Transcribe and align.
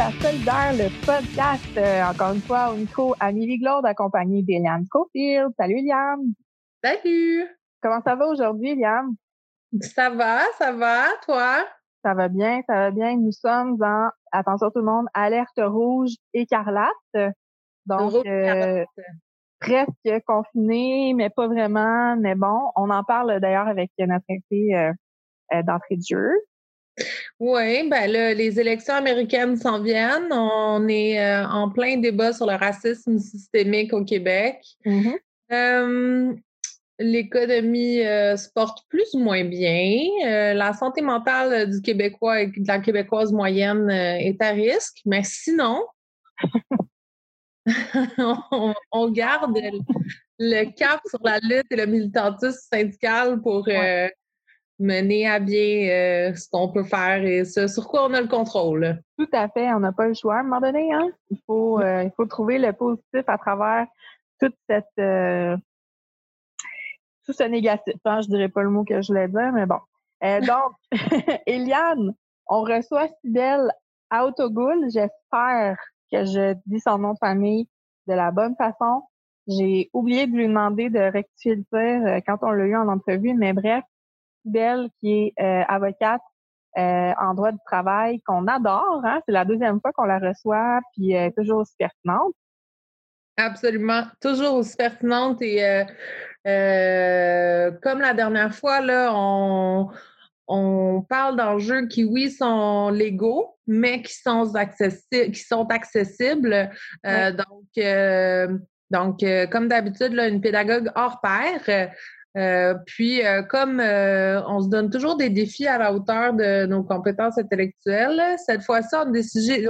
à 0.00 0.10
Solidaire, 0.12 0.72
le 0.72 1.04
podcast. 1.04 1.76
Euh, 1.76 2.02
encore 2.04 2.32
une 2.32 2.40
fois, 2.40 2.72
au 2.72 2.76
micro, 2.76 3.14
Amélie 3.20 3.58
Glaude, 3.58 3.84
accompagnée 3.84 4.42
d'Eliane 4.42 4.86
Cofield. 4.88 5.52
Salut 5.58 5.80
Eliane. 5.80 6.32
Salut. 6.82 7.46
Comment 7.82 8.00
ça 8.00 8.14
va 8.14 8.26
aujourd'hui, 8.28 8.70
Eliane? 8.70 9.14
Ça 9.82 10.08
va, 10.08 10.40
ça 10.56 10.72
va, 10.72 11.04
toi? 11.26 11.66
Ça 12.02 12.14
va 12.14 12.28
bien, 12.28 12.62
ça 12.66 12.74
va 12.76 12.90
bien. 12.90 13.14
Nous 13.18 13.32
sommes 13.32 13.76
en, 13.82 14.08
attention 14.32 14.70
tout 14.70 14.78
le 14.78 14.86
monde, 14.86 15.06
alerte 15.12 15.60
rouge 15.62 16.12
écarlate. 16.32 17.34
Donc, 17.84 18.24
euh, 18.26 18.84
presque 19.60 20.24
confiné, 20.26 21.12
mais 21.14 21.28
pas 21.28 21.46
vraiment. 21.46 22.16
Mais 22.16 22.34
bon, 22.34 22.70
on 22.74 22.88
en 22.88 23.04
parle 23.04 23.38
d'ailleurs 23.40 23.68
avec 23.68 23.90
notre 23.98 24.24
invité 24.30 24.74
euh, 24.74 24.92
euh, 25.52 25.62
d'entrée 25.62 25.96
de 25.96 26.02
jeu. 26.08 26.32
Oui, 27.38 27.88
ben 27.88 28.10
là, 28.10 28.34
les 28.34 28.60
élections 28.60 28.94
américaines 28.94 29.56
s'en 29.56 29.82
viennent. 29.82 30.32
On 30.32 30.86
est 30.88 31.20
euh, 31.20 31.46
en 31.46 31.70
plein 31.70 31.96
débat 31.96 32.32
sur 32.32 32.46
le 32.46 32.54
racisme 32.54 33.18
systémique 33.18 33.92
au 33.92 34.04
Québec. 34.04 34.56
Mm-hmm. 34.84 36.36
L'économie 37.02 38.02
se 38.02 38.52
porte 38.54 38.84
plus 38.90 39.14
ou 39.14 39.20
moins 39.20 39.44
bien. 39.44 40.02
la 40.54 40.74
santé 40.74 41.00
mentale 41.00 41.70
du 41.70 41.80
Québécois 41.80 42.42
et 42.42 42.48
de 42.48 42.68
la 42.68 42.78
Québécoise 42.78 43.32
moyenne 43.32 43.88
est 43.88 44.40
à 44.42 44.50
risque. 44.50 44.98
Mais 45.06 45.22
sinon, 45.24 45.82
on, 48.92 49.10
garde 49.10 49.58
le, 50.38 50.64
cap 50.72 51.00
sur 51.06 51.20
la 51.22 51.38
lutte 51.40 51.66
et 51.70 51.76
le 51.76 51.86
militantisme 51.86 52.58
syndical 52.72 53.40
pour 53.40 53.66
euh, 53.68 54.08
mener 54.80 55.28
à 55.28 55.38
bien 55.38 55.88
euh, 55.88 56.34
ce 56.34 56.48
qu'on 56.50 56.72
peut 56.72 56.84
faire 56.84 57.22
et 57.24 57.44
ce 57.44 57.68
sur 57.68 57.86
quoi 57.86 58.06
on 58.06 58.14
a 58.14 58.20
le 58.20 58.28
contrôle. 58.28 59.00
Tout 59.18 59.28
à 59.32 59.48
fait, 59.48 59.72
on 59.72 59.80
n'a 59.80 59.92
pas 59.92 60.08
le 60.08 60.14
choix 60.14 60.36
à 60.36 60.40
un 60.40 60.42
moment 60.42 60.60
donné. 60.60 60.92
Hein? 60.92 61.08
Il, 61.30 61.38
faut, 61.46 61.80
euh, 61.80 62.02
il 62.02 62.10
faut 62.16 62.26
trouver 62.26 62.58
le 62.58 62.72
positif 62.72 63.22
à 63.26 63.38
travers 63.38 63.86
toute 64.40 64.56
cette 64.68 64.86
tout 67.26 67.32
ce 67.32 67.42
négatif. 67.44 67.94
Hein? 68.04 68.20
Je 68.22 68.28
dirais 68.28 68.48
pas 68.48 68.62
le 68.62 68.70
mot 68.70 68.84
que 68.84 69.00
je 69.02 69.08
voulais 69.08 69.28
dire, 69.28 69.52
mais 69.52 69.66
bon. 69.66 69.78
donc, 70.22 70.72
Eliane, 71.46 72.14
on 72.46 72.62
reçoit 72.62 73.08
Fidèle 73.22 73.70
Autogoul. 74.12 74.90
J'espère 74.90 75.76
que 76.10 76.24
je 76.24 76.54
dis 76.66 76.80
son 76.80 76.98
nom 76.98 77.12
de 77.12 77.18
famille 77.18 77.68
de 78.08 78.14
la 78.14 78.30
bonne 78.30 78.56
façon. 78.56 79.02
J'ai 79.46 79.90
oublié 79.92 80.26
de 80.26 80.36
lui 80.36 80.46
demander 80.46 80.90
de 80.90 80.98
rectifier 80.98 81.56
le 81.56 81.64
tir 81.64 82.06
euh, 82.06 82.20
quand 82.26 82.38
on 82.42 82.50
l'a 82.50 82.66
eu 82.66 82.76
en 82.76 82.88
entrevue, 82.88 83.34
mais 83.34 83.52
bref, 83.52 83.84
Belle 84.44 84.88
qui 85.00 85.32
est 85.36 85.42
euh, 85.42 85.64
avocate 85.68 86.20
euh, 86.78 87.12
en 87.20 87.34
droit 87.34 87.52
du 87.52 87.58
travail, 87.66 88.20
qu'on 88.22 88.46
adore. 88.46 89.00
Hein? 89.04 89.20
C'est 89.26 89.32
la 89.32 89.44
deuxième 89.44 89.80
fois 89.80 89.92
qu'on 89.92 90.04
la 90.04 90.18
reçoit, 90.18 90.80
puis 90.92 91.14
toujours 91.36 91.60
aussi 91.60 91.74
pertinente. 91.78 92.32
Absolument, 93.36 94.04
toujours 94.20 94.54
aussi 94.54 94.76
pertinente 94.76 95.40
et 95.42 95.84
comme 96.44 98.00
la 98.00 98.14
dernière 98.14 98.54
fois, 98.54 98.80
là, 98.80 99.12
on, 99.14 99.88
on 100.52 101.02
parle 101.08 101.36
d'enjeux 101.36 101.86
qui, 101.86 102.04
oui, 102.04 102.28
sont 102.28 102.90
légaux, 102.90 103.56
mais 103.68 104.02
qui 104.02 104.14
sont, 104.14 104.56
accessibles, 104.56 105.30
qui 105.30 105.40
sont 105.40 105.64
accessibles. 105.66 106.70
Euh, 107.06 107.30
donc, 107.30 107.68
euh, 107.78 108.58
donc 108.90 109.22
euh, 109.22 109.46
comme 109.46 109.68
d'habitude, 109.68 110.12
une 110.12 110.40
pédagogue 110.40 110.90
hors 110.96 111.20
pair. 111.20 111.92
Puis, 112.86 113.22
comme 113.48 113.80
on 113.80 114.60
se 114.60 114.68
donne 114.68 114.90
toujours 114.90 115.16
des 115.16 115.30
défis 115.30 115.66
à 115.66 115.78
la 115.78 115.92
hauteur 115.92 116.32
de 116.32 116.66
nos 116.66 116.82
compétences 116.82 117.38
intellectuelles, 117.38 118.22
cette 118.46 118.62
fois-ci, 118.62 118.94
on, 118.94 119.12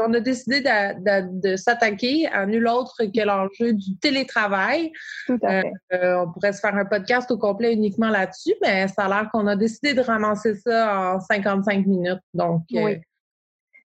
on, 0.04 0.14
a 0.14 0.20
décidé 0.20 0.60
de, 0.60 1.56
s'attaquer 1.56 2.26
à 2.28 2.46
nul 2.46 2.66
autre 2.68 2.96
que 3.04 3.24
l'enjeu 3.24 3.72
du 3.72 3.96
télétravail. 3.98 4.92
Tout 5.26 5.38
à 5.42 5.62
fait. 5.62 6.14
on 6.14 6.30
pourrait 6.32 6.52
se 6.52 6.60
faire 6.60 6.74
un 6.74 6.84
podcast 6.84 7.30
au 7.30 7.38
complet 7.38 7.72
uniquement 7.72 8.10
là-dessus, 8.10 8.54
mais 8.62 8.88
ça 8.88 9.04
a 9.04 9.08
l'air 9.08 9.30
qu'on 9.32 9.46
a 9.46 9.56
décidé 9.56 9.94
de 9.94 10.00
ramasser 10.00 10.54
ça 10.54 11.14
en 11.14 11.20
55 11.20 11.86
minutes. 11.86 12.20
Donc, 12.34 12.62
oui. 12.72 13.00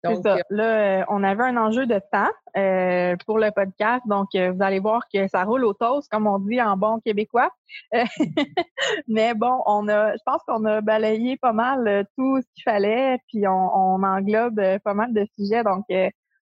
C'est 0.03 0.21
ça. 0.21 0.37
Là, 0.49 0.63
euh, 0.63 1.03
on 1.09 1.23
avait 1.23 1.43
un 1.43 1.57
enjeu 1.57 1.85
de 1.85 1.99
temps 2.11 2.29
euh, 2.55 3.15
pour 3.25 3.37
le 3.37 3.51
podcast, 3.51 4.01
donc 4.07 4.29
euh, 4.35 4.51
vous 4.51 4.63
allez 4.63 4.79
voir 4.79 5.03
que 5.13 5.27
ça 5.27 5.43
roule 5.43 5.65
au 5.65 5.73
toast, 5.73 6.09
comme 6.09 6.25
on 6.27 6.39
dit 6.39 6.61
en 6.61 6.77
bon 6.77 6.99
québécois. 6.99 7.51
Mais 9.07 9.33
bon, 9.33 9.61
on 9.65 9.87
a, 9.89 10.13
je 10.13 10.21
pense 10.25 10.41
qu'on 10.47 10.63
a 10.65 10.81
balayé 10.81 11.37
pas 11.37 11.53
mal 11.53 12.05
tout 12.17 12.41
ce 12.41 12.47
qu'il 12.55 12.63
fallait, 12.63 13.17
puis 13.27 13.45
on, 13.47 13.99
englobe 14.01 14.61
pas 14.83 14.93
mal 14.93 15.13
de 15.13 15.25
sujets. 15.37 15.63
Donc, 15.63 15.85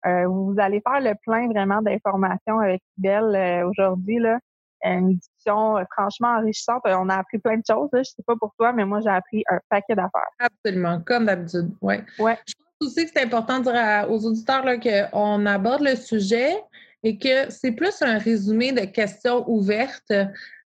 vous 0.04 0.54
allez 0.58 0.82
faire 0.86 1.00
le 1.00 1.14
plein 1.22 1.48
vraiment 1.48 1.80
d'informations 1.80 2.58
avec 2.58 2.82
Belle 2.96 3.64
aujourd'hui 3.64 4.18
là. 4.18 4.38
Une 4.86 5.14
discussion 5.14 5.76
franchement 5.96 6.36
enrichissante. 6.36 6.82
On 6.84 7.08
a 7.08 7.16
appris 7.16 7.38
plein 7.38 7.56
de 7.56 7.62
choses. 7.66 7.88
Je 7.94 8.02
sais 8.02 8.22
pas 8.26 8.34
pour 8.38 8.52
toi, 8.58 8.74
mais 8.74 8.84
moi 8.84 9.00
j'ai 9.00 9.08
appris 9.08 9.42
un 9.48 9.58
paquet 9.70 9.94
d'affaires. 9.94 10.28
Absolument, 10.38 11.00
comme 11.06 11.24
d'habitude. 11.24 11.72
Ouais. 11.80 12.04
Ouais 12.18 12.36
aussi 12.84 13.04
que 13.04 13.10
c'est 13.14 13.22
important 13.22 13.58
de 13.58 13.64
dire 13.64 14.10
aux 14.10 14.24
auditeurs 14.26 14.64
qu'on 14.80 15.46
aborde 15.46 15.82
le 15.82 15.96
sujet 15.96 16.54
et 17.02 17.18
que 17.18 17.50
c'est 17.50 17.72
plus 17.72 18.02
un 18.02 18.18
résumé 18.18 18.72
de 18.72 18.84
questions 18.86 19.44
ouvertes. 19.48 20.12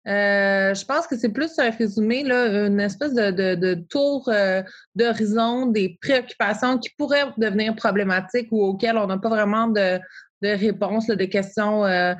Euh, 0.08 0.74
je 0.74 0.86
pense 0.86 1.06
que 1.06 1.18
c'est 1.18 1.34
plus 1.34 1.60
un 1.60 1.70
résumé, 1.70 2.24
là, 2.24 2.68
une 2.68 2.80
espèce 2.80 3.14
de, 3.14 3.74
tour 3.90 4.30
euh, 4.30 4.64
d'horizon 4.96 5.66
des 5.66 5.98
préoccupations 6.02 6.78
qui 6.78 6.92
pourraient 6.98 7.26
devenir 7.38 7.76
problématiques 7.76 8.48
ou 8.52 8.64
auxquelles 8.64 8.98
on 8.98 9.08
n'a 9.08 9.18
pas 9.18 9.28
vraiment 9.28 9.68
de, 9.68 10.00
de 10.42 10.50
réponse, 10.50 11.08
de 11.08 11.26
questions 11.26 11.86
euh, 11.86 12.14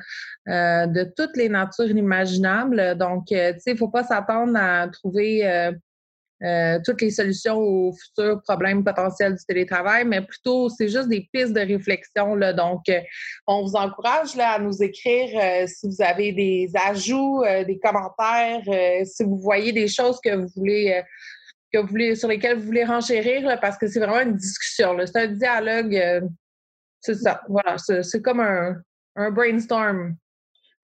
de 0.46 1.12
toutes 1.16 1.36
les 1.36 1.48
natures 1.48 1.88
inimaginables. 1.88 2.98
Donc, 2.98 3.26
tu 3.28 3.34
sais, 3.34 3.54
il 3.68 3.72
ne 3.72 3.78
faut 3.78 3.88
pas 3.88 4.04
s'attendre 4.04 4.52
à 4.56 4.88
trouver 4.88 5.72
euh, 6.44 6.78
toutes 6.84 7.00
les 7.00 7.10
solutions 7.10 7.56
aux 7.56 7.92
futurs 7.92 8.40
problèmes 8.42 8.84
potentiels 8.84 9.34
du 9.34 9.44
télétravail, 9.44 10.04
mais 10.04 10.20
plutôt 10.20 10.68
c'est 10.68 10.88
juste 10.88 11.08
des 11.08 11.28
pistes 11.32 11.52
de 11.52 11.60
réflexion. 11.60 12.36
Là. 12.36 12.52
Donc, 12.52 12.88
euh, 12.88 13.00
on 13.48 13.62
vous 13.62 13.74
encourage 13.74 14.36
là, 14.36 14.52
à 14.52 14.58
nous 14.60 14.80
écrire 14.80 15.28
euh, 15.34 15.66
si 15.66 15.88
vous 15.88 16.00
avez 16.00 16.32
des 16.32 16.70
ajouts, 16.86 17.42
des 17.66 17.78
commentaires, 17.80 18.62
si 19.04 19.24
vous 19.24 19.38
voyez 19.38 19.72
des 19.72 19.88
choses 19.88 20.20
que 20.22 20.34
vous 20.36 20.48
voulez. 20.54 21.02
que 21.72 21.78
vous 21.78 21.88
voulez, 21.88 22.14
sur 22.14 22.28
lesquelles 22.28 22.58
vous 22.58 22.66
voulez 22.66 22.84
renchérir, 22.84 23.58
parce 23.60 23.76
que 23.76 23.88
c'est 23.88 23.98
vraiment 23.98 24.20
une 24.20 24.36
discussion. 24.36 24.96
C'est 25.04 25.16
un 25.16 25.26
dialogue. 25.26 26.22
c'est 27.00 27.16
ça. 27.16 27.42
Voilà. 27.48 27.76
C'est 27.78 28.22
comme 28.22 28.40
un, 28.40 28.76
un 29.16 29.30
brainstorm. 29.32 30.16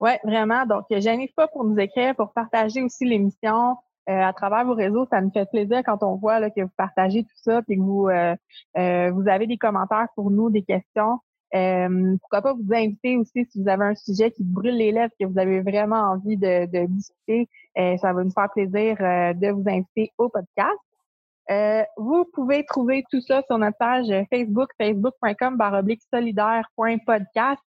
Oui, 0.01 0.11
vraiment. 0.25 0.65
Donc, 0.65 0.83
j'invite 0.91 1.33
pas 1.33 1.47
pour 1.47 1.63
nous 1.63 1.79
écrire, 1.79 2.13
pour 2.15 2.33
partager 2.33 2.81
aussi 2.81 3.05
l'émission, 3.05 3.77
euh, 4.07 4.21
à 4.21 4.33
travers 4.33 4.63
vos 4.65 4.75
réseaux. 4.75 5.07
Ça 5.09 5.19
nous 5.19 5.31
fait 5.31 5.49
plaisir 5.49 5.81
quand 5.83 6.03
on 6.03 6.15
voit 6.15 6.39
là, 6.39 6.51
que 6.51 6.61
vous 6.61 6.69
partagez 6.77 7.23
tout 7.23 7.37
ça 7.37 7.61
et 7.67 7.75
que 7.75 7.81
vous, 7.81 8.07
euh, 8.07 8.35
euh, 8.77 9.09
vous 9.09 9.27
avez 9.27 9.47
des 9.47 9.57
commentaires 9.57 10.07
pour 10.15 10.29
nous, 10.29 10.51
des 10.51 10.61
questions. 10.61 11.17
pourquoi 11.51 12.43
pas 12.43 12.53
vous 12.53 12.71
inviter 12.71 13.17
aussi 13.17 13.47
si 13.49 13.63
vous 13.63 13.67
avez 13.67 13.85
un 13.85 13.95
sujet 13.95 14.29
qui 14.29 14.43
brûle 14.43 14.75
les 14.75 14.91
lèvres, 14.91 15.13
que 15.19 15.25
vous 15.25 15.39
avez 15.39 15.61
vraiment 15.61 16.01
envie 16.11 16.37
de, 16.37 16.67
de 16.67 16.85
discuter. 16.85 17.49
ça 17.75 18.13
va 18.13 18.23
nous 18.23 18.31
faire 18.31 18.49
plaisir 18.53 18.97
de 18.97 19.51
vous 19.51 19.63
inviter 19.67 20.11
au 20.19 20.29
podcast. 20.29 20.77
vous 21.97 22.25
pouvez 22.33 22.63
trouver 22.65 23.03
tout 23.09 23.21
ça 23.21 23.41
sur 23.47 23.57
notre 23.57 23.77
page 23.77 24.07
Facebook, 24.31 24.69
facebook.com 24.79 25.57
solidaire.podcast. 26.13 27.63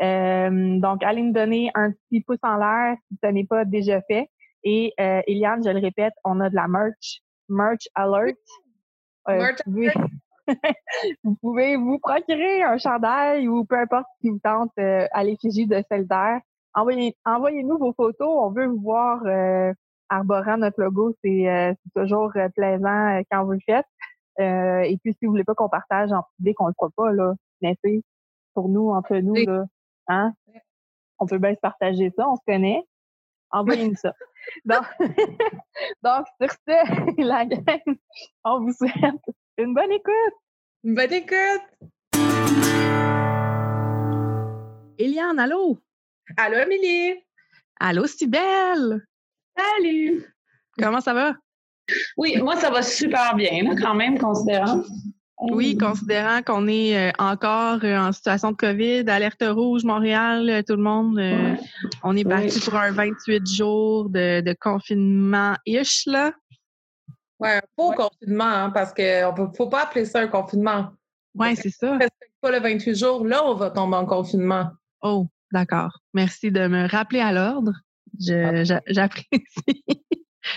donc, 0.00 1.02
allez 1.04 1.22
nous 1.22 1.32
donner 1.32 1.70
un 1.74 1.90
petit 1.90 2.22
pouce 2.22 2.38
en 2.42 2.56
l'air 2.56 2.96
si 3.08 3.18
ce 3.22 3.28
n'est 3.28 3.44
pas 3.44 3.66
déjà 3.66 4.00
fait. 4.02 4.30
Et 4.64 4.92
euh, 5.00 5.22
Eliane, 5.26 5.62
je 5.64 5.70
le 5.70 5.80
répète, 5.80 6.14
on 6.24 6.40
a 6.40 6.50
de 6.50 6.54
la 6.54 6.68
merch, 6.68 7.22
merch 7.48 7.88
alert. 7.94 8.36
Euh, 9.28 9.52
merch 9.68 9.94
vous, 11.24 11.36
pouvez, 11.36 11.76
vous 11.76 11.98
procurer 11.98 12.62
un 12.62 12.78
chandail 12.78 13.48
ou 13.48 13.64
peu 13.64 13.76
importe 13.76 14.06
ce 14.16 14.20
qui 14.20 14.30
vous 14.30 14.40
tente 14.42 14.72
euh, 14.78 15.06
à 15.12 15.24
l'effigie 15.24 15.66
de 15.66 15.82
Solidaire. 15.90 16.40
Envoyez, 16.74 17.16
envoyez-nous 17.24 17.78
vos 17.78 17.92
photos. 17.92 18.28
On 18.28 18.50
veut 18.50 18.66
vous 18.66 18.80
voir 18.80 19.24
euh, 19.26 19.72
arborant 20.08 20.56
notre 20.56 20.80
logo. 20.80 21.14
C'est, 21.22 21.48
euh, 21.48 21.74
toujours 21.94 22.32
plaisant 22.54 23.20
quand 23.30 23.44
vous 23.44 23.52
le 23.52 23.60
faites. 23.66 23.86
et 24.38 24.98
puis, 25.02 25.12
si 25.12 25.26
vous 25.26 25.32
voulez 25.32 25.44
pas 25.44 25.54
qu'on 25.54 25.68
partage 25.68 26.12
en 26.12 26.22
public, 26.36 26.60
on 26.60 26.66
le 26.66 26.74
fera 26.78 26.90
pas, 26.96 27.12
là. 27.12 27.34
Mais 27.60 27.76
c'est 27.84 28.02
pour 28.54 28.68
nous, 28.68 28.90
entre 28.90 29.16
nous, 29.16 29.34
là, 29.34 29.64
hein? 30.08 30.32
On 31.18 31.26
peut 31.26 31.38
bien 31.38 31.54
se 31.54 31.60
partager 31.60 32.10
ça, 32.16 32.28
on 32.28 32.36
se 32.36 32.42
connaît. 32.46 32.82
Envoyez-nous 33.50 33.94
ça. 33.94 34.12
Donc, 34.64 34.84
donc, 36.02 36.26
sur 36.40 36.50
ce, 36.50 37.22
la 37.22 37.46
gang, 37.46 37.96
on 38.44 38.60
vous 38.60 38.72
souhaite 38.72 39.22
une 39.58 39.74
bonne 39.74 39.92
écoute. 39.92 40.34
Une 40.84 40.94
bonne 40.94 41.12
écoute. 41.12 41.62
Eliane, 44.98 45.38
allô? 45.38 45.78
Allô, 46.36 46.58
Amélie. 46.58 47.14
Allô, 47.80 48.06
Cybelle. 48.06 49.04
Salut. 49.56 50.24
Comment 50.78 51.00
ça 51.00 51.14
va? 51.14 51.34
Oui, 52.16 52.36
moi, 52.38 52.56
ça 52.56 52.70
va 52.70 52.82
super 52.82 53.34
bien, 53.34 53.74
quand 53.76 53.94
même, 53.94 54.18
considérant. 54.18 54.82
Oui, 55.50 55.76
considérant 55.76 56.42
qu'on 56.42 56.68
est 56.68 56.96
euh, 56.96 57.12
encore 57.18 57.80
euh, 57.82 57.98
en 57.98 58.12
situation 58.12 58.52
de 58.52 58.56
COVID, 58.56 59.04
alerte 59.08 59.42
rouge, 59.42 59.82
Montréal, 59.82 60.48
euh, 60.48 60.62
tout 60.62 60.76
le 60.76 60.82
monde, 60.82 61.20
on 62.04 62.16
est 62.16 62.24
parti 62.24 62.60
pour 62.60 62.76
un 62.76 62.92
28 62.92 63.46
jours 63.46 64.08
de, 64.08 64.54
confinement-ish, 64.60 66.06
là. 66.06 66.32
Oui, 67.40 67.48
un 67.50 67.60
faux 67.76 67.92
confinement, 67.92 68.44
hein, 68.44 68.70
parce 68.70 68.92
qu'il 68.92 69.04
ne 69.04 69.56
faut 69.56 69.68
pas 69.68 69.82
appeler 69.82 70.04
ça 70.04 70.20
un 70.20 70.28
confinement. 70.28 70.90
Oui, 71.34 71.56
c'est 71.56 71.70
ça. 71.70 71.98
pas 72.40 72.50
le 72.52 72.60
28 72.60 72.94
jours, 72.94 73.26
là, 73.26 73.44
on 73.44 73.54
va 73.54 73.70
tomber 73.70 73.96
en 73.96 74.06
confinement. 74.06 74.70
Oh, 75.02 75.26
d'accord. 75.52 75.98
Merci 76.14 76.52
de 76.52 76.68
me 76.68 76.88
rappeler 76.88 77.20
à 77.20 77.32
l'ordre. 77.32 77.72
Ah. 78.30 78.62
J'apprécie. 78.86 79.84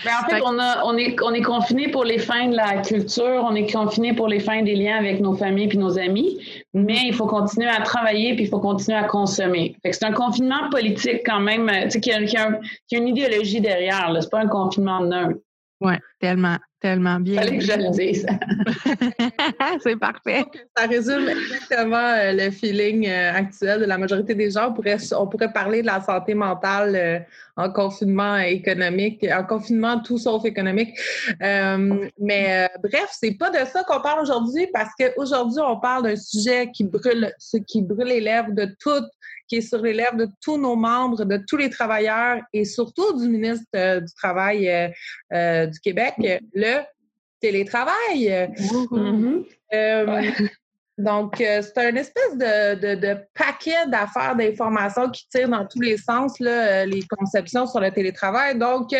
Mais 0.04 0.10
en 0.10 0.28
fait, 0.28 0.42
on, 0.44 0.58
a, 0.58 0.84
on, 0.84 0.96
est, 0.96 1.16
on 1.22 1.32
est 1.32 1.42
confiné 1.42 1.88
pour 1.88 2.04
les 2.04 2.18
fins 2.18 2.48
de 2.48 2.56
la 2.56 2.82
culture, 2.82 3.44
on 3.48 3.54
est 3.54 3.70
confiné 3.70 4.14
pour 4.14 4.26
les 4.26 4.40
fins 4.40 4.62
des 4.62 4.74
liens 4.74 4.96
avec 4.96 5.20
nos 5.20 5.34
familles 5.34 5.68
puis 5.68 5.78
nos 5.78 5.98
amis, 5.98 6.38
mais 6.74 7.02
il 7.04 7.14
faut 7.14 7.26
continuer 7.26 7.68
à 7.68 7.80
travailler 7.80 8.34
puis 8.34 8.44
il 8.44 8.48
faut 8.48 8.60
continuer 8.60 8.98
à 8.98 9.04
consommer. 9.04 9.76
c'est 9.84 10.04
un 10.04 10.12
confinement 10.12 10.68
politique 10.70 11.22
quand 11.24 11.40
même, 11.40 11.70
tu 11.84 11.90
sais, 11.90 12.00
qui 12.00 12.12
a, 12.12 12.22
qui, 12.24 12.36
a, 12.36 12.58
une 12.92 13.08
idéologie 13.08 13.60
derrière. 13.60 14.12
C'est 14.20 14.30
pas 14.30 14.40
un 14.40 14.48
confinement 14.48 15.00
neutre. 15.00 15.40
Oui, 15.78 15.92
tellement, 16.20 16.56
tellement 16.80 17.20
bien. 17.20 17.42
Fallait 17.42 17.58
que 17.58 17.64
je 17.64 17.72
le 17.72 17.90
dise. 17.90 18.26
c'est 19.82 19.96
parfait. 19.96 20.42
Ça 20.74 20.86
résume 20.86 21.28
exactement 21.28 21.96
euh, 21.96 22.32
le 22.32 22.50
feeling 22.50 23.06
euh, 23.06 23.32
actuel 23.34 23.80
de 23.80 23.84
la 23.84 23.98
majorité 23.98 24.34
des 24.34 24.50
gens. 24.50 24.70
On 24.70 24.72
pourrait, 24.72 24.96
on 25.12 25.26
pourrait 25.26 25.52
parler 25.52 25.82
de 25.82 25.86
la 25.86 26.00
santé 26.00 26.32
mentale 26.34 26.96
euh, 26.96 27.18
en 27.56 27.70
confinement 27.70 28.38
économique, 28.38 29.26
en 29.30 29.44
confinement 29.44 30.00
tout 30.00 30.16
sauf 30.16 30.46
économique. 30.46 30.98
mais 31.40 32.68
bref, 32.82 33.08
c'est 33.12 33.32
pas 33.32 33.50
de 33.50 33.64
ça 33.66 33.82
qu'on 33.84 34.00
parle 34.00 34.22
aujourd'hui 34.22 34.66
parce 34.72 34.90
qu'aujourd'hui, 34.98 35.60
on 35.62 35.78
parle 35.78 36.04
d'un 36.04 36.16
sujet 36.16 36.70
qui 36.72 36.84
brûle, 36.84 37.32
ce 37.38 37.58
qui 37.58 37.82
brûle 37.82 38.08
les 38.08 38.20
lèvres 38.20 38.52
de 38.52 38.66
toutes 38.78 39.10
qui 39.48 39.56
est 39.56 39.60
sur 39.60 39.80
les 39.82 39.92
lèvres 39.92 40.16
de 40.16 40.28
tous 40.40 40.58
nos 40.58 40.76
membres, 40.76 41.24
de 41.24 41.42
tous 41.48 41.56
les 41.56 41.70
travailleurs 41.70 42.40
et 42.52 42.64
surtout 42.64 43.18
du 43.18 43.28
ministre 43.28 43.66
euh, 43.74 44.00
du 44.00 44.12
Travail 44.14 44.68
euh, 44.68 44.88
euh, 45.32 45.66
du 45.66 45.78
Québec, 45.80 46.14
le 46.54 46.80
télétravail. 47.40 48.50
Mm-hmm. 48.58 50.50
Donc, 50.98 51.34
c'est 51.36 51.76
un 51.76 51.94
espèce 51.94 52.38
de, 52.38 53.18
paquet 53.34 53.86
d'affaires, 53.88 54.34
d'informations 54.34 55.10
qui 55.10 55.28
tirent 55.28 55.50
dans 55.50 55.66
tous 55.66 55.82
les 55.82 55.98
sens 55.98 56.40
là, 56.40 56.86
les 56.86 57.02
conceptions 57.02 57.66
sur 57.66 57.80
le 57.80 57.90
télétravail. 57.90 58.56
Donc, 58.58 58.92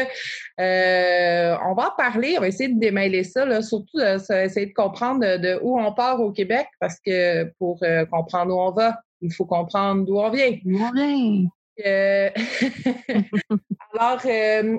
on 0.58 1.74
va 1.74 1.88
en 1.88 1.96
parler, 1.96 2.34
on 2.36 2.42
va 2.42 2.48
essayer 2.48 2.68
de 2.68 2.78
démêler 2.78 3.24
ça, 3.24 3.46
là, 3.46 3.62
surtout 3.62 3.98
essayer 3.98 4.66
de 4.66 4.74
comprendre 4.74 5.20
de, 5.20 5.38
de, 5.38 5.58
où 5.62 5.80
on 5.80 5.94
part 5.94 6.20
au 6.20 6.32
Québec, 6.32 6.66
parce 6.80 7.00
que 7.00 7.44
pour 7.58 7.80
comprendre 8.10 8.54
où 8.54 8.60
on 8.60 8.72
va, 8.72 9.00
il 9.20 9.32
faut 9.32 9.44
comprendre 9.44 10.04
d'où 10.04 10.18
on 10.18 10.30
vient. 10.30 10.56
D'où 10.64 10.78
on 10.78 10.92
vient. 10.92 11.46
Euh, 11.84 12.30
alors, 13.98 14.20
euh, 14.24 14.78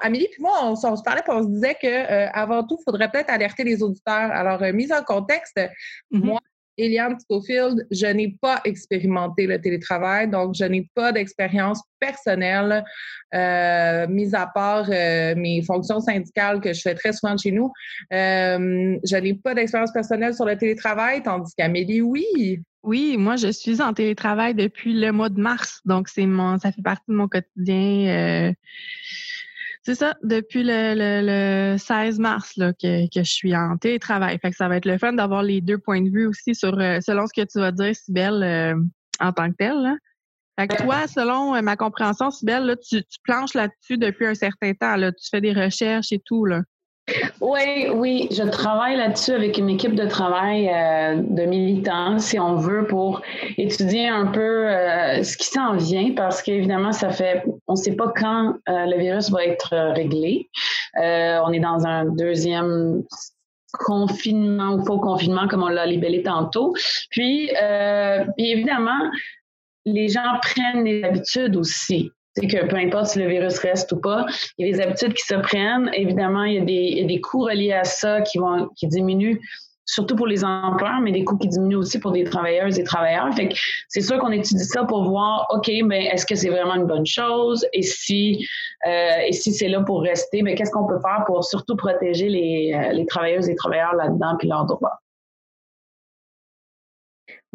Amélie 0.00 0.24
et 0.24 0.40
moi, 0.40 0.60
on, 0.64 0.76
se 0.76 1.02
parlait 1.02 1.22
et 1.26 1.30
on 1.30 1.42
se 1.42 1.48
disait 1.48 1.76
qu'avant 1.80 2.60
euh, 2.60 2.62
tout, 2.62 2.78
il 2.80 2.84
faudrait 2.84 3.10
peut-être 3.10 3.30
alerter 3.30 3.64
les 3.64 3.82
auditeurs. 3.82 4.30
Alors, 4.32 4.60
mise 4.72 4.92
en 4.92 5.02
contexte, 5.02 5.58
mm-hmm. 5.58 6.24
moi, 6.24 6.40
Eliane 6.78 7.18
Schofield, 7.28 7.86
je 7.90 8.06
n'ai 8.06 8.36
pas 8.40 8.60
expérimenté 8.64 9.46
le 9.46 9.60
télétravail, 9.60 10.30
donc 10.30 10.54
je 10.54 10.64
n'ai 10.64 10.88
pas 10.94 11.12
d'expérience 11.12 11.82
personnelle, 11.98 12.84
euh, 13.34 14.06
mis 14.06 14.34
à 14.34 14.46
part 14.46 14.86
euh, 14.88 15.34
mes 15.36 15.62
fonctions 15.62 16.00
syndicales 16.00 16.60
que 16.60 16.72
je 16.72 16.80
fais 16.80 16.94
très 16.94 17.12
souvent 17.12 17.36
chez 17.36 17.50
nous. 17.50 17.72
Euh, 18.12 18.96
je 19.04 19.16
n'ai 19.16 19.34
pas 19.34 19.54
d'expérience 19.54 19.92
personnelle 19.92 20.34
sur 20.34 20.44
le 20.44 20.56
télétravail, 20.56 21.22
tandis 21.22 21.52
qu'Amélie, 21.56 22.00
oui. 22.00 22.60
Oui, 22.88 23.18
moi, 23.18 23.36
je 23.36 23.52
suis 23.52 23.82
en 23.82 23.92
télétravail 23.92 24.54
depuis 24.54 24.98
le 24.98 25.12
mois 25.12 25.28
de 25.28 25.38
mars, 25.38 25.82
donc 25.84 26.08
c'est 26.08 26.24
mon, 26.24 26.58
ça 26.58 26.72
fait 26.72 26.80
partie 26.80 27.04
de 27.08 27.14
mon 27.14 27.28
quotidien. 27.28 28.54
C'est 29.88 29.94
ça, 29.94 30.16
depuis 30.22 30.64
le, 30.64 31.76
16 31.78 32.18
mars 32.18 32.56
là, 32.58 32.72
que, 32.74 33.06
je 33.14 33.22
suis 33.22 33.56
en 33.56 33.78
télétravail. 33.78 34.38
Fait 34.38 34.50
que 34.50 34.56
ça 34.56 34.68
va 34.68 34.76
être 34.76 34.84
le 34.84 34.98
fun 34.98 35.14
d'avoir 35.14 35.42
les 35.42 35.60
deux 35.60 35.78
points 35.78 36.02
de 36.02 36.10
vue 36.10 36.26
aussi 36.26 36.54
sur 36.54 36.78
euh, 36.78 37.00
selon 37.00 37.26
ce 37.26 37.32
que 37.38 37.46
tu 37.46 37.58
vas 37.58 37.72
dire, 37.72 37.96
Sibelle, 37.96 38.42
euh, 38.42 38.74
en 39.20 39.32
tant 39.32 39.50
que 39.50 39.56
tel. 39.56 39.80
Là. 39.80 39.96
Fait 40.58 40.68
que 40.68 40.82
toi, 40.82 41.06
selon 41.06 41.54
euh, 41.54 41.62
ma 41.62 41.76
compréhension, 41.76 42.30
Sibelle, 42.30 42.64
là, 42.64 42.76
tu, 42.76 43.02
tu 43.02 43.18
planches 43.22 43.54
là-dessus 43.54 43.96
depuis 43.96 44.26
un 44.26 44.34
certain 44.34 44.74
temps. 44.74 44.96
Là. 44.96 45.12
Tu 45.12 45.26
fais 45.30 45.40
des 45.40 45.52
recherches 45.52 46.12
et 46.12 46.20
tout. 46.22 46.44
Là. 46.44 46.62
Oui, 47.40 47.88
oui, 47.94 48.28
je 48.30 48.42
travaille 48.42 48.96
là-dessus 48.96 49.32
avec 49.32 49.58
une 49.58 49.68
équipe 49.68 49.94
de 49.94 50.06
travail 50.06 50.68
euh, 50.68 51.16
de 51.16 51.44
militants, 51.44 52.18
si 52.18 52.38
on 52.38 52.56
veut, 52.56 52.86
pour 52.86 53.22
étudier 53.56 54.08
un 54.08 54.26
peu 54.26 54.68
euh, 54.68 55.22
ce 55.22 55.36
qui 55.36 55.46
s'en 55.46 55.76
vient, 55.76 56.12
parce 56.14 56.42
qu'évidemment, 56.42 56.92
ça 56.92 57.10
fait, 57.10 57.44
on 57.66 57.72
ne 57.72 57.76
sait 57.78 57.96
pas 57.96 58.12
quand 58.14 58.54
euh, 58.68 58.84
le 58.86 58.98
virus 58.98 59.30
va 59.30 59.44
être 59.44 59.74
réglé. 59.94 60.48
on 60.96 61.52
est 61.52 61.60
dans 61.60 61.86
un 61.86 62.04
deuxième 62.04 63.02
confinement 63.72 64.74
ou 64.74 64.84
faux 64.84 64.98
confinement, 64.98 65.46
comme 65.48 65.62
on 65.62 65.68
l'a 65.68 65.86
libellé 65.86 66.22
tantôt. 66.22 66.74
Puis, 67.10 67.50
évidemment, 68.38 69.00
les 69.84 70.08
gens 70.08 70.38
prennent 70.42 70.84
des 70.84 71.02
habitudes 71.04 71.56
aussi 71.56 72.10
que 72.46 72.66
peu 72.66 72.76
importe 72.76 73.06
si 73.06 73.18
le 73.18 73.28
virus 73.28 73.58
reste 73.58 73.92
ou 73.92 74.00
pas, 74.00 74.26
il 74.56 74.66
y 74.66 74.70
a 74.70 74.76
des 74.76 74.82
habitudes 74.82 75.14
qui 75.14 75.22
se 75.22 75.34
prennent. 75.34 75.90
Évidemment, 75.94 76.44
il 76.44 76.54
y 76.54 77.00
a 77.02 77.04
des, 77.04 77.20
coûts 77.20 77.44
reliés 77.44 77.72
à 77.72 77.84
ça 77.84 78.20
qui 78.20 78.38
vont 78.38 78.68
qui 78.76 78.86
diminuent 78.86 79.40
surtout 79.88 80.16
pour 80.16 80.26
les 80.26 80.44
employeurs, 80.44 81.00
mais 81.00 81.12
des 81.12 81.24
coûts 81.24 81.38
qui 81.38 81.48
diminuent 81.48 81.78
aussi 81.78 81.98
pour 81.98 82.12
des 82.12 82.22
travailleuses 82.22 82.78
et 82.78 82.84
travailleurs. 82.84 83.32
Fait 83.34 83.48
que 83.48 83.54
c'est 83.88 84.02
sûr 84.02 84.18
qu'on 84.18 84.30
étudie 84.30 84.64
ça 84.64 84.84
pour 84.84 85.04
voir, 85.04 85.46
OK, 85.50 85.70
mais 85.84 86.06
est-ce 86.06 86.26
que 86.26 86.34
c'est 86.34 86.50
vraiment 86.50 86.74
une 86.74 86.86
bonne 86.86 87.06
chose? 87.06 87.66
Et 87.72 87.82
si, 87.82 88.46
euh, 88.86 89.16
et 89.26 89.32
si 89.32 89.52
c'est 89.52 89.68
là 89.68 89.80
pour 89.80 90.02
rester, 90.02 90.42
mais 90.42 90.54
qu'est-ce 90.54 90.70
qu'on 90.70 90.86
peut 90.86 91.00
faire 91.00 91.24
pour 91.26 91.42
surtout 91.42 91.74
protéger 91.74 92.28
les, 92.28 92.74
euh, 92.74 92.92
les 92.92 93.06
travailleuses 93.06 93.48
et 93.48 93.54
travailleurs 93.54 93.94
là-dedans 93.94 94.36
puis 94.38 94.48
leurs 94.48 94.66
droits? 94.66 95.00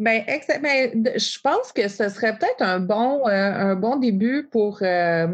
Ben, 0.00 0.24
ben 0.60 1.12
je 1.16 1.38
pense 1.40 1.70
que 1.70 1.86
ce 1.86 2.08
serait 2.08 2.36
peut-être 2.36 2.62
un 2.62 2.80
bon, 2.80 3.28
euh, 3.28 3.30
un 3.30 3.76
bon 3.76 3.94
début 3.94 4.48
pour, 4.50 4.80
euh, 4.82 5.28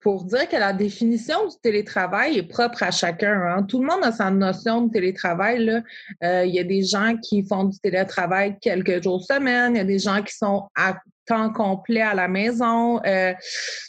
pour 0.00 0.24
dire 0.24 0.48
que 0.48 0.56
la 0.56 0.72
définition 0.72 1.46
du 1.46 1.54
télétravail 1.62 2.36
est 2.36 2.42
propre 2.42 2.82
à 2.82 2.90
chacun. 2.90 3.40
Hein. 3.40 3.62
Tout 3.62 3.80
le 3.80 3.86
monde 3.86 4.02
a 4.02 4.10
sa 4.10 4.32
notion 4.32 4.82
de 4.82 4.92
télétravail. 4.92 5.84
Euh, 6.24 6.44
il 6.44 6.52
y 6.52 6.58
a 6.58 6.64
des 6.64 6.82
gens 6.82 7.16
qui 7.22 7.46
font 7.46 7.64
du 7.64 7.78
télétravail 7.78 8.58
quelques 8.60 9.00
jours 9.00 9.22
semaine, 9.22 9.76
il 9.76 9.78
y 9.78 9.82
a 9.82 9.84
des 9.84 10.00
gens 10.00 10.22
qui 10.24 10.34
sont 10.34 10.68
à 10.76 10.96
temps 11.24 11.52
complet 11.52 12.02
à 12.02 12.14
la 12.14 12.26
maison. 12.26 13.00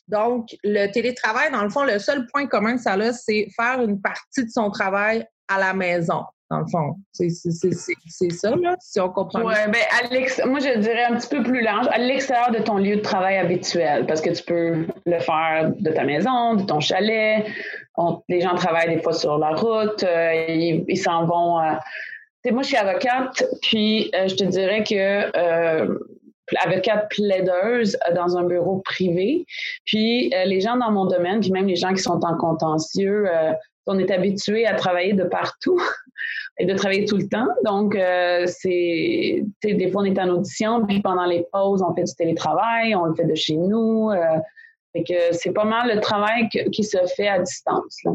donc, 0.08 0.50
le 0.64 0.86
télétravail, 0.92 1.50
dans 1.52 1.64
le 1.64 1.72
fond, 1.72 1.84
le 1.84 1.98
seul 1.98 2.28
point 2.28 2.46
commun 2.46 2.76
que 2.76 2.84
ça 2.84 2.94
a, 2.94 3.14
c'est 3.14 3.48
faire 3.56 3.82
une 3.82 4.00
partie 4.00 4.46
de 4.46 4.52
son 4.52 4.70
travail 4.70 5.26
à 5.48 5.58
la 5.58 5.74
maison 5.74 6.22
dans 6.52 6.60
le 6.60 6.68
fond. 6.68 6.96
C'est 7.14 7.30
ça, 7.30 8.56
là, 8.56 8.76
si 8.80 9.00
on 9.00 9.10
comprend. 9.10 9.42
Oui, 9.44 9.54
bien, 9.70 10.46
moi, 10.46 10.60
je 10.60 10.78
dirais 10.80 11.06
un 11.06 11.16
petit 11.16 11.30
peu 11.30 11.42
plus 11.42 11.62
large, 11.62 11.88
à 11.92 11.98
l'extérieur 11.98 12.52
de 12.52 12.60
ton 12.60 12.78
lieu 12.78 12.98
de 12.98 13.02
travail 13.02 13.38
habituel, 13.38 14.06
parce 14.06 14.22
que 14.22 14.30
tu 14.30 14.44
peux 14.44 14.86
le 15.06 15.20
faire 15.20 15.72
de 15.80 15.92
ta 15.92 16.04
maison, 16.04 16.56
de 16.56 16.64
ton 16.64 16.82
chalet. 16.82 17.46
les 18.28 18.42
gens 18.42 18.56
travaillent 18.56 18.94
des 18.94 19.02
fois 19.02 19.14
sur 19.14 19.38
la 19.38 19.52
route, 19.52 20.04
euh, 20.04 20.84
ils 20.88 20.98
s'en 20.98 21.26
vont. 21.26 21.60
Euh, 21.60 22.52
moi, 22.52 22.64
je 22.64 22.68
suis 22.68 22.78
avocate, 22.78 23.46
puis 23.62 24.12
euh, 24.14 24.28
je 24.28 24.36
te 24.36 24.44
dirais 24.44 24.84
que 24.84 25.32
avocate 26.66 27.10
plaideuse 27.12 27.98
dans 28.14 28.36
un 28.36 28.44
bureau 28.44 28.82
privé. 28.84 29.46
Puis 29.86 30.34
les 30.46 30.60
gens 30.60 30.76
dans 30.76 30.92
mon 30.92 31.06
domaine, 31.06 31.40
puis 31.40 31.52
même 31.52 31.68
les 31.68 31.78
gens 31.78 31.94
qui 31.94 32.02
sont 32.02 32.20
en 32.26 32.36
contentieux, 32.36 33.26
on 33.86 33.98
est 33.98 34.12
habitué 34.12 34.68
à 34.68 34.74
travailler 34.74 35.14
de 35.14 35.24
partout 35.24 35.80
et 36.60 36.66
de 36.66 36.74
travailler 36.74 37.06
tout 37.06 37.18
le 37.18 37.28
temps. 37.28 37.48
Donc, 37.66 37.96
euh, 37.96 38.46
c'est 38.48 39.44
des 39.64 39.92
fois 39.92 40.04
on 40.04 40.06
est 40.06 40.20
en 40.20 40.30
audition, 40.30 40.86
puis 40.86 41.02
pendant 41.02 41.26
les 41.26 41.46
pauses, 41.52 41.82
on 41.82 41.94
fait 41.94 42.04
du 42.04 42.16
télétravail, 42.16 42.96
on 42.96 43.06
le 43.06 43.16
fait 43.16 43.26
de 43.26 43.36
chez 43.36 43.58
nous. 43.58 44.10
Euh, 44.12 44.38
que 44.94 45.32
c'est 45.32 45.54
pas 45.54 45.64
mal 45.64 45.90
le 45.96 46.02
travail 46.02 46.50
qui 46.50 46.84
se 46.84 46.98
fait 47.16 47.30
à 47.30 47.40
distance. 47.40 47.98
Là. 48.04 48.12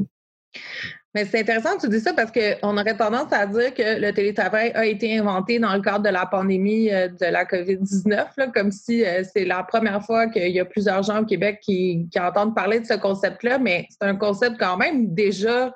Mais 1.14 1.24
c'est 1.24 1.40
intéressant 1.40 1.76
que 1.76 1.80
tu 1.80 1.88
dis 1.88 2.00
ça 2.00 2.12
parce 2.12 2.30
qu'on 2.30 2.76
aurait 2.76 2.94
tendance 2.94 3.32
à 3.32 3.46
dire 3.46 3.72
que 3.72 3.98
le 3.98 4.12
télétravail 4.12 4.72
a 4.74 4.84
été 4.84 5.18
inventé 5.18 5.58
dans 5.58 5.74
le 5.74 5.80
cadre 5.80 6.04
de 6.04 6.10
la 6.10 6.26
pandémie 6.26 6.92
euh, 6.92 7.08
de 7.08 7.24
la 7.24 7.46
COVID-19, 7.46 8.52
comme 8.52 8.70
si 8.70 9.02
c'est 9.32 9.46
la 9.46 9.62
première 9.62 10.04
fois 10.04 10.26
qu'il 10.26 10.50
y 10.50 10.60
a 10.60 10.66
plusieurs 10.66 11.02
gens 11.02 11.22
au 11.22 11.24
Québec 11.24 11.60
qui, 11.62 12.06
entendent 12.20 12.54
parler 12.54 12.80
de 12.80 12.84
ce 12.84 12.94
concept-là, 12.94 13.58
mais 13.58 13.86
c'est 13.88 14.06
un 14.06 14.16
concept 14.16 14.58
quand 14.58 14.76
même 14.76 15.14
déjà, 15.14 15.74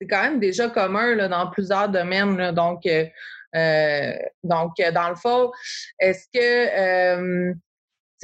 c'est 0.00 0.06
quand 0.08 0.22
même 0.22 0.40
déjà 0.40 0.68
commun 0.68 1.14
là, 1.14 1.28
dans 1.28 1.50
plusieurs 1.50 1.88
domaines. 1.88 2.52
donc, 2.52 2.86
euh, 2.86 4.12
donc, 4.42 4.72
dans 4.76 5.08
le 5.08 5.14
fond, 5.16 5.52
est-ce 6.00 6.26
que 6.32 7.54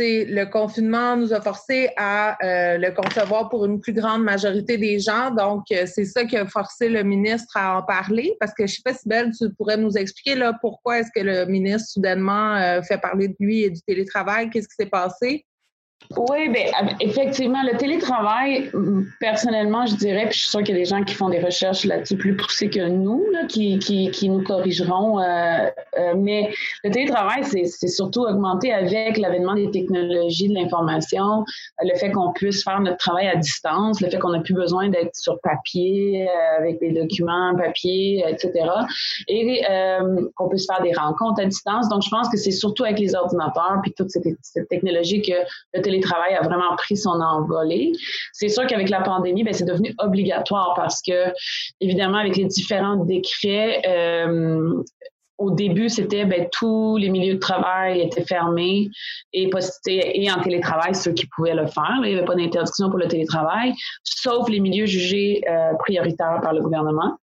le 0.01 0.45
confinement 0.47 1.17
nous 1.17 1.33
a 1.33 1.41
forcé 1.41 1.91
à 1.97 2.37
euh, 2.45 2.79
le 2.79 2.91
concevoir 2.93 3.49
pour 3.49 3.65
une 3.65 3.81
plus 3.81 3.93
grande 3.93 4.23
majorité 4.23 4.77
des 4.79 4.99
gens? 4.99 5.31
Donc, 5.31 5.65
euh, 5.73 5.87
c'est 5.87 6.05
ça 6.05 6.25
qui 6.25 6.37
a 6.37 6.47
forcé 6.47 6.89
le 6.89 7.03
ministre 7.03 7.57
à 7.57 7.79
en 7.79 7.83
parler. 7.83 8.37
Parce 8.41 8.53
que 8.53 8.67
je 8.67 8.73
ne 8.73 8.77
sais 8.77 8.83
pas 8.85 8.95
si 8.95 9.09
Belle, 9.09 9.31
tu 9.37 9.53
pourrais 9.55 9.77
nous 9.77 9.97
expliquer 9.97 10.37
là, 10.37 10.57
pourquoi 10.61 11.01
est-ce 11.01 11.11
que 11.15 11.25
le 11.25 11.47
ministre 11.47 11.91
soudainement 11.91 12.57
euh, 12.57 12.83
fait 12.83 12.99
parler 12.99 13.29
de 13.29 13.37
lui 13.41 13.65
et 13.65 13.71
du 13.71 13.81
télétravail? 13.83 14.51
Qu'est-ce 14.51 14.69
qui 14.69 14.77
s'est 14.77 14.87
passé? 14.87 15.45
Oui, 16.17 16.49
bien, 16.49 16.65
effectivement, 16.99 17.63
le 17.63 17.77
télétravail, 17.77 18.69
personnellement, 19.21 19.87
je 19.87 19.95
dirais, 19.95 20.25
puis 20.25 20.35
je 20.35 20.39
suis 20.41 20.49
sûre 20.49 20.63
qu'il 20.65 20.75
y 20.75 20.79
a 20.79 20.81
des 20.81 20.85
gens 20.85 21.05
qui 21.05 21.15
font 21.15 21.29
des 21.29 21.39
recherches 21.39 21.85
là-dessus 21.85 22.17
plus 22.17 22.37
poussées 22.37 22.69
que 22.69 22.89
nous, 22.89 23.25
qui, 23.49 23.79
qui, 23.79 24.11
qui, 24.11 24.29
nous 24.29 24.43
corrigeront. 24.43 25.21
Euh, 25.21 25.71
euh, 25.99 26.15
mais 26.17 26.51
le 26.83 26.91
télétravail, 26.91 27.45
c'est 27.45 27.87
surtout 27.87 28.23
augmenté 28.23 28.73
avec 28.73 29.19
l'avènement 29.19 29.55
des 29.55 29.71
technologies 29.71 30.49
de 30.49 30.55
l'information, 30.55 31.45
le 31.81 31.97
fait 31.97 32.11
qu'on 32.11 32.33
puisse 32.33 32.65
faire 32.65 32.81
notre 32.81 32.97
travail 32.97 33.29
à 33.29 33.37
distance, 33.37 34.01
le 34.01 34.11
fait 34.11 34.19
qu'on 34.19 34.31
n'a 34.31 34.41
plus 34.41 34.55
besoin 34.55 34.89
d'être 34.89 35.15
sur 35.15 35.39
papier, 35.43 36.29
euh, 36.29 36.59
avec 36.59 36.81
des 36.81 36.91
documents 36.91 37.55
papier, 37.57 38.25
etc. 38.27 38.69
Et 39.29 39.63
euh, 39.71 40.29
qu'on 40.35 40.49
puisse 40.49 40.67
faire 40.67 40.83
des 40.83 40.93
rencontres 40.93 41.41
à 41.41 41.47
distance. 41.47 41.89
Donc, 41.89 42.03
je 42.03 42.11
pense 42.11 42.29
que 42.29 42.37
c'est 42.37 42.51
surtout 42.51 42.83
avec 42.83 42.99
les 42.99 43.15
ordinateurs 43.15 43.79
puis 43.83 43.93
toute 43.93 44.11
cette, 44.11 44.25
cette 44.43 44.69
technologie 44.69 45.23
que 45.23 45.35
le 45.73 45.81
télétravail 45.81 45.90
télétravail 45.91 46.35
a 46.35 46.43
vraiment 46.43 46.75
pris 46.77 46.97
son 46.97 47.21
envolée. 47.21 47.93
C'est 48.33 48.49
sûr 48.49 48.67
qu'avec 48.67 48.89
la 48.89 49.01
pandémie, 49.01 49.45
ben, 49.45 49.53
c'est 49.53 49.65
devenu 49.65 49.95
obligatoire 49.99 50.75
parce 50.77 51.03
que, 51.03 51.33
évidemment, 51.81 52.19
avec 52.19 52.37
les 52.37 52.45
différents 52.45 53.05
décrets, 53.05 53.83
euh, 53.87 54.83
au 55.41 55.51
début, 55.51 55.89
c'était 55.89 56.27
ben, 56.27 56.47
tous 56.53 56.99
les 56.99 57.09
milieux 57.09 57.35
de 57.35 57.39
travail 57.39 58.03
étaient 58.03 58.25
fermés 58.25 58.91
et, 59.33 59.51
et 59.87 60.31
en 60.31 60.41
télétravail, 60.43 60.95
ceux 60.95 61.13
qui 61.13 61.27
pouvaient 61.35 61.55
le 61.55 61.67
faire. 61.67 61.99
il 62.03 62.11
n'y 62.11 62.15
avait 62.15 62.27
pas 62.27 62.35
d'interdiction 62.35 62.91
pour 62.91 62.99
le 62.99 63.09
télétravail, 63.09 63.73
sauf 64.05 64.51
les 64.51 64.61
milieux 64.61 64.85
jugés 64.85 65.41
euh, 65.49 65.73
prioritaires 65.79 66.41
par 66.43 66.53
le 66.53 66.61
gouvernement. 66.61 67.17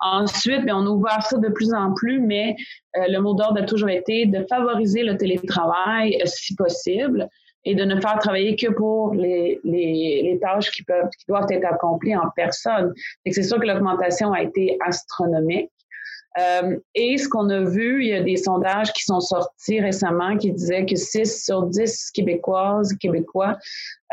Ensuite, 0.00 0.66
ben, 0.66 0.74
on 0.74 0.86
a 0.86 0.90
ouvert 0.90 1.22
ça 1.22 1.38
de 1.38 1.48
plus 1.48 1.72
en 1.72 1.94
plus, 1.94 2.20
mais 2.20 2.56
euh, 2.98 3.06
le 3.08 3.18
mot 3.20 3.32
d'ordre 3.32 3.62
a 3.62 3.64
toujours 3.64 3.88
été 3.88 4.26
de 4.26 4.44
favoriser 4.50 5.02
le 5.02 5.16
télétravail 5.16 6.20
si 6.26 6.54
possible 6.54 7.26
et 7.64 7.74
de 7.74 7.84
ne 7.84 8.00
faire 8.00 8.18
travailler 8.18 8.56
que 8.56 8.70
pour 8.72 9.14
les, 9.14 9.60
les, 9.64 10.22
les, 10.22 10.38
tâches 10.40 10.70
qui 10.70 10.82
peuvent 10.82 11.08
qui 11.18 11.24
doivent 11.28 11.46
être 11.50 11.64
accomplies 11.64 12.16
en 12.16 12.28
personne. 12.34 12.92
C'est 13.30 13.42
sûr 13.42 13.60
que 13.60 13.66
l'augmentation 13.66 14.32
a 14.32 14.42
été 14.42 14.76
astronomique. 14.80 15.70
Euh, 16.38 16.78
et 16.94 17.18
ce 17.18 17.28
qu'on 17.28 17.50
a 17.50 17.60
vu, 17.60 18.04
il 18.04 18.08
y 18.08 18.14
a 18.14 18.22
des 18.22 18.36
sondages 18.36 18.92
qui 18.92 19.04
sont 19.04 19.20
sortis 19.20 19.80
récemment 19.80 20.36
qui 20.38 20.50
disaient 20.50 20.86
que 20.86 20.96
6 20.96 21.44
sur 21.44 21.64
10 21.64 22.10
Québécoises, 22.12 22.94
Québécois 22.94 23.58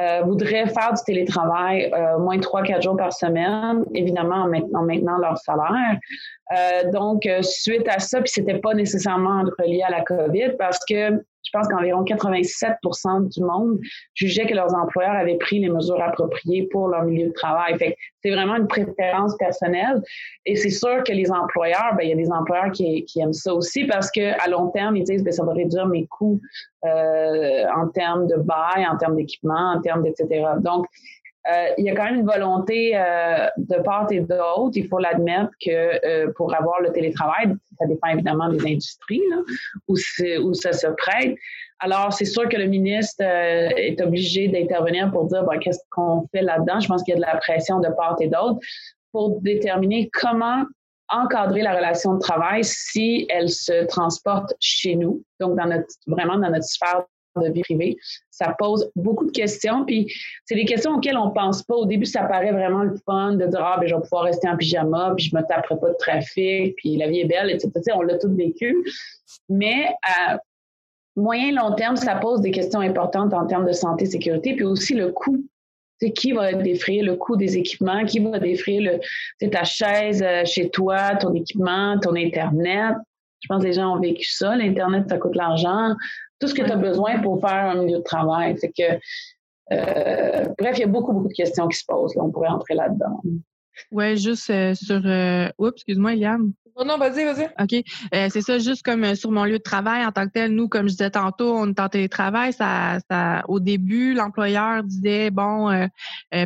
euh, 0.01 0.21
voudraient 0.21 0.67
faire 0.67 0.93
du 0.93 1.03
télétravail 1.05 1.91
euh, 1.93 2.17
moins 2.19 2.37
3-4 2.37 2.81
jours 2.81 2.97
par 2.97 3.13
semaine, 3.13 3.83
évidemment 3.93 4.43
en 4.43 4.47
maintenant, 4.47 4.83
maintenant 4.83 5.17
leur 5.17 5.37
salaire. 5.37 5.97
Euh, 6.51 6.91
donc, 6.91 7.25
euh, 7.25 7.41
suite 7.41 7.87
à 7.87 7.99
ça, 7.99 8.21
puis 8.21 8.29
c'était 8.29 8.59
pas 8.59 8.73
nécessairement 8.73 9.43
relié 9.59 9.83
à 9.83 9.91
la 9.91 10.01
COVID 10.01 10.55
parce 10.57 10.79
que 10.89 11.21
je 11.43 11.57
pense 11.57 11.67
qu'environ 11.67 12.03
87 12.03 12.73
du 13.35 13.43
monde 13.43 13.79
jugeait 14.13 14.45
que 14.45 14.53
leurs 14.53 14.73
employeurs 14.75 15.15
avaient 15.15 15.37
pris 15.37 15.59
les 15.59 15.69
mesures 15.69 16.01
appropriées 16.01 16.67
pour 16.71 16.89
leur 16.89 17.03
milieu 17.03 17.27
de 17.27 17.33
travail. 17.33 17.77
Fait 17.77 17.95
c'est 18.21 18.31
vraiment 18.31 18.55
une 18.55 18.67
préférence 18.67 19.35
personnelle. 19.37 20.01
Et 20.45 20.55
c'est 20.55 20.69
sûr 20.69 21.03
que 21.03 21.13
les 21.13 21.31
employeurs, 21.31 21.93
ben, 21.97 22.03
il 22.03 22.09
y 22.09 22.13
a 22.13 22.15
des 22.15 22.29
employeurs 22.31 22.71
qui, 22.71 23.05
qui 23.05 23.21
aiment 23.21 23.33
ça 23.33 23.53
aussi 23.53 23.85
parce 23.85 24.11
que 24.11 24.33
à 24.43 24.49
long 24.49 24.69
terme, 24.71 24.97
ils 24.97 25.03
disent, 25.03 25.23
ben, 25.23 25.31
ça 25.31 25.45
va 25.45 25.53
réduire 25.53 25.87
mes 25.87 26.05
coûts 26.07 26.41
euh, 26.85 27.65
en 27.75 27.87
termes 27.89 28.27
de 28.27 28.35
bail, 28.37 28.87
en 28.87 28.97
termes 28.97 29.15
d'équipement, 29.15 29.73
en 29.75 29.81
termes 29.81 30.03
d'etc. 30.03 30.23
Donc, 30.59 30.85
euh, 31.47 31.69
il 31.77 31.85
y 31.85 31.89
a 31.89 31.95
quand 31.95 32.03
même 32.03 32.17
une 32.17 32.25
volonté 32.25 32.91
euh, 32.95 33.47
de 33.57 33.77
part 33.77 34.11
et 34.11 34.19
d'autre. 34.19 34.71
Il 34.75 34.87
faut 34.87 34.99
l'admettre 34.99 35.51
que 35.65 35.71
euh, 36.05 36.31
pour 36.35 36.53
avoir 36.53 36.81
le 36.81 36.91
télétravail, 36.91 37.55
ça 37.79 37.85
dépend 37.87 38.09
évidemment 38.09 38.49
des 38.49 38.59
industries 38.59 39.21
là, 39.29 39.37
où, 39.87 39.95
où 40.43 40.53
ça 40.53 40.73
se 40.73 40.87
prête. 40.87 41.35
Alors, 41.79 42.11
c'est 42.11 42.25
sûr 42.25 42.49
que 42.49 42.57
le 42.57 42.65
ministre 42.65 43.23
est 43.23 44.01
obligé 44.01 44.49
d'intervenir 44.49 45.09
pour 45.11 45.25
dire 45.25 45.43
bon, 45.45 45.57
qu'est-ce 45.59 45.79
qu'on 45.91 46.27
fait 46.33 46.41
là-dedans? 46.41 46.81
Je 46.81 46.89
pense 46.89 47.03
qu'il 47.03 47.13
y 47.13 47.17
a 47.17 47.21
de 47.21 47.25
la 47.25 47.37
pression 47.37 47.79
de 47.79 47.87
part 47.87 48.17
et 48.19 48.27
d'autre 48.27 48.59
pour 49.13 49.39
déterminer 49.41 50.09
comment 50.11 50.65
encadrer 51.09 51.61
la 51.61 51.75
relation 51.75 52.13
de 52.15 52.19
travail 52.19 52.63
si 52.63 53.27
elle 53.29 53.49
se 53.49 53.85
transporte 53.85 54.53
chez 54.59 54.95
nous, 54.95 55.23
donc 55.39 55.57
vraiment 56.07 56.37
dans 56.37 56.49
notre 56.49 56.65
sphère 56.65 57.05
de 57.35 57.51
vie 57.51 57.61
privée. 57.61 57.97
Ça 58.31 58.55
pose 58.57 58.91
beaucoup 58.95 59.25
de 59.25 59.31
questions, 59.31 59.85
puis 59.85 60.11
c'est 60.45 60.55
des 60.55 60.65
questions 60.65 60.93
auxquelles 60.93 61.17
on 61.17 61.31
pense 61.31 61.63
pas. 61.63 61.75
Au 61.75 61.85
début, 61.85 62.05
ça 62.05 62.23
paraît 62.23 62.51
vraiment 62.51 62.83
le 62.83 62.95
fun 63.05 63.33
de 63.33 63.45
dire, 63.45 63.63
ah, 63.63 63.77
ben, 63.79 63.87
je 63.87 63.95
vais 63.95 64.01
pouvoir 64.01 64.23
rester 64.23 64.47
en 64.49 64.57
pyjama, 64.57 65.13
puis 65.15 65.25
je 65.25 65.35
me 65.35 65.41
taperai 65.41 65.79
pas 65.79 65.89
de 65.89 65.97
trafic, 65.99 66.75
puis 66.77 66.97
la 66.97 67.07
vie 67.07 67.21
est 67.21 67.25
belle, 67.25 67.49
etc. 67.49 67.71
on 67.95 68.01
l'a 68.01 68.17
tout 68.17 68.33
vécu. 68.33 68.75
Mais 69.47 69.93
à 70.03 70.39
moyen 71.15 71.51
long 71.53 71.73
terme, 71.75 71.95
ça 71.95 72.15
pose 72.15 72.41
des 72.41 72.51
questions 72.51 72.79
importantes 72.79 73.33
en 73.33 73.45
termes 73.45 73.65
de 73.65 73.73
santé, 73.73 74.05
sécurité, 74.05 74.55
puis 74.55 74.65
aussi 74.65 74.95
le 74.95 75.11
coût 75.11 75.43
c'est 75.99 76.11
qui 76.11 76.31
va 76.31 76.53
défrayer 76.53 77.01
le 77.01 77.15
coût 77.15 77.35
des 77.35 77.57
équipements, 77.57 78.05
qui 78.05 78.19
va 78.19 78.39
défrayer 78.39 78.99
le, 79.39 79.49
ta 79.49 79.63
chaise 79.63 80.23
euh, 80.23 80.45
chez 80.45 80.69
toi, 80.69 81.15
ton 81.15 81.33
équipement, 81.33 81.99
ton 81.99 82.15
Internet? 82.15 82.95
Je 83.41 83.47
pense 83.47 83.61
que 83.61 83.67
les 83.67 83.73
gens 83.73 83.95
ont 83.95 83.99
vécu 83.99 84.29
ça. 84.29 84.55
L'Internet, 84.55 85.05
ça 85.09 85.17
coûte 85.17 85.35
l'argent 85.35 85.95
tout 86.39 86.47
ce 86.47 86.53
que 86.53 86.63
tu 86.63 86.71
as 86.71 86.77
besoin 86.77 87.19
pour 87.19 87.39
faire 87.41 87.69
un 87.69 87.83
milieu 87.83 87.97
de 87.97 88.03
travail. 88.03 88.57
Fait 88.57 88.71
que, 88.71 88.93
euh, 89.73 90.45
bref, 90.57 90.77
il 90.77 90.81
y 90.81 90.83
a 90.83 90.87
beaucoup, 90.87 91.13
beaucoup 91.13 91.27
de 91.27 91.33
questions 91.33 91.67
qui 91.67 91.77
se 91.77 91.85
posent. 91.85 92.13
on 92.17 92.31
pourrait 92.31 92.49
entrer 92.49 92.75
là-dedans. 92.75 93.21
Oui, 93.91 94.17
juste 94.17 94.49
euh, 94.49 94.73
sur. 94.73 95.01
Euh, 95.05 95.47
oups, 95.57 95.73
excuse-moi, 95.75 96.13
Eliane. 96.13 96.53
Non, 96.85 96.97
vas-y, 96.97 97.25
vas-y. 97.25 97.49
OK. 97.59 97.83
c'est 98.11 98.41
ça, 98.41 98.57
juste 98.57 98.83
comme 98.83 99.15
sur 99.15 99.31
mon 99.31 99.43
lieu 99.43 99.57
de 99.57 99.63
travail 99.63 100.05
en 100.05 100.11
tant 100.11 100.25
que 100.25 100.31
tel, 100.31 100.53
nous, 100.53 100.67
comme 100.67 100.87
je 100.87 100.93
disais 100.93 101.11
tantôt, 101.11 101.53
on 101.55 101.67
est 101.67 101.79
en 101.79 101.89
télétravail. 101.89 102.53
Ça, 102.53 102.99
ça, 103.09 103.43
au 103.47 103.59
début, 103.59 104.13
l'employeur 104.13 104.83
disait, 104.83 105.29
bon, 105.29 105.89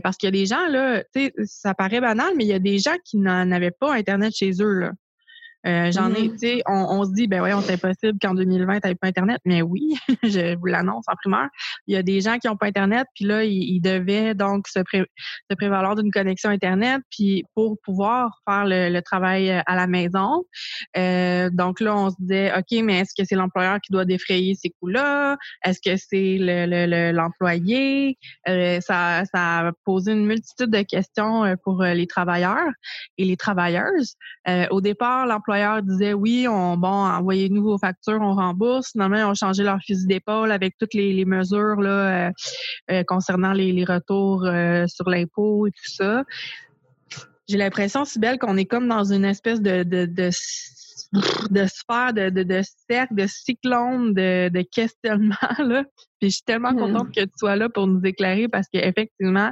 parce 0.02 0.18
qu'il 0.18 0.28
y 0.28 0.30
a 0.30 0.32
des 0.32 0.46
gens, 0.46 0.68
là, 0.70 1.04
tu 1.14 1.26
sais, 1.26 1.34
ça 1.46 1.74
paraît 1.74 2.02
banal, 2.02 2.34
mais 2.36 2.46
il 2.46 2.50
y 2.50 2.54
a 2.54 2.60
des 2.60 2.80
gens 2.80 2.96
qui 3.06 3.18
n'en 3.18 3.52
avaient 3.52 3.72
pas 3.72 3.94
Internet 3.94 4.34
chez 4.36 4.52
eux, 4.60 4.74
là. 4.74 4.92
Euh, 5.66 5.92
j'en 5.92 6.14
ai, 6.14 6.28
mm-hmm. 6.28 6.32
tu 6.32 6.38
sais, 6.40 6.62
on, 6.68 6.88
on, 6.90 7.06
se 7.06 7.14
dit, 7.14 7.28
ben 7.28 7.42
ouais, 7.42 7.52
c'est 7.62 7.74
impossible 7.74 8.20
qu'en 8.22 8.34
2020, 8.34 8.82
tu 8.82 8.96
pas 8.96 9.08
Internet. 9.08 9.40
Mais 9.46 9.62
oui, 9.62 9.96
je 10.24 10.58
vous 10.58 10.66
l'annonce 10.66 11.06
en 11.08 11.16
primeur. 11.16 11.48
Il 11.88 11.94
y 11.94 11.98
a 11.98 12.04
des 12.04 12.20
gens 12.20 12.38
qui 12.38 12.48
n'ont 12.48 12.58
pas 12.58 12.68
Internet, 12.68 13.08
puis 13.16 13.26
là, 13.26 13.44
ils, 13.46 13.80
devaient 13.80 14.34
donc 14.34 14.68
se, 14.68 14.80
se 14.80 15.56
prévaloir 15.56 15.96
d'une 15.96 16.12
connexion 16.12 16.50
Internet, 16.50 17.02
puis 17.10 17.44
pour 17.56 17.78
pouvoir 17.84 18.40
faire 18.48 18.66
le, 18.66 19.02
travail 19.02 19.52
euh, 19.52 19.62
à 19.66 19.76
la 19.76 19.88
maison. 19.88 20.44
Euh, 20.98 21.50
donc 21.52 21.80
là, 21.80 21.96
on 21.98 22.10
se 22.10 22.16
disait, 22.20 22.54
OK, 22.58 22.84
mais 22.84 23.00
est-ce 23.00 23.14
que 23.18 23.28
c'est 23.28 23.36
l'employeur 23.36 23.80
qui 23.82 23.92
doit 23.92 24.06
défrayer 24.06 24.56
ces 24.56 24.70
coûts-là? 24.70 25.38
Est-ce 25.66 25.80
que 25.82 25.98
c'est 25.98 26.38
l'employé? 27.14 28.18
Le, 28.46 28.80
ça, 28.80 29.24
ça 29.34 29.68
a 29.68 29.72
posé 29.86 30.12
une 30.12 30.26
multitude 30.26 30.70
de 30.70 30.82
questions 30.82 31.56
pour 31.64 31.84
les 31.84 32.08
travailleurs 32.08 32.70
et 33.18 33.26
les 33.26 33.38
travailleuses. 33.38 34.16
au 34.72 34.82
départ, 34.82 35.26
l'employeur 35.26 35.53
disait 35.84 36.14
oui, 36.14 36.48
on 36.48 36.78
bon, 36.78 36.88
envoyez-nous 36.88 37.64
vos 37.64 37.78
factures, 37.78 38.20
on 38.22 38.34
rembourse. 38.34 38.92
Finalement, 38.92 39.18
ils 39.18 39.24
ont 39.24 39.34
changé 39.34 39.64
leur 39.64 39.80
fusil 39.86 40.08
d'épaule 40.08 40.52
avec 40.52 40.76
toutes 40.78 40.94
les, 40.94 41.26
mesures 41.26 41.82
là, 41.82 42.28
euh, 42.28 42.32
euh, 42.92 43.04
concernant 43.08 43.54
les, 43.54 43.84
retours 43.84 44.46
euh, 44.46 44.86
sur 44.88 45.10
l'impôt 45.10 45.68
et 45.68 45.72
tout 45.72 45.92
ça. 45.92 46.24
J'ai 47.48 47.58
l'impression, 47.58 48.04
belle 48.18 48.40
qu'on 48.40 48.58
est 48.58 48.66
comme 48.66 48.88
dans 48.88 49.04
une 49.04 49.26
espèce 49.26 49.62
de, 49.62 49.84
de, 49.84 50.06
de 50.06 50.30
de 51.52 51.68
sphère, 51.68 52.12
de, 52.14 52.30
de, 52.30 52.42
de 52.42 52.62
cercle, 52.90 53.14
de 53.14 53.28
cyclone, 53.28 54.16
de, 54.16 54.50
de 54.50 54.62
questionnement. 54.64 55.36
Là. 55.60 55.84
Puis 56.20 56.30
je 56.30 56.36
suis 56.36 56.44
tellement 56.44 56.74
mm. 56.74 56.80
contente 56.80 57.16
que 57.16 57.22
tu 57.22 57.34
sois 57.38 57.56
là 57.56 57.70
pour 57.70 57.86
nous 57.86 58.02
éclairer 58.04 58.48
parce 58.48 58.68
qu'effectivement, 58.68 59.52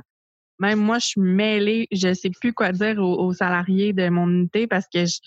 même 0.60 0.80
moi, 0.80 1.00
je 1.00 1.08
suis 1.08 1.22
mêlée, 1.22 1.88
je 1.92 2.14
sais 2.14 2.30
plus 2.40 2.54
quoi 2.54 2.72
dire 2.72 3.00
aux, 3.00 3.26
aux 3.26 3.34
salariés 3.34 3.94
de 3.94 4.10
mon 4.10 4.28
unité 4.30 4.68
parce 4.68 4.86
que 4.92 5.06
je, 5.06 5.18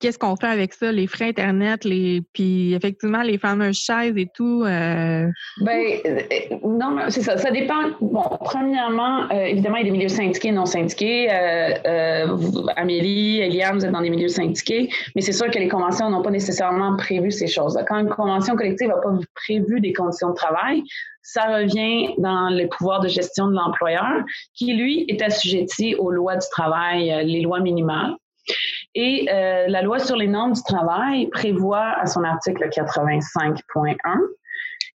qu'est-ce 0.00 0.18
qu'on 0.18 0.36
fait 0.36 0.48
avec 0.48 0.72
ça, 0.72 0.92
les 0.92 1.06
frais 1.06 1.28
Internet, 1.28 1.84
les 1.84 2.22
puis 2.32 2.74
effectivement 2.74 3.22
les 3.22 3.38
fameuses 3.38 3.78
chaises 3.78 4.16
et 4.16 4.28
tout? 4.34 4.62
Euh... 4.64 5.26
Ben, 5.60 5.82
euh, 6.06 6.20
non, 6.62 6.96
c'est 7.08 7.22
ça. 7.22 7.36
Ça 7.38 7.50
dépend. 7.50 7.90
Bon, 8.00 8.22
premièrement, 8.40 9.30
euh, 9.30 9.44
évidemment, 9.46 9.76
il 9.76 9.86
y 9.86 9.88
a 9.88 9.92
des 9.92 9.96
milieux 9.96 10.08
syndiqués 10.08 10.48
et 10.48 10.52
non 10.52 10.66
syndiqués. 10.66 11.28
Euh, 11.30 12.26
Amélie, 12.76 13.40
Eliane, 13.40 13.78
vous 13.78 13.84
êtes 13.84 13.92
dans 13.92 14.02
des 14.02 14.10
milieux 14.10 14.28
syndiqués, 14.28 14.88
mais 15.14 15.22
c'est 15.22 15.32
sûr 15.32 15.50
que 15.50 15.58
les 15.58 15.68
conventions 15.68 16.10
n'ont 16.10 16.22
pas 16.22 16.30
nécessairement 16.30 16.96
prévu 16.96 17.30
ces 17.30 17.46
choses. 17.46 17.78
Quand 17.88 17.98
une 17.98 18.10
convention 18.10 18.56
collective 18.56 18.88
n'a 18.88 18.96
pas 18.96 19.12
prévu 19.34 19.80
des 19.80 19.92
conditions 19.92 20.30
de 20.30 20.34
travail, 20.34 20.82
ça 21.22 21.44
revient 21.56 22.14
dans 22.18 22.50
les 22.50 22.66
pouvoirs 22.66 23.00
de 23.00 23.08
gestion 23.08 23.46
de 23.46 23.54
l'employeur, 23.54 24.22
qui, 24.54 24.74
lui, 24.74 25.06
est 25.08 25.22
assujetti 25.22 25.94
aux 25.94 26.10
lois 26.10 26.36
du 26.36 26.46
travail, 26.50 27.24
les 27.24 27.40
lois 27.40 27.60
minimales. 27.60 28.14
Et 28.94 29.26
euh, 29.30 29.66
la 29.68 29.82
loi 29.82 29.98
sur 29.98 30.16
les 30.16 30.28
normes 30.28 30.52
du 30.52 30.62
travail 30.62 31.28
prévoit 31.28 31.98
à 31.98 32.06
son 32.06 32.22
article 32.24 32.68
85.1 32.68 33.96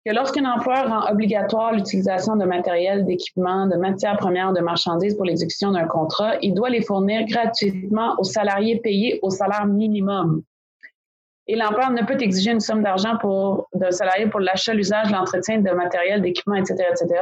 que 0.08 0.14
lorsqu'un 0.14 0.46
employeur 0.46 0.88
rend 0.88 1.12
obligatoire 1.12 1.74
l'utilisation 1.74 2.38
de 2.38 2.46
matériel, 2.46 3.06
d'équipement, 3.06 3.68
de 3.68 3.76
matières 3.76 4.18
premières, 4.18 4.54
de 4.54 4.62
marchandises 4.62 5.16
pour 5.16 5.26
l'exécution 5.26 5.72
d'un 5.72 5.86
contrat, 5.86 6.36
il 6.42 6.54
doit 6.54 6.70
les 6.70 6.82
fournir 6.82 7.26
gratuitement 7.26 8.16
aux 8.18 8.24
salariés 8.24 8.80
payés 8.80 9.20
au 9.22 9.30
salaire 9.30 9.66
minimum. 9.66 10.44
Et 11.48 11.56
l'employeur 11.56 11.92
ne 11.92 12.04
peut 12.04 12.22
exiger 12.22 12.52
une 12.52 12.62
somme 12.62 12.84
d'argent 12.84 13.18
d'un 13.74 13.92
salarié 13.92 14.28
pour 14.28 14.40
l'achat, 14.40 14.74
l'usage, 14.74 15.12
l'entretien 15.12 15.60
de 15.60 15.72
matériel, 15.72 16.22
d'équipement, 16.22 16.56
etc., 16.56 16.76
etc., 16.90 17.22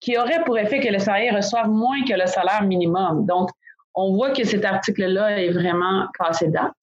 qui 0.00 0.16
aurait 0.18 0.44
pour 0.44 0.58
effet 0.58 0.80
que 0.80 0.88
le 0.88 0.98
salarié 0.98 1.30
reçoive 1.30 1.68
moins 1.68 2.02
que 2.06 2.14
le 2.14 2.26
salaire 2.26 2.62
minimum. 2.62 3.26
Donc, 3.26 3.50
on 3.94 4.14
voit 4.14 4.30
que 4.30 4.44
cet 4.44 4.64
article-là 4.64 5.40
est 5.40 5.50
vraiment 5.50 6.06
passé 6.18 6.48
date. 6.48 6.74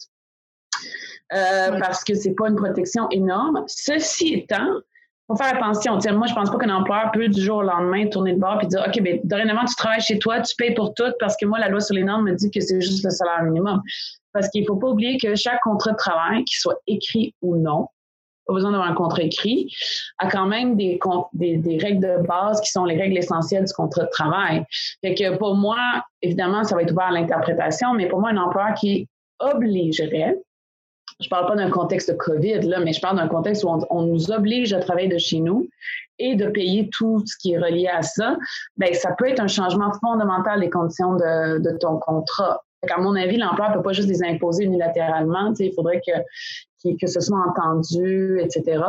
Euh, 1.34 1.80
parce 1.80 2.04
que 2.04 2.14
c'est 2.14 2.34
pas 2.36 2.50
une 2.50 2.58
protection 2.58 3.10
énorme. 3.10 3.64
Ceci 3.68 4.34
étant, 4.34 4.68
faut 5.28 5.38
faire 5.38 5.56
attention. 5.56 5.98
moi, 6.18 6.28
je 6.28 6.34
pense 6.34 6.50
pas 6.50 6.58
qu'un 6.58 6.76
employeur 6.76 7.12
peut 7.14 7.30
du 7.30 7.42
jour 7.42 7.58
au 7.58 7.64
lendemain 7.64 8.08
tourner 8.08 8.34
le 8.34 8.38
bord 8.38 8.60
et 8.62 8.68
dire, 8.68 8.84
OK, 8.86 9.02
ben, 9.02 9.20
dorénavant, 9.24 9.64
tu 9.66 9.76
travailles 9.76 10.02
chez 10.02 10.20
toi, 10.20 10.42
tu 10.42 10.54
payes 10.58 10.74
pour 10.74 10.94
tout 10.94 11.12
parce 11.20 11.38
que 11.38 11.46
moi, 11.46 11.58
la 11.60 11.70
loi 11.70 11.80
sur 11.80 11.96
les 11.96 12.04
normes 12.04 12.26
me 12.26 12.36
dit 12.36 12.52
que 12.52 12.60
c'est 12.60 12.82
juste 12.82 13.04
le 13.04 13.10
salaire 13.10 13.44
minimum. 13.44 13.82
Parce 14.34 14.50
qu'il 14.50 14.66
faut 14.66 14.76
pas 14.76 14.88
oublier 14.88 15.18
que 15.18 15.36
chaque 15.36 15.62
contrat 15.62 15.92
de 15.92 15.98
travail, 15.98 16.44
qu'il 16.44 16.58
soit 16.58 16.80
écrit 16.88 17.34
ou 17.42 17.56
non, 17.56 17.88
pas 18.52 18.56
besoin 18.56 18.72
d'avoir 18.72 18.90
un 18.90 18.94
contrat 18.94 19.24
écrit, 19.24 19.74
a 20.20 20.30
quand 20.30 20.46
même 20.46 20.76
des, 20.76 21.00
des, 21.34 21.78
règles 21.78 22.02
de 22.02 22.28
base 22.28 22.62
qui 22.62 22.72
sont 22.72 22.86
les 22.86 22.98
règles 22.98 23.18
essentielles 23.18 23.66
du 23.66 23.74
contrat 23.74 24.04
de 24.04 24.10
travail. 24.10 24.66
Fait 25.02 25.16
que 25.16 25.38
pour 25.38 25.56
moi, 25.56 25.78
évidemment, 26.22 26.64
ça 26.64 26.76
va 26.76 26.84
être 26.84 26.92
ouvert 26.92 27.08
à 27.08 27.12
l'interprétation, 27.12 27.94
mais 27.94 28.08
pour 28.08 28.20
moi, 28.20 28.30
un 28.30 28.38
employeur 28.38 28.74
qui 28.76 29.08
obligerait, 29.40 30.38
je 31.20 31.30
parle 31.30 31.48
pas 31.48 31.56
d'un 31.56 31.70
contexte 31.70 32.12
de 32.12 32.16
COVID, 32.16 32.62
là, 32.62 32.80
mais 32.80 32.94
je 32.94 33.02
parle 33.02 33.18
d'un 33.18 33.28
contexte 33.28 33.64
où 33.64 33.70
on, 33.90 34.02
nous 34.02 34.32
oblige 34.32 34.74
à 34.74 34.80
travailler 34.80 35.08
de 35.08 35.18
chez 35.18 35.40
nous 35.40 35.70
et 36.20 36.36
de 36.36 36.48
payer 36.48 36.90
tout 36.92 37.24
ce 37.26 37.36
qui 37.38 37.54
est 37.54 37.60
relié 37.60 37.88
à 37.88 38.02
ça, 38.02 38.38
bien, 38.78 38.94
ça 38.94 39.14
peut 39.18 39.30
être 39.30 39.40
un 39.40 39.48
changement 39.48 39.92
fondamental 40.00 40.60
des 40.60 40.70
conditions 40.70 41.16
de, 41.16 41.60
de 41.60 41.78
ton 41.78 41.98
contrat. 41.98 42.64
À 42.90 43.00
mon 43.00 43.16
avis, 43.16 43.38
l'employeur 43.38 43.72
ne 43.72 43.78
peut 43.78 43.84
pas 43.84 43.94
juste 43.94 44.10
les 44.10 44.24
imposer 44.24 44.64
unilatéralement. 44.64 45.54
Il 45.60 45.72
faudrait 45.74 46.02
que, 46.84 47.08
ce 47.08 47.20
soit 47.20 47.40
entendu, 47.48 48.40
etc. 48.42 48.84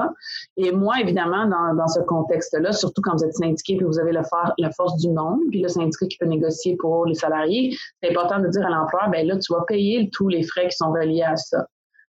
Et 0.57 0.73
moi, 0.73 1.01
évidemment, 1.01 1.47
dans, 1.47 1.75
dans 1.75 1.89
ce 1.89 2.01
contexte-là, 2.01 2.73
surtout 2.73 3.03
quand 3.03 3.17
vous 3.17 3.25
êtes 3.25 3.35
syndiqué 3.35 3.75
et 3.75 3.85
vous 3.85 3.99
avez 3.99 4.13
la, 4.13 4.23
la 4.59 4.71
force 4.71 4.97
du 4.97 5.09
nombre, 5.09 5.43
puis 5.51 5.61
le 5.61 5.69
syndicat 5.69 6.07
qui 6.07 6.19
peut 6.19 6.27
négocier 6.27 6.77
pour 6.77 7.07
les 7.07 7.15
salariés, 7.15 7.77
c'est 8.03 8.11
important 8.11 8.41
de 8.41 8.49
dire 8.49 8.67
à 8.67 8.71
l'employeur, 8.71 9.11
ben 9.11 9.27
là, 9.27 9.37
tu 9.39 9.53
vas 9.53 9.63
payer 9.67 10.11
tous 10.13 10.29
les 10.29 10.43
frais 10.43 10.69
qui 10.69 10.77
sont 10.77 10.93
reliés 10.93 11.23
à 11.23 11.37
ça. 11.37 11.67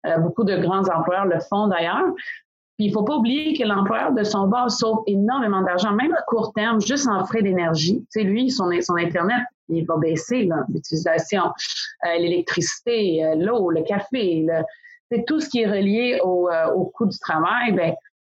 Euh, 0.07 0.19
beaucoup 0.19 0.45
de 0.45 0.57
grands 0.57 0.87
employeurs 0.89 1.27
le 1.27 1.41
font 1.41 1.69
d'ailleurs. 1.69 2.13
Puis 2.77 2.87
il 2.87 2.93
faut 2.93 3.05
pas 3.05 3.17
oublier 3.17 3.57
que 3.57 3.63
l'employeur 3.65 4.13
de 4.13 4.25
son 4.25 4.49
bord 4.49 4.71
sauve 4.71 5.03
énormément 5.07 5.63
d'argent, 5.63 5.93
même 5.93 6.13
à 6.13 6.23
court 6.23 6.53
terme, 6.55 6.81
juste 6.81 7.07
en 7.07 7.25
frais 7.25 7.43
d'énergie. 7.43 8.01
Tu 8.13 8.21
sais, 8.21 8.23
lui, 8.25 8.51
son, 8.51 8.69
son 8.81 8.97
Internet, 8.97 9.43
il 9.69 9.87
va 9.87 9.97
baisser 9.97 10.49
l'utilisation, 10.69 11.45
euh, 11.45 12.19
l'électricité, 12.19 13.25
euh, 13.25 13.37
l'eau, 13.37 13.71
le 13.71 13.83
café, 13.83 14.45
tout 15.23 15.41
ce 15.41 15.49
qui 15.49 15.61
est 15.61 15.67
relié 15.67 16.21
au, 16.23 16.51
au 16.75 16.85
coût 16.87 17.07
du 17.07 17.19
travail. 17.19 17.73
Ben, 17.73 17.95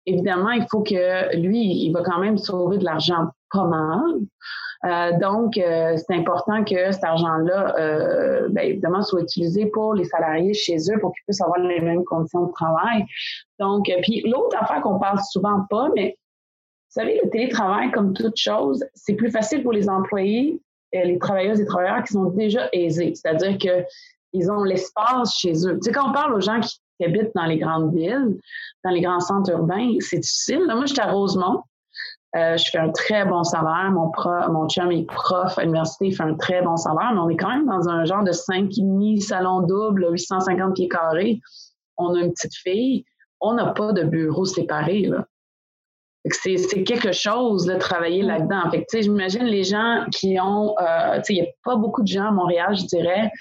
évidemment, 0.05 0.51
il 0.51 0.65
faut 0.69 0.83
que 0.83 1.35
lui, 1.35 1.85
il 1.85 1.91
va 1.91 2.01
quand 2.03 2.19
même 2.19 2.37
sauver 2.37 2.77
de 2.77 2.85
l'argent 2.85 3.29
pas 3.51 3.65
mal. 3.65 4.19
Euh, 4.85 5.17
donc, 5.17 5.57
euh, 5.57 5.97
c'est 5.97 6.15
important 6.15 6.63
que 6.63 6.91
cet 6.91 7.03
argent-là, 7.03 7.75
euh, 7.79 8.47
ben, 8.49 8.69
évidemment, 8.69 9.01
soit 9.01 9.21
utilisé 9.21 9.65
pour 9.67 9.95
les 9.95 10.03
salariés 10.03 10.53
chez 10.53 10.77
eux 10.91 10.99
pour 10.99 11.11
qu'ils 11.13 11.23
puissent 11.25 11.41
avoir 11.41 11.59
les 11.59 11.79
mêmes 11.79 12.03
conditions 12.03 12.47
de 12.47 12.51
travail. 12.51 13.05
Donc, 13.59 13.89
puis 14.03 14.21
l'autre 14.29 14.55
affaire 14.59 14.81
qu'on 14.81 14.99
parle 14.99 15.19
souvent 15.31 15.65
pas, 15.69 15.89
mais 15.95 16.17
vous 16.17 17.01
savez, 17.01 17.19
le 17.23 17.29
télétravail, 17.29 17.91
comme 17.91 18.13
toute 18.13 18.37
chose, 18.37 18.85
c'est 18.93 19.15
plus 19.15 19.31
facile 19.31 19.63
pour 19.63 19.73
les 19.73 19.89
employés, 19.89 20.61
les 20.93 21.17
travailleuses 21.17 21.59
et 21.59 21.65
travailleurs 21.65 22.03
qui 22.03 22.13
sont 22.13 22.25
déjà 22.25 22.69
aisés. 22.71 23.13
C'est-à-dire 23.15 23.57
qu'ils 24.35 24.51
ont 24.51 24.63
l'espace 24.63 25.35
chez 25.37 25.53
eux. 25.67 25.75
Tu 25.75 25.83
sais, 25.83 25.91
quand 25.91 26.09
on 26.09 26.13
parle 26.13 26.33
aux 26.33 26.41
gens 26.41 26.59
qui, 26.59 26.79
habitent 27.03 27.31
dans 27.35 27.45
les 27.45 27.57
grandes 27.57 27.93
villes, 27.93 28.39
dans 28.85 28.91
les 28.91 29.01
grands 29.01 29.19
centres 29.19 29.51
urbains, 29.51 29.95
c'est 29.99 30.19
difficile. 30.19 30.65
moi, 30.65 30.85
j'étais 30.85 31.01
à 31.01 31.11
Rosemont. 31.11 31.61
Euh, 32.37 32.57
je 32.57 32.65
fais 32.69 32.77
un 32.77 32.89
très 32.89 33.25
bon 33.25 33.43
salaire. 33.43 33.91
Mon, 33.91 34.11
prof, 34.11 34.47
mon 34.49 34.67
chum 34.67 34.91
est 34.91 35.05
prof 35.05 35.57
à 35.57 35.61
l'université, 35.61 36.07
il 36.07 36.15
fait 36.15 36.23
un 36.23 36.35
très 36.35 36.61
bon 36.61 36.75
salaire, 36.75 37.11
mais 37.13 37.19
on 37.19 37.29
est 37.29 37.37
quand 37.37 37.49
même 37.49 37.65
dans 37.65 37.87
un 37.87 38.03
genre 38.05 38.23
de 38.23 38.31
5,5 38.31 39.21
salon 39.21 39.61
double, 39.61 40.07
850 40.11 40.75
pieds 40.75 40.89
carrés. 40.89 41.39
On 41.97 42.13
a 42.13 42.19
une 42.19 42.31
petite 42.31 42.55
fille. 42.55 43.05
On 43.39 43.53
n'a 43.53 43.67
pas 43.67 43.93
de 43.93 44.03
bureau 44.03 44.45
séparé. 44.45 45.09
C'est 46.29 46.83
quelque 46.83 47.11
chose 47.11 47.65
de 47.65 47.75
travailler 47.75 48.23
mm. 48.23 48.27
là-dedans. 48.27 48.71
Fait 48.71 48.85
que, 48.85 49.01
j'imagine 49.01 49.43
les 49.43 49.63
gens 49.63 50.05
qui 50.11 50.39
ont, 50.39 50.75
euh, 50.79 51.21
il 51.29 51.35
n'y 51.35 51.41
a 51.41 51.51
pas 51.63 51.75
beaucoup 51.75 52.01
de 52.01 52.07
gens 52.07 52.27
à 52.27 52.31
Montréal, 52.31 52.75
je 52.75 52.85
dirais, 52.85 53.31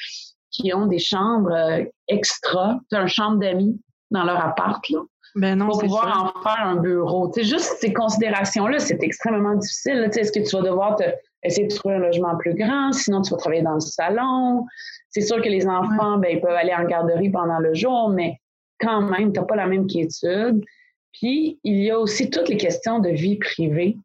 qui 0.54 0.72
ont 0.72 0.86
des 0.86 0.98
chambres 0.98 1.52
euh, 1.52 1.84
extra, 2.08 2.78
une 2.92 3.08
chambre 3.08 3.38
d'amis 3.38 3.80
dans 4.10 4.24
leur 4.24 4.42
appart. 4.44 4.88
Là. 4.90 5.00
Ben 5.36 5.58
non, 5.58 5.66
pour 5.66 5.80
pouvoir 5.80 6.32
en 6.36 6.42
faire 6.42 6.64
un 6.64 6.76
bureau. 6.76 7.30
C'est 7.34 7.42
juste 7.42 7.76
ces 7.80 7.92
considérations-là, 7.92 8.78
c'est 8.78 9.02
extrêmement 9.02 9.56
difficile. 9.56 10.08
Est-ce 10.14 10.30
que 10.30 10.48
tu 10.48 10.56
vas 10.56 10.62
devoir 10.62 10.94
te, 10.94 11.02
essayer 11.42 11.66
de 11.66 11.74
trouver 11.74 11.96
un 11.96 11.98
logement 11.98 12.36
plus 12.36 12.54
grand, 12.54 12.92
sinon 12.92 13.22
tu 13.22 13.32
vas 13.32 13.36
travailler 13.38 13.62
dans 13.62 13.74
le 13.74 13.80
salon. 13.80 14.64
C'est 15.10 15.22
sûr 15.22 15.42
que 15.42 15.48
les 15.48 15.66
enfants, 15.66 16.18
ben, 16.18 16.36
ils 16.36 16.40
peuvent 16.40 16.50
aller 16.50 16.72
en 16.72 16.84
garderie 16.84 17.30
pendant 17.30 17.58
le 17.58 17.74
jour, 17.74 18.10
mais 18.10 18.38
quand 18.78 19.02
même, 19.02 19.32
tu 19.32 19.40
n'as 19.40 19.46
pas 19.46 19.56
la 19.56 19.66
même 19.66 19.88
quiétude. 19.88 20.64
Puis, 21.12 21.58
il 21.64 21.82
y 21.82 21.90
a 21.90 21.98
aussi 21.98 22.30
toutes 22.30 22.48
les 22.48 22.56
questions 22.56 23.00
de 23.00 23.10
vie 23.10 23.36
privée 23.38 23.96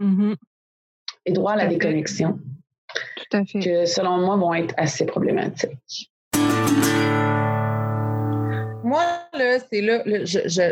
mm-hmm. 0.00 0.34
et 1.26 1.32
droit 1.32 1.52
à 1.52 1.56
la 1.56 1.66
déconnexion. 1.66 2.38
Tout 2.94 3.36
à 3.36 3.44
fait. 3.44 3.58
Que, 3.58 3.86
selon 3.86 4.18
moi, 4.18 4.36
vont 4.36 4.54
être 4.54 4.74
assez 4.76 5.06
problématiques 5.06 6.10
moi, 8.86 9.02
là, 9.32 9.58
c'est 9.68 9.80
là, 9.80 10.04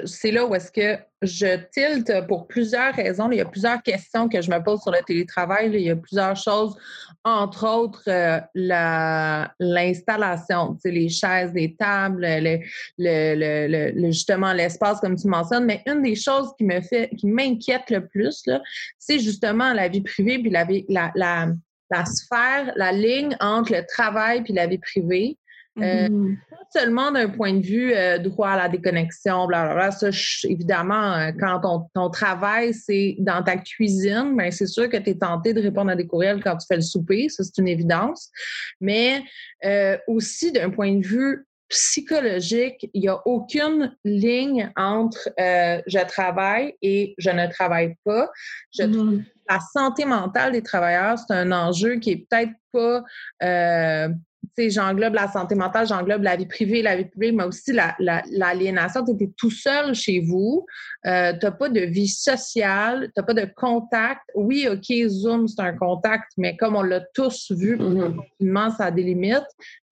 c'est 0.07 0.31
là 0.31 0.47
où 0.47 0.55
est-ce 0.55 0.71
que 0.71 0.99
je 1.21 1.57
tilte 1.73 2.13
pour 2.29 2.47
plusieurs 2.47 2.95
raisons. 2.95 3.29
Il 3.33 3.39
y 3.39 3.41
a 3.41 3.45
plusieurs 3.45 3.83
questions 3.83 4.29
que 4.29 4.41
je 4.41 4.51
me 4.51 4.63
pose 4.63 4.81
sur 4.83 4.93
le 4.93 5.03
télétravail. 5.05 5.71
Il 5.73 5.81
y 5.81 5.91
a 5.91 5.97
plusieurs 5.97 6.37
choses, 6.37 6.77
entre 7.25 7.67
autres 7.67 8.05
euh, 8.07 8.41
l'installation, 9.59 10.79
les 10.85 11.09
chaises, 11.09 11.53
les 11.55 11.75
tables, 11.75 12.25
le, 12.99 14.13
justement 14.13 14.53
l'espace, 14.53 15.01
comme 15.01 15.17
tu 15.17 15.27
mentionnes. 15.27 15.65
Mais 15.65 15.83
une 15.87 16.03
des 16.03 16.15
choses 16.15 16.53
qui 16.57 16.65
me 16.65 16.81
fait, 16.83 17.11
qui 17.17 17.27
m'inquiète 17.27 17.91
le 17.91 18.07
plus, 18.07 18.45
c'est 18.97 19.19
justement 19.19 19.73
la 19.73 19.89
vie 19.89 20.03
privée 20.03 20.39
puis 20.39 20.51
la, 20.51 20.65
la, 20.89 21.11
la, 21.17 21.49
la 21.91 22.05
sphère, 22.05 22.73
la 22.77 22.93
ligne 22.93 23.37
entre 23.41 23.73
le 23.73 23.85
travail 23.87 24.43
puis 24.43 24.53
la 24.53 24.67
vie 24.67 24.79
privée. 24.79 25.39
Euh, 25.81 26.09
mm-hmm. 26.09 26.37
Pas 26.51 26.81
seulement 26.81 27.11
d'un 27.11 27.29
point 27.29 27.53
de 27.55 27.65
vue 27.65 27.93
euh, 27.93 28.19
droit 28.19 28.51
à 28.51 28.57
la 28.57 28.69
déconnexion, 28.69 29.47
blablabla. 29.47 29.91
Ça, 29.91 30.11
évidemment, 30.45 31.15
euh, 31.15 31.33
quand 31.39 31.61
ton, 31.61 31.87
ton 31.95 32.11
travail, 32.11 32.73
c'est 32.73 33.17
dans 33.19 33.43
ta 33.43 33.57
cuisine, 33.57 34.37
ben, 34.37 34.53
c'est 34.53 34.67
sûr 34.67 34.89
que 34.89 34.97
tu 34.97 35.11
es 35.11 35.15
tenté 35.17 35.53
de 35.53 35.61
répondre 35.61 35.91
à 35.91 35.97
des 35.97 36.07
courriels 36.07 36.43
quand 36.43 36.57
tu 36.57 36.67
fais 36.67 36.77
le 36.77 36.83
souper. 36.83 37.29
Ça, 37.29 37.43
c'est 37.43 37.59
une 37.59 37.69
évidence. 37.69 38.31
Mais 38.81 39.23
aussi, 40.07 40.53
d'un 40.53 40.71
point 40.71 40.95
de 40.95 41.05
vue 41.05 41.47
psychologique, 41.71 42.89
il 42.93 43.01
n'y 43.01 43.09
a 43.09 43.21
aucune 43.27 43.97
ligne 44.05 44.71
entre 44.77 45.31
je 45.39 46.07
travaille 46.07 46.75
et 46.83 47.15
je 47.19 47.31
ne 47.31 47.51
travaille 47.51 47.97
pas. 48.05 48.31
Je 48.79 48.83
mm-hmm. 48.83 49.25
La 49.49 49.61
santé 49.61 50.05
mentale 50.05 50.53
des 50.53 50.63
travailleurs, 50.63 51.19
c'est 51.19 51.35
un 51.35 51.53
enjeu 51.53 51.97
qui 51.97 52.11
est 52.11 52.27
peut-être 52.29 52.53
pas 52.73 53.03
j'englobe 54.69 55.15
la 55.15 55.31
santé 55.31 55.55
mentale, 55.55 55.87
j'englobe 55.87 56.23
la 56.23 56.37
vie 56.37 56.47
privée, 56.47 56.83
la 56.83 56.97
vie 56.97 57.05
publique, 57.05 57.35
mais 57.35 57.45
aussi 57.45 57.73
l'aliénation. 57.73 59.01
La, 59.01 59.07
tu 59.07 59.13
étais 59.13 59.33
tout 59.37 59.51
seul 59.51 59.95
chez 59.95 60.21
vous, 60.21 60.67
euh, 61.07 61.33
tu 61.33 61.45
n'as 61.45 61.53
pas 61.53 61.69
de 61.69 61.81
vie 61.81 62.09
sociale, 62.09 63.07
tu 63.07 63.13
n'as 63.17 63.23
pas 63.25 63.35
de 63.35 63.49
contact. 63.57 64.23
Oui, 64.35 64.69
OK, 64.71 65.09
Zoom, 65.09 65.49
c'est 65.49 65.61
un 65.61 65.77
contact, 65.77 66.33
mais 66.37 66.57
comme 66.57 66.77
on 66.77 66.83
l'a 66.83 67.01
tous 67.15 67.51
vu, 67.51 67.77
mm-hmm. 67.77 68.77
ça 68.77 68.87
a 68.87 68.91
des 68.91 69.03
limites. 69.03 69.43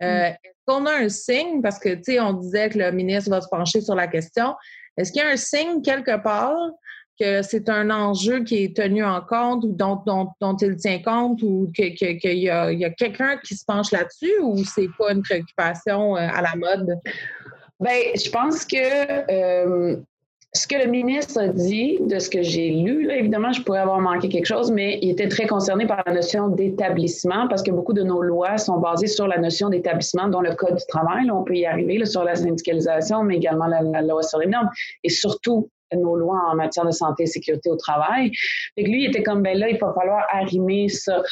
Euh, 0.02 0.30
mm. 0.30 0.36
Est-ce 0.44 0.64
qu'on 0.66 0.86
a 0.86 0.92
un 0.92 1.08
signe, 1.08 1.62
parce 1.62 1.78
que, 1.78 1.94
tu 1.94 2.04
sais, 2.04 2.20
on 2.20 2.34
disait 2.34 2.70
que 2.70 2.78
le 2.78 2.90
ministre 2.92 3.30
va 3.30 3.40
se 3.40 3.48
pencher 3.48 3.80
sur 3.80 3.94
la 3.94 4.06
question, 4.06 4.54
est-ce 4.96 5.10
qu'il 5.10 5.22
y 5.22 5.24
a 5.24 5.28
un 5.28 5.36
signe 5.36 5.82
quelque 5.82 6.22
part 6.22 6.56
que 7.18 7.42
c'est 7.42 7.68
un 7.68 7.90
enjeu 7.90 8.42
qui 8.44 8.64
est 8.64 8.76
tenu 8.76 9.04
en 9.04 9.20
compte 9.20 9.64
ou 9.64 9.72
dont, 9.72 10.02
dont, 10.40 10.56
il 10.56 10.76
tient 10.76 11.00
compte 11.02 11.42
ou 11.42 11.70
qu'il 11.74 11.94
que, 11.94 12.28
y 12.28 12.48
a, 12.48 12.72
y 12.72 12.84
a 12.84 12.90
quelqu'un 12.90 13.36
qui 13.38 13.56
se 13.56 13.64
penche 13.64 13.90
là-dessus 13.92 14.40
ou 14.42 14.64
c'est 14.64 14.88
pas 14.98 15.12
une 15.12 15.22
préoccupation 15.22 16.16
euh, 16.16 16.28
à 16.32 16.42
la 16.42 16.54
mode? 16.56 16.98
Bien, 17.80 17.92
je 18.14 18.30
pense 18.30 18.64
que 18.64 19.30
euh, 19.30 19.96
ce 20.54 20.66
que 20.66 20.76
le 20.76 20.86
ministre 20.86 21.40
a 21.40 21.48
dit, 21.48 21.98
de 22.00 22.18
ce 22.18 22.28
que 22.28 22.42
j'ai 22.42 22.70
lu, 22.70 23.10
évidemment, 23.10 23.52
je 23.52 23.62
pourrais 23.62 23.80
avoir 23.80 24.00
manqué 24.00 24.28
quelque 24.28 24.46
chose, 24.46 24.70
mais 24.70 24.98
il 25.00 25.10
était 25.10 25.28
très 25.28 25.46
concerné 25.46 25.86
par 25.86 26.02
la 26.06 26.12
notion 26.12 26.48
d'établissement 26.48 27.48
parce 27.48 27.62
que 27.62 27.70
beaucoup 27.70 27.94
de 27.94 28.02
nos 28.02 28.20
lois 28.20 28.58
sont 28.58 28.78
basées 28.78 29.06
sur 29.06 29.26
la 29.26 29.38
notion 29.38 29.70
d'établissement, 29.70 30.28
dont 30.28 30.42
le 30.42 30.54
Code 30.54 30.76
du 30.76 30.86
travail. 30.88 31.30
On 31.30 31.42
peut 31.42 31.56
y 31.56 31.64
arriver 31.64 32.04
sur 32.04 32.22
la 32.22 32.34
syndicalisation, 32.34 33.24
mais 33.24 33.36
également 33.36 33.66
la, 33.66 33.80
la 33.80 34.02
loi 34.02 34.22
sur 34.22 34.40
les 34.40 34.46
normes 34.46 34.68
et 35.02 35.08
surtout 35.08 35.70
nos 35.96 36.16
lois 36.16 36.40
en 36.50 36.56
matière 36.56 36.84
de 36.84 36.90
santé 36.90 37.24
et 37.24 37.26
sécurité 37.26 37.70
au 37.70 37.76
travail. 37.76 38.30
Fait 38.74 38.84
que 38.84 38.88
lui, 38.88 39.04
il 39.04 39.10
était 39.10 39.22
comme, 39.22 39.42
ben 39.42 39.58
là, 39.58 39.68
il 39.68 39.78
va 39.78 39.92
falloir 39.92 40.24
arrimer 40.30 40.88
ça. 40.88 41.22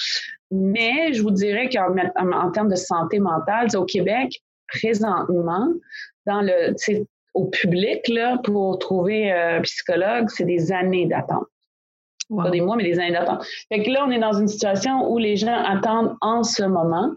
Mais 0.51 1.13
je 1.13 1.23
vous 1.23 1.31
dirais 1.31 1.69
qu'en 1.69 1.95
en, 2.17 2.51
termes 2.51 2.71
de 2.71 2.77
santé 2.77 3.19
mentale, 3.19 3.69
au 3.77 3.85
Québec, 3.85 4.41
présentement, 4.69 5.69
dans 6.27 6.43
le, 6.43 6.75
au 7.35 7.47
public, 7.47 8.09
là, 8.09 8.39
pour 8.43 8.79
trouver 8.79 9.31
un 9.31 9.61
psychologue, 9.63 10.29
c'est 10.29 10.45
des 10.45 10.73
années 10.73 11.07
d'attente. 11.07 11.47
Pas 12.37 12.51
des 12.51 12.61
mois, 12.61 12.77
mais 12.77 12.85
des 12.85 12.99
années 12.99 13.13
d'attente. 13.13 13.45
Fait 13.69 13.83
que 13.83 13.91
là, 13.91 14.05
on 14.07 14.11
est 14.11 14.19
dans 14.19 14.35
une 14.35 14.47
situation 14.47 15.11
où 15.11 15.19
les 15.19 15.37
gens 15.37 15.57
attendent 15.65 16.17
en 16.21 16.45
ce 16.45 16.63
moment. 16.63 17.11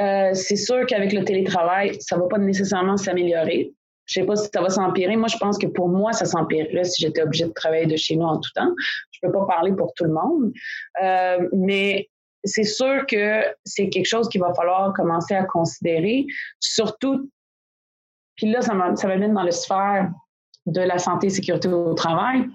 Euh, 0.00 0.30
c'est 0.32 0.56
sûr 0.56 0.86
qu'avec 0.86 1.12
le 1.12 1.24
télétravail, 1.24 1.96
ça 2.00 2.16
va 2.16 2.26
pas 2.26 2.38
nécessairement 2.38 2.96
s'améliorer. 2.96 3.74
Je 4.06 4.20
sais 4.20 4.26
pas 4.26 4.36
si 4.36 4.48
ça 4.52 4.60
va 4.60 4.70
s'empirer. 4.70 5.16
Moi, 5.16 5.28
je 5.28 5.36
pense 5.36 5.58
que 5.58 5.66
pour 5.66 5.88
moi, 5.88 6.12
ça 6.12 6.24
s'empirerait 6.24 6.84
si 6.84 7.02
j'étais 7.02 7.22
obligée 7.22 7.46
de 7.46 7.52
travailler 7.52 7.86
de 7.86 7.96
chez 7.96 8.16
nous 8.16 8.26
en 8.26 8.38
tout 8.38 8.50
temps. 8.54 8.72
Je 9.10 9.20
peux 9.22 9.32
pas 9.32 9.46
parler 9.46 9.72
pour 9.72 9.92
tout 9.94 10.04
le 10.04 10.12
monde. 10.12 10.52
Euh, 11.02 11.48
mais 11.52 12.08
c'est 12.44 12.64
sûr 12.64 13.06
que 13.06 13.42
c'est 13.64 13.88
quelque 13.88 14.06
chose 14.06 14.28
qu'il 14.28 14.40
va 14.40 14.54
falloir 14.54 14.92
commencer 14.92 15.34
à 15.34 15.44
considérer. 15.44 16.26
Surtout, 16.60 17.30
puis 18.36 18.50
là, 18.50 18.62
ça 18.62 18.74
m'amène 18.74 19.34
dans 19.34 19.42
le 19.42 19.50
sphère 19.50 20.10
de 20.66 20.80
la 20.80 20.98
santé 20.98 21.28
et 21.28 21.30
sécurité 21.30 21.68
au 21.68 21.94
travail 21.94 22.46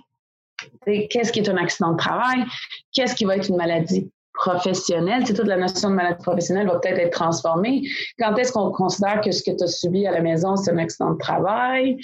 qu'est-ce 0.85 1.31
qui 1.31 1.39
est 1.39 1.49
un 1.49 1.57
accident 1.57 1.91
de 1.91 1.97
travail, 1.97 2.43
qu'est-ce 2.91 3.15
qui 3.15 3.25
va 3.25 3.37
être 3.37 3.49
une 3.49 3.57
maladie? 3.57 4.11
Professionnelle. 4.41 5.23
Toute 5.23 5.47
la 5.47 5.57
notion 5.57 5.91
de 5.91 5.95
maladie 5.95 6.23
professionnelle 6.23 6.67
va 6.67 6.79
peut-être 6.79 6.97
être 6.97 7.13
transformée. 7.13 7.83
Quand 8.17 8.35
est-ce 8.37 8.51
qu'on 8.51 8.71
considère 8.71 9.21
que 9.21 9.31
ce 9.31 9.43
que 9.43 9.55
tu 9.55 9.63
as 9.63 9.67
subi 9.67 10.07
à 10.07 10.11
la 10.11 10.21
maison, 10.21 10.55
c'est 10.55 10.71
un 10.71 10.77
accident 10.79 11.11
de 11.11 11.19
travail? 11.19 11.97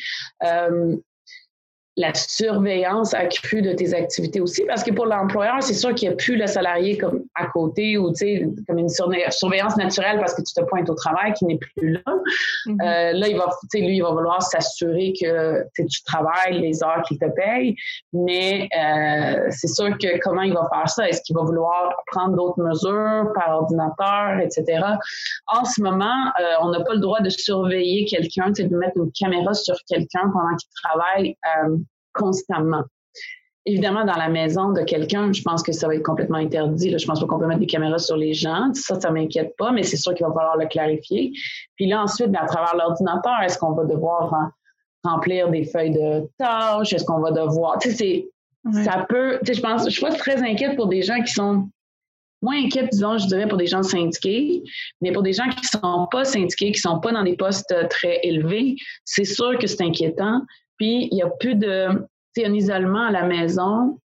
Euh, 0.43 0.95
la 1.97 2.13
surveillance 2.13 3.15
accrue 3.15 3.63
de 3.63 3.73
tes 3.73 3.95
activités 3.95 4.39
aussi, 4.39 4.63
parce 4.65 4.83
que 4.83 4.91
pour 4.91 5.07
l'employeur, 5.07 5.61
c'est 5.61 5.73
sûr 5.73 5.95
qu'il 5.95 6.07
n'y 6.07 6.13
a 6.13 6.17
plus 6.17 6.37
le 6.37 6.45
salarié 6.45 6.95
comme 6.95 7.23
à 7.33 7.47
côté 7.47 7.97
ou 7.97 8.13
comme 8.67 8.77
une 8.77 8.89
surveillance 8.89 9.77
naturelle 9.77 10.19
parce 10.19 10.35
que 10.35 10.43
tu 10.43 10.53
te 10.53 10.61
pointes 10.65 10.89
au 10.91 10.93
travail 10.93 11.33
qui 11.33 11.45
n'est 11.45 11.57
plus 11.57 11.93
là. 11.93 12.01
Mm-hmm. 12.67 12.81
euh, 12.81 13.13
là, 13.13 13.27
il 13.27 13.35
va, 13.35 13.49
lui, 13.73 13.97
il 13.97 14.03
va 14.03 14.11
vouloir 14.11 14.43
s'assurer 14.43 15.11
que 15.19 15.63
tu 15.75 16.03
travailles 16.03 16.59
les 16.61 16.83
heures 16.83 17.01
qu'il 17.07 17.17
te 17.17 17.25
paye, 17.25 17.75
mais 18.13 18.69
euh, 18.77 19.47
c'est 19.49 19.67
sûr 19.67 19.97
que 19.97 20.19
comment 20.19 20.43
il 20.43 20.53
va 20.53 20.69
faire 20.71 20.87
ça? 20.89 21.09
Est-ce 21.09 21.21
qu'il 21.23 21.35
va 21.35 21.43
vouloir 21.43 21.95
prendre 22.11 22.35
d'autres 22.35 22.61
mesures 22.61 23.31
par 23.33 23.61
ordinateur, 23.61 24.39
etc.? 24.39 24.83
En 25.47 25.65
ce 25.65 25.81
moment, 25.81 26.31
euh, 26.39 26.43
on 26.61 26.69
n'a 26.69 26.83
pas 26.83 26.93
le 26.93 26.99
droit 26.99 27.21
de 27.21 27.29
surveiller 27.29 28.05
quelqu'un, 28.05 28.51
de 28.51 28.75
mettre 28.75 28.97
une 28.97 29.11
caméra 29.11 29.55
sur 29.55 29.75
quelqu'un 29.87 30.29
pendant 30.31 30.55
qu'il 30.57 30.69
travaille. 30.83 31.35
Constamment. 32.17 32.83
Évidemment, 33.65 34.05
dans 34.05 34.15
la 34.15 34.29
maison 34.29 34.71
de 34.71 34.81
quelqu'un, 34.81 35.33
je 35.33 35.41
pense 35.41 35.61
que 35.61 35.73
ça 35.73 35.87
va 35.87 35.95
être 35.95 36.03
complètement 36.03 36.37
interdit. 36.37 36.97
Je 36.97 37.05
pense 37.05 37.19
pas 37.19 37.25
qu'on 37.25 37.37
peut 37.37 37.47
mettre 37.47 37.59
des 37.59 37.67
caméras 37.67 37.97
sur 37.97 38.15
les 38.15 38.33
gens. 38.33 38.73
Ça, 38.73 38.97
ça 38.97 39.11
m'inquiète 39.11 39.55
pas, 39.57 39.73
mais 39.73 39.83
c'est 39.83 39.97
sûr 39.97 40.13
qu'il 40.13 40.25
va 40.25 40.31
falloir 40.31 40.55
le 40.55 40.67
clarifier. 40.67 41.33
Puis 41.75 41.87
là, 41.87 42.01
ensuite, 42.01 42.33
à 42.33 42.45
travers 42.45 42.75
l'ordinateur, 42.77 43.35
est-ce 43.43 43.57
qu'on 43.57 43.73
va 43.73 43.83
devoir 43.83 44.51
remplir 45.03 45.49
des 45.49 45.65
feuilles 45.65 45.91
de 45.91 46.29
tâches? 46.37 46.93
Est-ce 46.93 47.03
qu'on 47.03 47.19
va 47.19 47.31
devoir... 47.31 47.77
Tu 47.79 47.91
sais, 47.91 48.29
ça 48.71 49.05
peut... 49.09 49.39
Tu 49.45 49.47
sais, 49.47 49.53
je 49.55 49.61
pense... 49.61 49.83
Je 49.83 49.89
suis 49.89 50.01
pas 50.01 50.13
très 50.13 50.41
inquiète 50.41 50.77
pour 50.77 50.87
des 50.87 51.01
gens 51.01 51.21
qui 51.21 51.33
sont 51.33 51.67
moins 52.41 52.63
inquiète, 52.63 52.89
disons, 52.91 53.17
je 53.17 53.27
dirais, 53.27 53.49
pour 53.49 53.57
des 53.57 53.67
gens 53.67 53.83
syndiqués, 53.83 54.63
mais 55.01 55.11
pour 55.11 55.23
des 55.23 55.33
gens 55.33 55.49
qui 55.49 55.59
ne 55.61 55.79
sont 55.81 56.07
pas 56.09 56.23
syndiqués, 56.23 56.71
qui 56.71 56.87
ne 56.87 56.91
sont 56.91 56.99
pas 56.99 57.11
dans 57.11 57.23
des 57.23 57.35
postes 57.35 57.75
très 57.89 58.19
élevés, 58.23 58.75
c'est 59.03 59.25
sûr 59.25 59.57
que 59.57 59.67
c'est 59.67 59.81
inquiétant. 59.81 60.41
Puis, 60.77 61.07
il 61.11 61.15
n'y 61.15 61.23
a 61.23 61.29
plus 61.29 61.55
de, 61.55 62.07
un 62.45 62.53
isolement 62.53 63.03
à 63.03 63.11
la 63.11 63.23
maison 63.23 63.99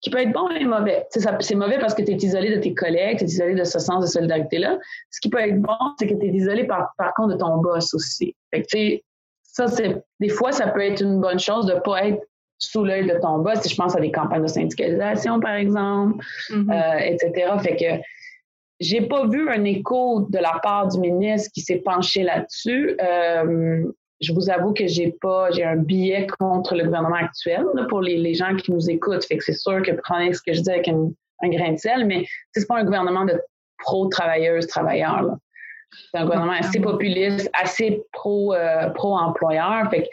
qui 0.00 0.10
peut 0.10 0.18
être 0.18 0.32
bon 0.32 0.48
et 0.50 0.64
mauvais. 0.64 1.06
C'est 1.10 1.54
mauvais 1.54 1.78
parce 1.78 1.94
que 1.94 2.02
tu 2.02 2.12
es 2.12 2.16
isolé 2.16 2.54
de 2.54 2.60
tes 2.60 2.72
collègues, 2.72 3.18
tu 3.18 3.24
es 3.24 3.26
isolé 3.26 3.54
de 3.54 3.64
ce 3.64 3.78
sens 3.78 4.02
de 4.02 4.06
solidarité-là. 4.06 4.78
Ce 5.10 5.20
qui 5.20 5.28
peut 5.28 5.40
être 5.40 5.60
bon, 5.60 5.76
c'est 5.98 6.06
que 6.06 6.14
tu 6.14 6.26
es 6.26 6.30
isolé 6.30 6.64
par, 6.64 6.92
par 6.96 7.12
contre 7.14 7.34
de 7.34 7.38
ton 7.38 7.58
boss 7.58 7.92
aussi. 7.94 8.34
Fait 8.52 8.62
que, 8.62 9.02
ça, 9.42 9.66
c'est, 9.66 10.02
des 10.20 10.28
fois, 10.28 10.52
ça 10.52 10.68
peut 10.68 10.82
être 10.82 11.02
une 11.02 11.20
bonne 11.20 11.40
chose 11.40 11.66
de 11.66 11.74
ne 11.74 11.80
pas 11.80 12.06
être 12.06 12.22
sous 12.58 12.84
l'œil 12.84 13.06
de 13.06 13.18
ton 13.18 13.38
boss. 13.38 13.60
Si 13.60 13.70
je 13.70 13.76
pense 13.76 13.96
à 13.96 14.00
des 14.00 14.12
campagnes 14.12 14.42
de 14.42 14.48
syndicalisation, 14.48 15.40
par 15.40 15.54
exemple, 15.54 16.24
mm-hmm. 16.50 16.72
euh, 16.72 16.98
etc. 16.98 17.52
Fait 17.60 17.76
que 17.76 18.02
j'ai 18.80 19.00
pas 19.00 19.26
vu 19.26 19.50
un 19.50 19.64
écho 19.64 20.26
de 20.30 20.38
la 20.38 20.60
part 20.62 20.86
du 20.88 21.00
ministre 21.00 21.50
qui 21.52 21.60
s'est 21.60 21.82
penché 21.84 22.22
là-dessus. 22.22 22.96
Euh, 23.02 23.84
je 24.20 24.32
vous 24.32 24.50
avoue 24.50 24.72
que 24.72 24.86
j'ai 24.86 25.12
pas, 25.20 25.50
j'ai 25.52 25.64
un 25.64 25.76
billet 25.76 26.26
contre 26.38 26.74
le 26.74 26.84
gouvernement 26.84 27.16
actuel 27.16 27.64
pour 27.88 28.00
les, 28.00 28.16
les, 28.16 28.34
gens 28.34 28.56
qui 28.56 28.72
nous 28.72 28.90
écoutent. 28.90 29.24
Fait 29.24 29.36
que 29.36 29.44
c'est 29.44 29.52
sûr 29.52 29.82
que 29.82 29.92
prenez 29.92 30.32
ce 30.32 30.42
que 30.42 30.52
je 30.52 30.60
dis 30.60 30.70
avec 30.70 30.88
un, 30.88 31.10
grain 31.44 31.72
de 31.72 31.78
sel, 31.78 32.04
mais 32.04 32.26
c'est 32.52 32.66
pas 32.66 32.78
un 32.78 32.84
gouvernement 32.84 33.24
de 33.24 33.40
pro-travailleuses, 33.78 34.66
travailleurs. 34.66 35.36
C'est 36.10 36.18
un 36.18 36.24
gouvernement 36.24 36.52
assez 36.52 36.80
populiste, 36.80 37.48
assez 37.54 38.02
pro, 38.12 38.54
euh, 38.54 38.90
pro-employeur. 38.90 39.88
Fait 39.90 40.02
que, 40.02 40.08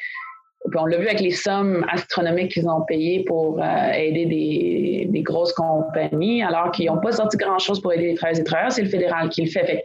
on 0.78 0.86
l'a 0.86 0.98
vu 0.98 1.08
avec 1.08 1.20
les 1.20 1.32
sommes 1.32 1.86
astronomiques 1.92 2.52
qu'ils 2.52 2.68
ont 2.68 2.82
payées 2.82 3.24
pour 3.26 3.60
euh, 3.62 3.92
aider 3.92 4.26
des, 4.26 5.08
des, 5.10 5.22
grosses 5.22 5.54
compagnies, 5.54 6.44
alors 6.44 6.72
qu'ils 6.72 6.88
n'ont 6.88 7.00
pas 7.00 7.12
sorti 7.12 7.38
grand-chose 7.38 7.82
pour 7.82 7.94
aider 7.94 8.08
les 8.08 8.16
travailleurs 8.16 8.42
et 8.42 8.44
travailleurs. 8.44 8.72
C'est 8.72 8.84
le 8.84 8.90
fédéral 8.90 9.30
qui 9.30 9.46
le 9.46 9.50
fait. 9.50 9.66
fait 9.66 9.84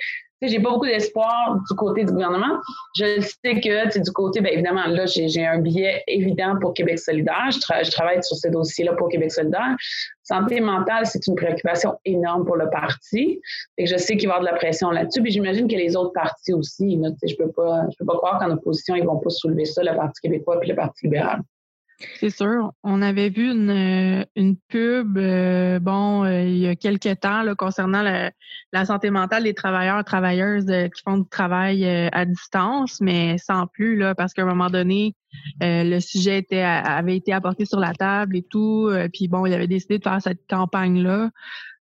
j'ai 0.49 0.61
pas 0.61 0.71
beaucoup 0.71 0.87
d'espoir 0.87 1.61
du 1.69 1.77
côté 1.77 2.05
du 2.05 2.13
gouvernement. 2.13 2.59
Je 2.97 3.21
sais 3.21 3.61
que 3.61 3.99
du 3.99 4.11
côté, 4.13 4.41
bien 4.41 4.53
évidemment, 4.53 4.87
là, 4.87 5.05
j'ai 5.07 5.47
un 5.47 5.59
billet 5.59 6.03
évident 6.07 6.57
pour 6.61 6.75
Québec 6.75 6.99
solidaire. 6.99 7.51
Je, 7.51 7.91
travaille 7.91 8.23
sur 8.23 8.37
ces 8.37 8.51
dossiers-là 8.51 8.95
pour 8.95 9.09
Québec 9.09 9.33
solidaire. 9.33 9.77
Santé 10.23 10.61
mentale, 10.61 11.07
c'est 11.07 11.27
une 11.27 11.35
préoccupation 11.35 11.99
énorme 12.05 12.45
pour 12.45 12.57
le 12.57 12.71
parti. 12.71 13.41
Et 13.77 13.87
je 13.87 13.97
sais 13.97 14.17
qu'il 14.17 14.29
va 14.29 14.35
y 14.35 14.39
avoir 14.39 14.49
de 14.49 14.55
la 14.55 14.59
pression 14.59 14.91
là-dessus. 14.91 15.23
Puis 15.23 15.33
j'imagine 15.33 15.69
que 15.69 15.77
les 15.77 15.97
autres 15.97 16.13
partis 16.13 16.53
aussi. 16.53 16.99
je 17.27 17.37
peux 17.37 17.51
pas, 17.51 17.83
je 17.91 17.97
peux 17.99 18.07
pas 18.07 18.17
croire 18.17 18.39
qu'en 18.39 18.51
opposition, 18.51 18.95
ils 18.95 19.05
vont 19.05 19.19
pas 19.19 19.31
soulever 19.31 19.65
ça, 19.65 19.83
le 19.83 19.95
Parti 19.95 20.21
québécois 20.21 20.59
puis 20.61 20.69
le 20.69 20.77
Parti 20.77 21.07
libéral. 21.07 21.43
C'est 22.19 22.31
sûr. 22.31 22.73
On 22.83 23.03
avait 23.03 23.29
vu 23.29 23.51
une, 23.51 23.71
euh, 23.71 24.25
une 24.35 24.57
pub, 24.57 25.19
euh, 25.19 25.79
bon, 25.81 26.25
euh, 26.25 26.43
il 26.43 26.57
y 26.57 26.67
a 26.67 26.75
quelques 26.75 27.21
temps, 27.21 27.43
là, 27.43 27.55
concernant 27.55 28.03
la, 28.03 28.85
santé 28.87 29.11
mentale 29.11 29.45
des 29.45 29.53
travailleurs, 29.53 30.03
travailleuses 30.05 30.67
qui 30.67 31.03
font 31.05 31.19
du 31.19 31.29
travail 31.29 31.85
à 31.87 32.25
distance, 32.25 33.01
mais 33.01 33.37
sans 33.37 33.67
plus, 33.67 33.97
là, 33.97 34.15
parce 34.15 34.33
qu'à 34.33 34.43
un 34.43 34.47
moment 34.47 34.71
donné, 34.71 35.15
le 35.61 35.99
sujet 36.01 36.47
avait 36.53 37.17
été 37.17 37.33
apporté 37.33 37.65
sur 37.65 37.81
la 37.81 37.93
table 37.93 38.37
et 38.37 38.43
tout, 38.43 38.91
puis 39.13 39.29
bon, 39.29 39.45
il 39.45 39.53
avait 39.53 39.67
décidé 39.67 39.99
de 39.99 40.05
faire 40.05 40.23
cette 40.23 40.47
campagne-là. 40.49 41.31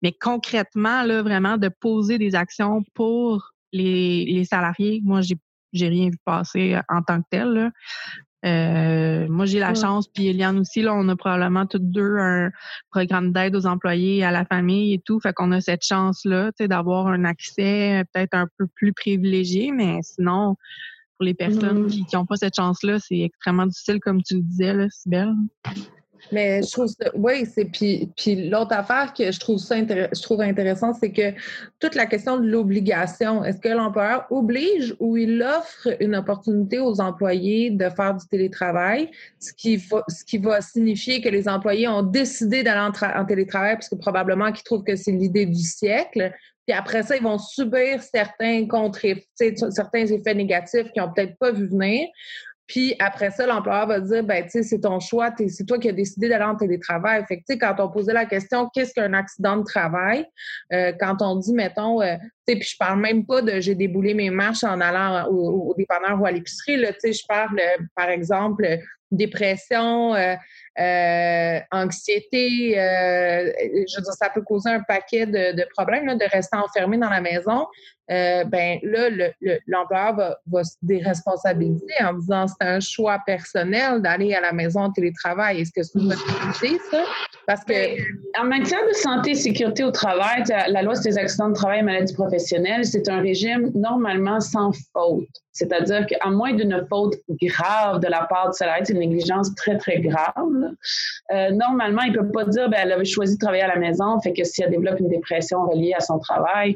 Mais 0.01 0.13
concrètement, 0.13 1.03
là, 1.03 1.21
vraiment, 1.21 1.57
de 1.57 1.69
poser 1.69 2.17
des 2.17 2.35
actions 2.35 2.83
pour 2.93 3.53
les, 3.73 4.25
les 4.25 4.45
salariés, 4.45 5.01
moi, 5.03 5.21
j'ai 5.21 5.37
j'ai 5.73 5.89
rien 5.89 6.09
vu 6.09 6.17
passer 6.25 6.79
en 6.89 7.01
tant 7.01 7.21
que 7.21 7.27
tel. 7.29 7.49
Là. 7.49 7.71
Euh, 8.45 9.27
moi, 9.29 9.45
j'ai 9.45 9.59
la 9.59 9.73
chance, 9.73 10.07
puis 10.07 10.27
Eliane 10.27 10.59
aussi, 10.59 10.81
là, 10.81 10.93
on 10.93 11.07
a 11.09 11.15
probablement 11.15 11.65
toutes 11.65 11.89
deux 11.89 12.17
un 12.17 12.51
programme 12.91 13.33
d'aide 13.33 13.55
aux 13.55 13.65
employés, 13.65 14.23
à 14.23 14.31
la 14.31 14.45
famille 14.45 14.93
et 14.93 14.99
tout. 14.99 15.19
Fait 15.19 15.33
qu'on 15.33 15.51
a 15.51 15.61
cette 15.61 15.83
chance-là, 15.83 16.51
tu 16.51 16.63
sais, 16.63 16.67
d'avoir 16.67 17.07
un 17.07 17.25
accès 17.25 18.03
peut-être 18.13 18.35
un 18.35 18.47
peu 18.57 18.67
plus 18.75 18.93
privilégié, 18.93 19.71
mais 19.71 19.99
sinon, 20.03 20.55
pour 21.17 21.25
les 21.25 21.33
personnes 21.33 21.85
mmh. 21.85 21.87
qui 21.87 22.15
n'ont 22.15 22.25
pas 22.25 22.35
cette 22.35 22.55
chance-là, 22.55 22.99
c'est 22.99 23.19
extrêmement 23.19 23.65
difficile, 23.65 23.99
comme 23.99 24.21
tu 24.21 24.35
le 24.35 24.41
disais, 24.41 24.73
là, 24.73 24.87
Sibelle. 24.89 25.33
Mais 26.31 26.61
je 26.61 26.71
trouve 26.71 26.87
ça, 26.87 27.09
oui, 27.15 27.45
c'est 27.45 27.65
puis, 27.65 28.09
puis 28.15 28.49
l'autre 28.49 28.73
affaire 28.73 29.13
que 29.13 29.31
je 29.31 29.39
trouve 29.39 29.57
ça 29.57 29.77
je 29.77 30.21
trouve 30.21 30.41
intéressant, 30.41 30.93
c'est 30.93 31.11
que 31.11 31.33
toute 31.79 31.95
la 31.95 32.05
question 32.05 32.37
de 32.37 32.47
l'obligation, 32.47 33.43
est-ce 33.43 33.59
que 33.59 33.69
l'employeur 33.69 34.25
oblige 34.29 34.95
ou 34.99 35.17
il 35.17 35.41
offre 35.41 35.87
une 35.99 36.15
opportunité 36.15 36.79
aux 36.79 36.99
employés 36.99 37.71
de 37.71 37.89
faire 37.89 38.15
du 38.15 38.25
télétravail, 38.27 39.09
ce 39.39 39.53
qui 39.53 39.77
va, 39.77 40.03
ce 40.07 40.23
qui 40.23 40.37
va 40.37 40.61
signifier 40.61 41.21
que 41.21 41.29
les 41.29 41.47
employés 41.47 41.87
ont 41.87 42.03
décidé 42.03 42.63
d'aller 42.63 42.91
en, 43.15 43.25
télétravail 43.25 43.75
parce 43.75 43.89
que 43.89 43.95
probablement 43.95 44.51
qu'ils 44.51 44.63
trouvent 44.63 44.83
que 44.83 44.95
c'est 44.95 45.11
l'idée 45.11 45.45
du 45.45 45.61
siècle. 45.61 46.33
Puis 46.67 46.75
après 46.75 47.03
ça, 47.03 47.15
ils 47.15 47.23
vont 47.23 47.37
subir 47.37 48.01
certains 48.01 48.67
contre 48.67 48.99
certains 49.69 50.05
effets 50.05 50.33
négatifs 50.33 50.91
qu'ils 50.91 51.01
n'ont 51.01 51.13
peut-être 51.13 51.37
pas 51.37 51.51
vu 51.51 51.67
venir. 51.67 52.07
Puis 52.67 52.95
après 52.99 53.31
ça, 53.31 53.47
l'employeur 53.47 53.87
va 53.87 54.01
dire, 54.01 54.23
ben, 54.23 54.43
tu 54.43 54.49
sais, 54.51 54.63
c'est 54.63 54.81
ton 54.81 54.99
choix, 54.99 55.31
c'est 55.37 55.65
toi 55.65 55.79
qui 55.79 55.87
as 55.87 55.93
décidé 55.93 56.27
d'aller 56.27 56.43
en 56.43 56.55
télétravail. 56.55 57.23
Fait 57.25 57.37
que, 57.39 57.53
quand 57.53 57.75
on 57.79 57.89
posait 57.89 58.13
la 58.13 58.25
question, 58.25 58.69
qu'est-ce 58.73 58.93
qu'un 58.93 59.13
accident 59.13 59.57
de 59.57 59.63
travail? 59.63 60.25
Euh, 60.73 60.91
quand 60.99 61.21
on 61.21 61.37
dit, 61.37 61.53
mettons, 61.53 62.01
euh, 62.01 62.15
tu 62.45 62.53
sais, 62.53 62.59
puis 62.59 62.69
je 62.69 62.75
parle 62.77 62.99
même 62.99 63.25
pas 63.25 63.41
de 63.41 63.61
j'ai 63.61 63.75
déboulé 63.75 64.13
mes 64.13 64.29
marches 64.29 64.65
en 64.65 64.81
allant 64.81 65.27
au, 65.29 65.73
dépanneur 65.77 66.21
ou 66.21 66.25
à 66.25 66.31
l'épicerie, 66.31 66.77
là, 66.77 66.91
tu 66.91 66.99
sais, 66.99 67.13
je 67.13 67.23
parle, 67.27 67.57
euh, 67.57 67.83
par 67.95 68.09
exemple, 68.09 68.67
dépression, 69.09 70.13
euh, 70.79 71.59
anxiété. 71.71 72.79
Euh, 72.79 73.51
je 73.87 73.97
veux 73.97 74.03
dire, 74.03 74.13
ça 74.13 74.29
peut 74.29 74.41
causer 74.41 74.69
un 74.69 74.81
paquet 74.81 75.25
de, 75.25 75.65
problèmes 75.75 76.05
de 76.17 76.31
rester 76.31 76.57
enfermé 76.57 76.97
dans 76.97 77.09
la 77.09 77.21
maison. 77.21 77.65
Euh, 78.09 78.45
ben 78.45 78.79
là, 78.83 79.09
l'employeur 79.67 80.37
va, 80.47 80.63
se 80.63 80.75
déresponsabiliser 80.81 81.93
en 82.01 82.13
disant 82.13 82.45
c'est 82.47 82.65
un 82.65 82.79
choix 82.79 83.19
personnel 83.25 84.01
d'aller 84.01 84.33
à 84.33 84.39
la 84.39 84.53
maison 84.53 84.81
en 84.81 84.91
télétravail. 84.91 85.61
Est-ce 85.61 85.71
que 85.73 85.83
c'est 85.83 85.99
une 85.99 86.07
bonne 86.07 86.17
ça? 86.91 87.03
Parce 87.47 87.65
que 87.65 87.73
ben, 87.73 87.97
en 88.39 88.45
matière 88.45 88.79
de 88.87 88.93
santé 88.93 89.31
et 89.31 89.35
sécurité 89.35 89.83
au 89.83 89.91
travail, 89.91 90.43
la 90.47 90.81
loi 90.83 90.95
sur 90.95 91.09
les 91.09 91.17
accidents 91.17 91.49
de 91.49 91.55
travail 91.55 91.79
et 91.79 91.83
maladies 91.83 92.13
professionnelles, 92.13 92.85
c'est 92.85 93.09
un 93.09 93.19
régime 93.19 93.71
normalement 93.73 94.39
sans 94.39 94.71
faute. 94.93 95.27
C'est-à-dire 95.51 96.05
qu'à 96.05 96.29
moins 96.29 96.53
d'une 96.53 96.85
faute 96.87 97.15
grave 97.41 97.99
de 97.99 98.07
la 98.07 98.25
part 98.25 98.51
du 98.51 98.57
salarié, 98.57 98.85
c'est 98.85 98.93
une 98.93 98.99
négligence 98.99 99.53
très, 99.55 99.77
très 99.77 99.99
grave. 99.99 100.66
Euh, 101.31 101.51
normalement, 101.51 102.01
il 102.03 102.13
peut 102.13 102.31
pas 102.31 102.45
dire 102.45 102.69
ben, 102.69 102.79
elle 102.83 102.91
avait 102.91 103.05
choisi 103.05 103.35
de 103.35 103.39
travailler 103.39 103.63
à 103.63 103.67
la 103.67 103.77
maison, 103.77 104.19
fait 104.21 104.33
que 104.33 104.43
si 104.43 104.63
elle 104.63 104.71
développe 104.71 104.99
une 104.99 105.09
dépression 105.09 105.63
reliée 105.67 105.93
à 105.93 105.99
son 105.99 106.19
travail. 106.19 106.75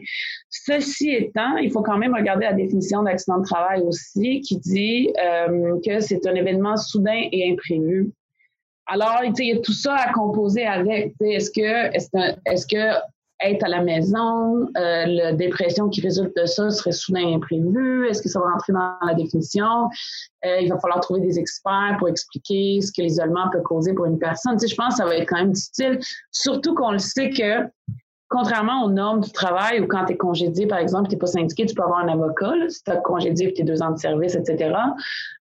Ceci 0.50 1.12
étant, 1.12 1.58
il 1.58 1.72
faut 1.72 1.82
quand 1.82 1.98
même 1.98 2.14
regarder 2.14 2.46
la 2.46 2.54
définition 2.54 3.04
d'accident 3.04 3.40
de 3.40 3.46
travail 3.46 3.82
aussi, 3.82 4.42
qui 4.42 4.58
dit 4.58 5.14
euh, 5.24 5.80
que 5.86 6.00
c'est 6.00 6.26
un 6.28 6.36
événement 6.36 6.78
soudain 6.78 7.28
et 7.32 7.52
imprévu. 7.52 8.12
Alors, 8.88 9.22
il 9.24 9.46
y 9.46 9.54
a 9.54 9.60
tout 9.60 9.74
ça 9.74 9.96
à 9.96 10.12
composer 10.12 10.66
avec. 10.66 11.14
Est-ce 11.22 11.52
que, 11.52 11.96
est-ce 11.96 12.68
que 12.68 13.00
être 13.44 13.64
à 13.64 13.70
la 13.70 13.82
maison, 13.82 14.68
euh, 14.78 15.06
la 15.06 15.34
dépression 15.34 15.90
qui 15.90 16.02
résulte 16.02 16.36
de 16.36 16.46
ça 16.46 16.70
serait 16.70 16.92
soudain 16.92 17.36
imprévue? 17.36 18.08
Est-ce 18.08 18.22
que 18.22 18.30
ça 18.30 18.40
va 18.40 18.52
rentrer 18.52 18.74
dans 18.74 18.96
la 19.06 19.14
définition? 19.14 19.90
Euh, 20.46 20.60
il 20.62 20.70
va 20.70 20.80
falloir 20.80 21.00
trouver 21.02 21.22
des 21.22 21.40
experts 21.40 21.96
pour 22.00 22.10
expliquer 22.10 22.80
ce 22.82 22.92
que 22.92 23.02
l'isolement 23.02 23.50
peut 23.52 23.62
causer 23.62 23.94
pour 23.94 24.06
une 24.06 24.20
personne. 24.20 24.58
Je 24.60 24.76
pense 24.76 24.90
que 24.90 24.96
ça 24.96 25.06
va 25.06 25.16
être 25.16 25.28
quand 25.28 25.38
même 25.38 25.52
difficile, 25.52 26.00
surtout 26.32 26.74
qu'on 26.76 26.92
le 26.92 27.00
sait 27.00 27.30
que 27.30 27.68
contrairement 28.30 28.86
aux 28.86 28.90
normes 28.90 29.20
du 29.20 29.32
travail 29.32 29.82
où 29.82 29.88
quand 29.88 30.06
tu 30.06 30.14
es 30.14 30.18
congédié, 30.18 30.66
par 30.66 30.78
exemple, 30.78 31.10
tu 31.10 31.16
n'es 31.16 31.20
pas 31.20 31.28
syndiqué, 31.28 31.66
tu 31.66 31.76
peux 31.76 31.84
avoir 31.84 32.00
un 32.00 32.08
avocat, 32.08 32.54
si 32.70 32.82
tu 32.82 32.90
as 32.90 32.96
congédié 32.98 33.50
et 33.50 33.54
tes 33.54 33.64
deux 33.64 33.82
ans 33.82 33.92
de 33.92 33.98
service, 33.98 34.36
etc. 34.36 34.74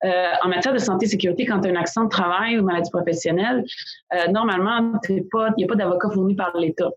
Euh, 0.04 0.08
en 0.42 0.48
matière 0.48 0.72
de 0.72 0.78
santé 0.78 1.04
et 1.04 1.08
sécurité, 1.10 1.44
quand 1.44 1.60
tu 1.60 1.68
as 1.68 1.72
un 1.72 1.76
accident 1.76 2.04
de 2.04 2.10
travail 2.10 2.58
ou 2.58 2.64
maladie 2.64 2.90
professionnelle, 2.90 3.62
normalement, 4.30 4.92
il 5.10 5.26
n'y 5.58 5.64
a 5.64 5.66
pas 5.66 5.74
d'avocat 5.74 6.08
fourni 6.08 6.34
par 6.34 6.56
l'État. 6.56 6.90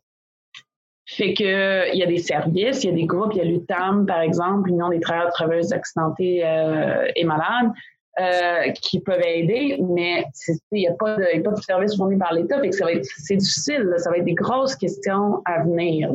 Fait 1.18 1.34
que 1.34 1.94
il 1.94 2.00
y 2.00 2.04
a 2.04 2.06
des 2.06 2.20
services, 2.20 2.84
il 2.84 2.90
y 2.90 2.94
a 2.94 2.96
des 2.96 3.06
groupes, 3.06 3.34
il 3.34 3.40
y 3.40 3.42
a 3.42 3.44
l'UTAM, 3.44 4.06
par 4.06 4.22
exemple, 4.22 4.70
l'Union 4.70 4.90
des 4.90 5.02
travailleurs 5.02 5.32
travailleuses 5.34 5.74
accidentés 5.74 6.42
euh, 6.46 7.06
et 7.16 7.26
malades, 7.26 7.72
euh, 8.20 8.72
qui 8.82 9.02
peuvent 9.02 9.22
aider, 9.26 9.78
mais 9.82 10.26
il 10.72 10.80
n'y 10.80 10.88
a, 10.88 10.94
pas 10.94 11.18
de, 11.18 11.42
pas 11.42 11.52
de 11.52 11.62
service 11.62 11.98
fourni 11.98 12.18
par 12.18 12.34
l'État, 12.34 12.62
fait 12.62 12.70
que 12.70 12.76
ça 12.76 12.86
va 12.86 12.94
être 12.94 13.06
c'est 13.06 13.36
difficile, 13.36 13.94
ça 13.98 14.10
va 14.10 14.18
être 14.18 14.26
des 14.26 14.36
grosses 14.36 14.76
questions 14.76 15.42
à 15.46 15.64
venir. 15.64 16.12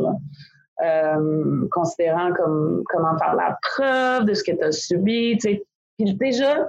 Euh, 0.84 1.66
considérant 1.70 2.34
comme 2.34 2.82
comment 2.86 3.16
faire 3.18 3.34
la 3.34 3.58
preuve 3.62 4.26
de 4.26 4.34
ce 4.34 4.44
que 4.44 4.52
tu 4.52 4.62
as 4.62 4.72
subi. 4.72 5.38
Puis 5.38 5.64
déjà, 5.98 6.66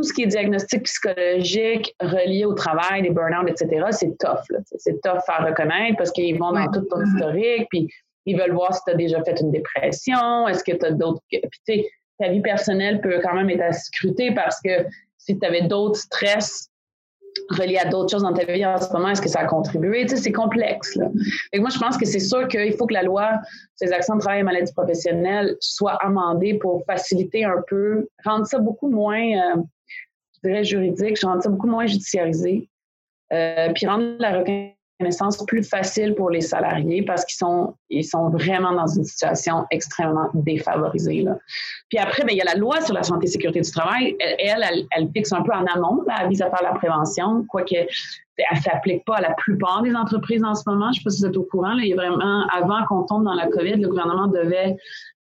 tout 0.00 0.08
ce 0.08 0.14
qui 0.14 0.22
est 0.22 0.26
diagnostic 0.28 0.84
psychologique 0.84 1.94
relié 2.00 2.46
au 2.46 2.54
travail, 2.54 3.02
les 3.02 3.10
burn-out, 3.10 3.48
etc., 3.50 3.86
c'est 3.90 4.16
tough. 4.18 4.40
C'est 4.78 4.98
tough 5.02 5.20
à 5.28 5.44
reconnaître 5.44 5.98
parce 5.98 6.10
qu'ils 6.10 6.38
vont 6.38 6.52
dans 6.52 6.70
tout 6.70 6.80
ton 6.90 7.04
historique, 7.04 7.66
puis 7.68 7.86
ils 8.24 8.38
veulent 8.38 8.52
voir 8.52 8.74
si 8.74 8.80
tu 8.86 8.92
as 8.92 8.94
déjà 8.94 9.22
fait 9.24 9.38
une 9.40 9.50
dépression, 9.50 10.48
est-ce 10.48 10.64
que 10.64 10.72
tu 10.72 10.86
as 10.86 10.92
d'autres. 10.92 11.20
Puis, 11.28 11.40
tu 11.42 11.50
sais, 11.66 11.86
ta 12.18 12.28
vie 12.28 12.40
personnelle 12.40 13.02
peut 13.02 13.20
quand 13.22 13.34
même 13.34 13.50
être 13.50 13.62
à 13.62 13.72
scruter 13.72 14.32
parce 14.34 14.58
que 14.62 14.86
si 15.18 15.38
tu 15.38 15.46
avais 15.46 15.62
d'autres 15.62 15.98
stress 15.98 16.70
reliés 17.50 17.78
à 17.78 17.84
d'autres 17.84 18.10
choses 18.10 18.22
dans 18.22 18.32
ta 18.32 18.44
vie 18.44 18.64
en 18.64 18.78
ce 18.78 18.90
moment, 18.92 19.10
est-ce 19.10 19.22
que 19.22 19.28
ça 19.28 19.40
a 19.40 19.46
contribué? 19.46 20.02
Tu 20.02 20.16
sais, 20.16 20.16
c'est 20.16 20.32
complexe. 20.32 20.96
Là. 20.96 21.08
moi, 21.56 21.68
je 21.70 21.78
pense 21.78 21.98
que 21.98 22.06
c'est 22.06 22.20
sûr 22.20 22.48
qu'il 22.48 22.72
faut 22.72 22.86
que 22.86 22.94
la 22.94 23.02
loi 23.02 23.32
sur 23.76 23.86
les 23.86 23.92
actions 23.92 24.16
de 24.16 24.20
travail 24.20 24.40
et 24.40 24.42
maladies 24.44 24.72
professionnelles 24.72 25.56
soit 25.60 25.94
amendée 26.04 26.54
pour 26.54 26.84
faciliter 26.86 27.44
un 27.44 27.62
peu, 27.68 28.08
rendre 28.24 28.46
ça 28.46 28.58
beaucoup 28.58 28.90
moins, 28.90 29.20
euh, 29.20 29.62
je 30.42 30.48
dirais, 30.48 30.64
juridique, 30.64 31.20
rendre 31.20 31.42
ça 31.42 31.48
beaucoup 31.48 31.68
moins 31.68 31.86
judiciarisé, 31.86 32.68
euh, 33.32 33.72
puis 33.74 33.86
rendre 33.86 34.16
la 34.18 34.38
reconnaissance 34.38 34.76
connaissance 35.00 35.42
plus 35.46 35.64
facile 35.64 36.14
pour 36.14 36.28
les 36.28 36.42
salariés 36.42 37.02
parce 37.02 37.24
qu'ils 37.24 37.38
sont, 37.38 37.74
ils 37.88 38.04
sont 38.04 38.28
vraiment 38.28 38.72
dans 38.72 38.86
une 38.86 39.04
situation 39.04 39.64
extrêmement 39.70 40.28
défavorisée. 40.34 41.22
Là. 41.22 41.38
Puis 41.88 41.98
après, 41.98 42.22
bien, 42.24 42.34
il 42.34 42.38
y 42.38 42.42
a 42.42 42.44
la 42.44 42.54
loi 42.54 42.82
sur 42.82 42.94
la 42.94 43.02
santé 43.02 43.26
et 43.26 43.30
sécurité 43.30 43.62
du 43.62 43.70
travail. 43.70 44.14
Elle, 44.20 44.62
elle, 44.62 44.84
elle, 44.94 45.08
fixe 45.16 45.32
un 45.32 45.42
peu 45.42 45.52
en 45.52 45.64
amont, 45.64 46.02
là, 46.06 46.18
elle 46.20 46.28
vise 46.28 46.42
à 46.42 46.50
faire 46.50 46.62
la 46.62 46.74
prévention, 46.74 47.44
quoique 47.48 47.74
elle 47.74 48.56
ne 48.56 48.62
s'applique 48.62 49.04
pas 49.04 49.16
à 49.16 49.20
la 49.22 49.32
plupart 49.34 49.82
des 49.82 49.94
entreprises 49.94 50.44
en 50.44 50.54
ce 50.54 50.62
moment. 50.66 50.92
Je 50.92 51.00
ne 51.00 51.02
sais 51.02 51.04
pas 51.04 51.10
si 51.10 51.20
vous 51.20 51.26
êtes 51.28 51.36
au 51.36 51.44
courant. 51.44 51.74
Là, 51.74 51.82
il 51.82 51.88
y 51.88 51.92
a 51.92 51.96
vraiment, 51.96 52.46
avant 52.52 52.84
qu'on 52.86 53.02
tombe 53.04 53.24
dans 53.24 53.34
la 53.34 53.48
COVID, 53.48 53.76
le 53.76 53.88
gouvernement 53.88 54.28
devait 54.28 54.76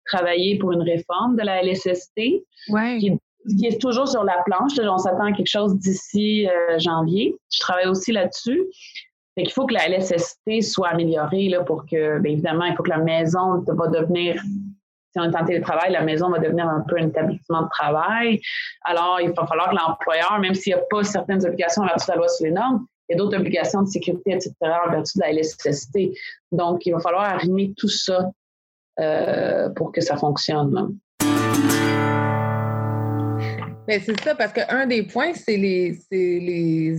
travailler 0.06 0.58
pour 0.58 0.72
une 0.72 0.82
réforme 0.82 1.36
de 1.36 1.42
la 1.42 1.62
LSST. 1.62 2.44
Ouais. 2.70 2.98
Qui, 2.98 3.18
qui 3.56 3.66
est 3.66 3.80
toujours 3.80 4.08
sur 4.08 4.24
la 4.24 4.42
planche. 4.44 4.72
on 4.78 4.98
s'attend 4.98 5.24
à 5.24 5.32
quelque 5.32 5.50
chose 5.50 5.76
d'ici 5.76 6.48
euh, 6.48 6.78
janvier. 6.78 7.36
Je 7.52 7.60
travaille 7.60 7.86
aussi 7.86 8.12
là-dessus. 8.12 8.66
Qu'il 9.36 9.50
faut 9.52 9.66
que 9.66 9.74
la 9.74 9.88
LSST 9.88 10.62
soit 10.62 10.88
améliorée 10.88 11.48
là, 11.48 11.62
pour 11.62 11.86
que, 11.86 12.18
bien 12.18 12.32
évidemment, 12.32 12.64
il 12.64 12.74
faut 12.74 12.82
que 12.82 12.90
la 12.90 12.98
maison 12.98 13.62
va 13.66 13.86
devenir, 13.86 14.34
si 14.42 15.20
on 15.20 15.24
est 15.24 15.36
en 15.36 15.44
télétravail, 15.44 15.92
la 15.92 16.02
maison 16.02 16.28
va 16.28 16.40
devenir 16.40 16.68
un 16.68 16.84
peu 16.88 16.96
un 16.98 17.06
établissement 17.06 17.62
de 17.62 17.68
travail. 17.70 18.40
Alors, 18.84 19.20
il 19.20 19.30
va 19.32 19.46
falloir 19.46 19.70
que 19.70 19.76
l'employeur, 19.76 20.38
même 20.40 20.54
s'il 20.54 20.74
n'y 20.74 20.80
a 20.80 20.82
pas 20.90 21.04
certaines 21.04 21.46
obligations 21.46 21.82
en 21.82 21.86
vertu 21.86 22.06
de 22.06 22.12
la 22.12 22.16
loi 22.16 22.28
sur 22.28 22.46
les 22.46 22.52
normes, 22.52 22.84
il 23.08 23.12
y 23.12 23.14
a 23.14 23.18
d'autres 23.18 23.38
obligations 23.38 23.82
de 23.82 23.88
sécurité, 23.88 24.32
etc., 24.32 24.52
en 24.62 24.90
vertu 24.90 25.18
de 25.18 25.22
la 25.22 25.32
LSST. 25.32 26.10
Donc, 26.50 26.84
il 26.84 26.92
va 26.92 26.98
falloir 26.98 27.22
arrimer 27.22 27.72
tout 27.76 27.88
ça 27.88 28.30
euh, 28.98 29.70
pour 29.70 29.92
que 29.92 30.00
ça 30.00 30.16
fonctionne. 30.16 30.98
Ben, 33.88 34.02
c'est 34.04 34.20
ça, 34.20 34.34
parce 34.34 34.52
qu'un 34.52 34.86
des 34.86 35.02
points, 35.02 35.32
c'est 35.32 35.56
les, 35.56 35.98
les, 36.10 36.94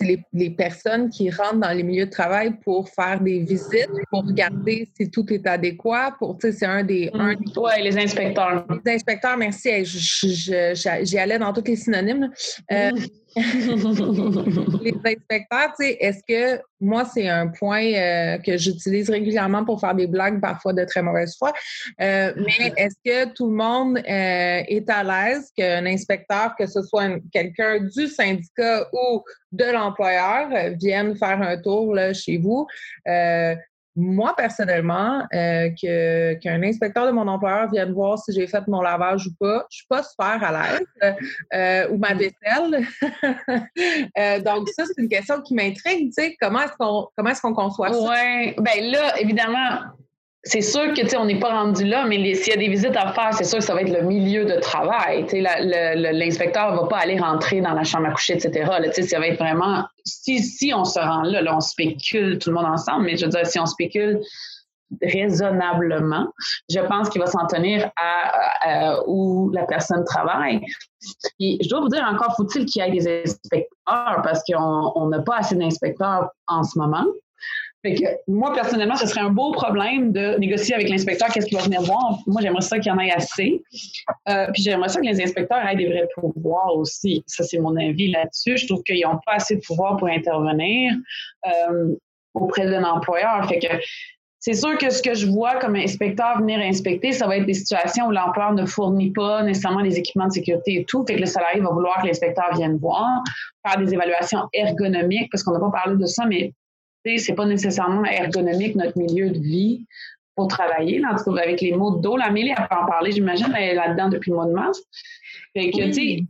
les, 0.00 0.24
les, 0.32 0.50
personnes 0.50 1.10
qui 1.10 1.28
rentrent 1.28 1.60
dans 1.60 1.76
les 1.76 1.82
milieux 1.82 2.06
de 2.06 2.10
travail 2.10 2.54
pour 2.64 2.88
faire 2.88 3.20
des 3.20 3.40
visites, 3.40 3.90
pour 4.10 4.24
regarder 4.24 4.88
si 4.96 5.10
tout 5.10 5.30
est 5.30 5.46
adéquat. 5.46 6.16
Pour, 6.18 6.38
c'est 6.40 6.64
un 6.64 6.82
des. 6.82 7.10
Un 7.12 7.34
mm. 7.34 7.52
Oui, 7.58 7.72
les 7.82 7.98
inspecteurs. 7.98 8.66
Les 8.86 8.94
inspecteurs, 8.94 9.36
merci. 9.36 9.84
J'y 9.84 11.18
allais 11.18 11.38
dans 11.38 11.52
tous 11.52 11.64
les 11.66 11.76
synonymes. 11.76 12.30
Euh. 12.72 12.90
les 14.82 14.94
inspecteurs, 15.04 15.72
tu 15.78 15.86
sais, 15.86 15.96
est-ce 16.00 16.22
que 16.26 16.62
moi, 16.80 17.04
c'est 17.04 17.28
un 17.28 17.48
point 17.48 17.84
euh, 17.84 18.38
que 18.38 18.56
j'utilise 18.56 19.10
régulièrement 19.10 19.64
pour 19.64 19.80
faire 19.80 19.94
des 19.94 20.06
blagues, 20.06 20.40
parfois 20.40 20.72
de 20.72 20.84
très 20.84 21.02
mauvaise 21.02 21.36
foi, 21.36 21.52
euh, 22.00 22.32
mais 22.36 22.72
est-ce 22.76 22.96
que 23.04 23.32
tout 23.34 23.48
le 23.48 23.56
monde 23.56 23.98
euh, 23.98 24.02
est 24.06 24.88
à 24.88 25.02
l'aise 25.02 25.50
qu'un 25.56 25.86
inspecteur, 25.86 26.54
que 26.58 26.66
ce 26.66 26.82
soit 26.82 27.08
quelqu'un 27.32 27.80
du 27.80 28.06
syndicat 28.06 28.88
ou 28.92 29.22
de 29.52 29.64
l'employeur, 29.64 30.48
vienne 30.80 31.16
faire 31.16 31.40
un 31.40 31.56
tour 31.56 31.94
là, 31.94 32.12
chez 32.12 32.38
vous? 32.38 32.66
Moi, 33.98 34.32
personnellement, 34.36 35.26
euh, 35.34 35.70
qu'un 36.40 36.62
inspecteur 36.62 37.06
de 37.06 37.10
mon 37.10 37.26
employeur 37.26 37.68
vienne 37.68 37.92
voir 37.92 38.16
si 38.16 38.32
j'ai 38.32 38.46
fait 38.46 38.66
mon 38.68 38.80
lavage 38.80 39.26
ou 39.26 39.30
pas, 39.40 39.66
je 39.70 39.78
suis 39.78 39.86
pas 39.88 40.04
super 40.04 40.40
à 40.40 40.52
l'aise, 40.52 41.16
euh, 41.52 41.88
ou 41.90 41.98
ma 41.98 42.14
vaisselle. 42.14 42.86
euh, 44.18 44.40
donc, 44.40 44.68
ça, 44.68 44.84
c'est 44.86 45.02
une 45.02 45.08
question 45.08 45.42
qui 45.42 45.54
m'intrigue, 45.54 46.12
tu 46.16 46.22
sais, 46.22 46.36
comment 46.40 46.60
est-ce 46.60 46.74
qu'on 46.78 47.08
comment 47.16 47.30
est-ce 47.30 47.42
qu'on 47.42 47.54
conçoit 47.54 47.92
ça? 47.92 47.98
Oui, 47.98 48.54
bien 48.60 48.90
là, 48.92 49.20
évidemment, 49.20 49.80
c'est 50.44 50.60
sûr 50.60 50.92
que 50.94 51.16
on 51.16 51.24
n'est 51.24 51.40
pas 51.40 51.50
rendu 51.50 51.84
là, 51.84 52.06
mais 52.06 52.34
s'il 52.34 52.52
y 52.52 52.56
a 52.56 52.58
des 52.58 52.68
visites 52.68 52.96
à 52.96 53.12
faire, 53.12 53.34
c'est 53.34 53.44
sûr 53.44 53.58
que 53.58 53.64
ça 53.64 53.74
va 53.74 53.82
être 53.82 53.92
le 53.92 54.02
milieu 54.02 54.44
de 54.44 54.60
travail. 54.60 55.26
L'inspecteur 55.32 56.72
ne 56.72 56.80
va 56.80 56.86
pas 56.86 56.98
aller 56.98 57.18
rentrer 57.18 57.60
dans 57.60 57.72
la 57.72 57.82
chambre 57.82 58.06
à 58.06 58.12
coucher, 58.12 58.34
etc. 58.34 58.70
Là, 58.80 58.92
ça 58.92 59.18
va 59.18 59.26
être 59.26 59.38
vraiment. 59.38 59.84
Si, 60.04 60.38
si 60.38 60.72
on 60.72 60.84
se 60.84 60.98
rend 60.98 61.22
là, 61.22 61.42
là, 61.42 61.56
on 61.56 61.60
spécule 61.60 62.38
tout 62.38 62.50
le 62.50 62.56
monde 62.56 62.66
ensemble, 62.66 63.06
mais 63.06 63.16
je 63.16 63.24
veux 63.24 63.30
dire, 63.30 63.46
si 63.46 63.58
on 63.58 63.66
spécule 63.66 64.20
raisonnablement, 65.02 66.28
je 66.70 66.80
pense 66.80 67.10
qu'il 67.10 67.20
va 67.20 67.26
s'en 67.26 67.46
tenir 67.46 67.90
à, 67.96 69.00
où 69.06 69.50
la 69.52 69.66
personne 69.66 70.04
travaille. 70.04 70.60
je 71.40 71.68
dois 71.68 71.80
vous 71.80 71.88
dire 71.88 72.06
encore, 72.10 72.36
faut-il 72.36 72.64
qu'il 72.64 72.82
y 72.82 72.86
ait 72.86 72.90
des 72.90 73.22
inspecteurs 73.24 74.22
parce 74.22 74.42
qu'on 74.44 75.06
n'a 75.08 75.20
pas 75.20 75.38
assez 75.38 75.56
d'inspecteurs 75.56 76.30
en 76.46 76.62
ce 76.62 76.78
moment. 76.78 77.04
Fait 77.82 77.94
que 77.94 78.04
moi, 78.26 78.52
personnellement, 78.52 78.96
ce 78.96 79.06
serait 79.06 79.20
un 79.20 79.30
beau 79.30 79.52
problème 79.52 80.12
de 80.12 80.36
négocier 80.38 80.74
avec 80.74 80.88
l'inspecteur 80.88 81.28
qu'est-ce 81.28 81.46
qu'il 81.46 81.56
va 81.56 81.64
venir 81.64 81.80
voir. 81.82 82.18
Moi, 82.26 82.42
j'aimerais 82.42 82.62
ça 82.62 82.78
qu'il 82.78 82.90
y 82.90 82.94
en 82.94 82.98
ait 82.98 83.12
assez. 83.12 83.62
Euh, 84.28 84.46
puis 84.52 84.62
j'aimerais 84.62 84.88
ça 84.88 85.00
que 85.00 85.06
les 85.06 85.22
inspecteurs 85.22 85.64
aient 85.64 85.76
des 85.76 85.86
vrais 85.86 86.08
pouvoirs 86.14 86.76
aussi. 86.76 87.22
Ça, 87.26 87.44
c'est 87.44 87.58
mon 87.58 87.76
avis 87.76 88.10
là-dessus. 88.10 88.56
Je 88.58 88.66
trouve 88.66 88.82
qu'ils 88.82 89.02
n'ont 89.02 89.20
pas 89.24 89.34
assez 89.34 89.56
de 89.56 89.60
pouvoir 89.60 89.96
pour 89.96 90.08
intervenir 90.08 90.92
euh, 91.46 91.94
auprès 92.34 92.68
d'un 92.68 92.82
employeur. 92.82 93.48
Fait 93.48 93.60
que 93.60 93.68
c'est 94.40 94.54
sûr 94.54 94.78
que 94.78 94.90
ce 94.90 95.02
que 95.02 95.14
je 95.14 95.26
vois 95.26 95.56
comme 95.56 95.76
inspecteur 95.76 96.38
venir 96.38 96.60
inspecter, 96.60 97.12
ça 97.12 97.26
va 97.26 97.36
être 97.36 97.46
des 97.46 97.54
situations 97.54 98.06
où 98.06 98.10
l'employeur 98.10 98.54
ne 98.54 98.66
fournit 98.66 99.10
pas 99.10 99.42
nécessairement 99.42 99.80
les 99.80 99.98
équipements 99.98 100.28
de 100.28 100.32
sécurité 100.32 100.74
et 100.76 100.84
tout, 100.84 101.04
fait 101.06 101.16
que 101.16 101.20
le 101.20 101.26
salarié 101.26 101.60
va 101.60 101.70
vouloir 101.70 102.00
que 102.00 102.06
l'inspecteur 102.06 102.54
vienne 102.54 102.76
voir, 102.76 103.22
faire 103.66 103.78
des 103.78 103.92
évaluations 103.92 104.48
ergonomiques, 104.52 105.28
parce 105.32 105.42
qu'on 105.42 105.52
n'a 105.52 105.58
pas 105.58 105.70
parlé 105.70 105.96
de 105.96 106.06
ça, 106.06 106.24
mais 106.24 106.52
c'est 107.16 107.34
pas 107.34 107.46
nécessairement 107.46 108.04
ergonomique 108.04 108.76
notre 108.76 108.98
milieu 108.98 109.30
de 109.30 109.38
vie 109.38 109.86
pour 110.36 110.48
travailler. 110.48 110.98
Là, 110.98 111.16
avec 111.38 111.60
les 111.62 111.72
mots 111.72 111.96
d'eau, 111.96 112.16
l'Amélie, 112.16 112.50
elle 112.50 112.68
peut 112.68 112.76
en 112.76 112.86
parler, 112.86 113.12
j'imagine, 113.12 113.52
elle 113.56 113.70
est 113.70 113.74
là-dedans 113.74 114.10
depuis 114.10 114.30
le 114.30 114.36
mois 114.36 114.46
de 114.46 114.52
mars. 114.52 114.82
Fait 115.54 115.70
que, 115.70 115.86
tu 115.86 115.92
sais, 115.92 116.24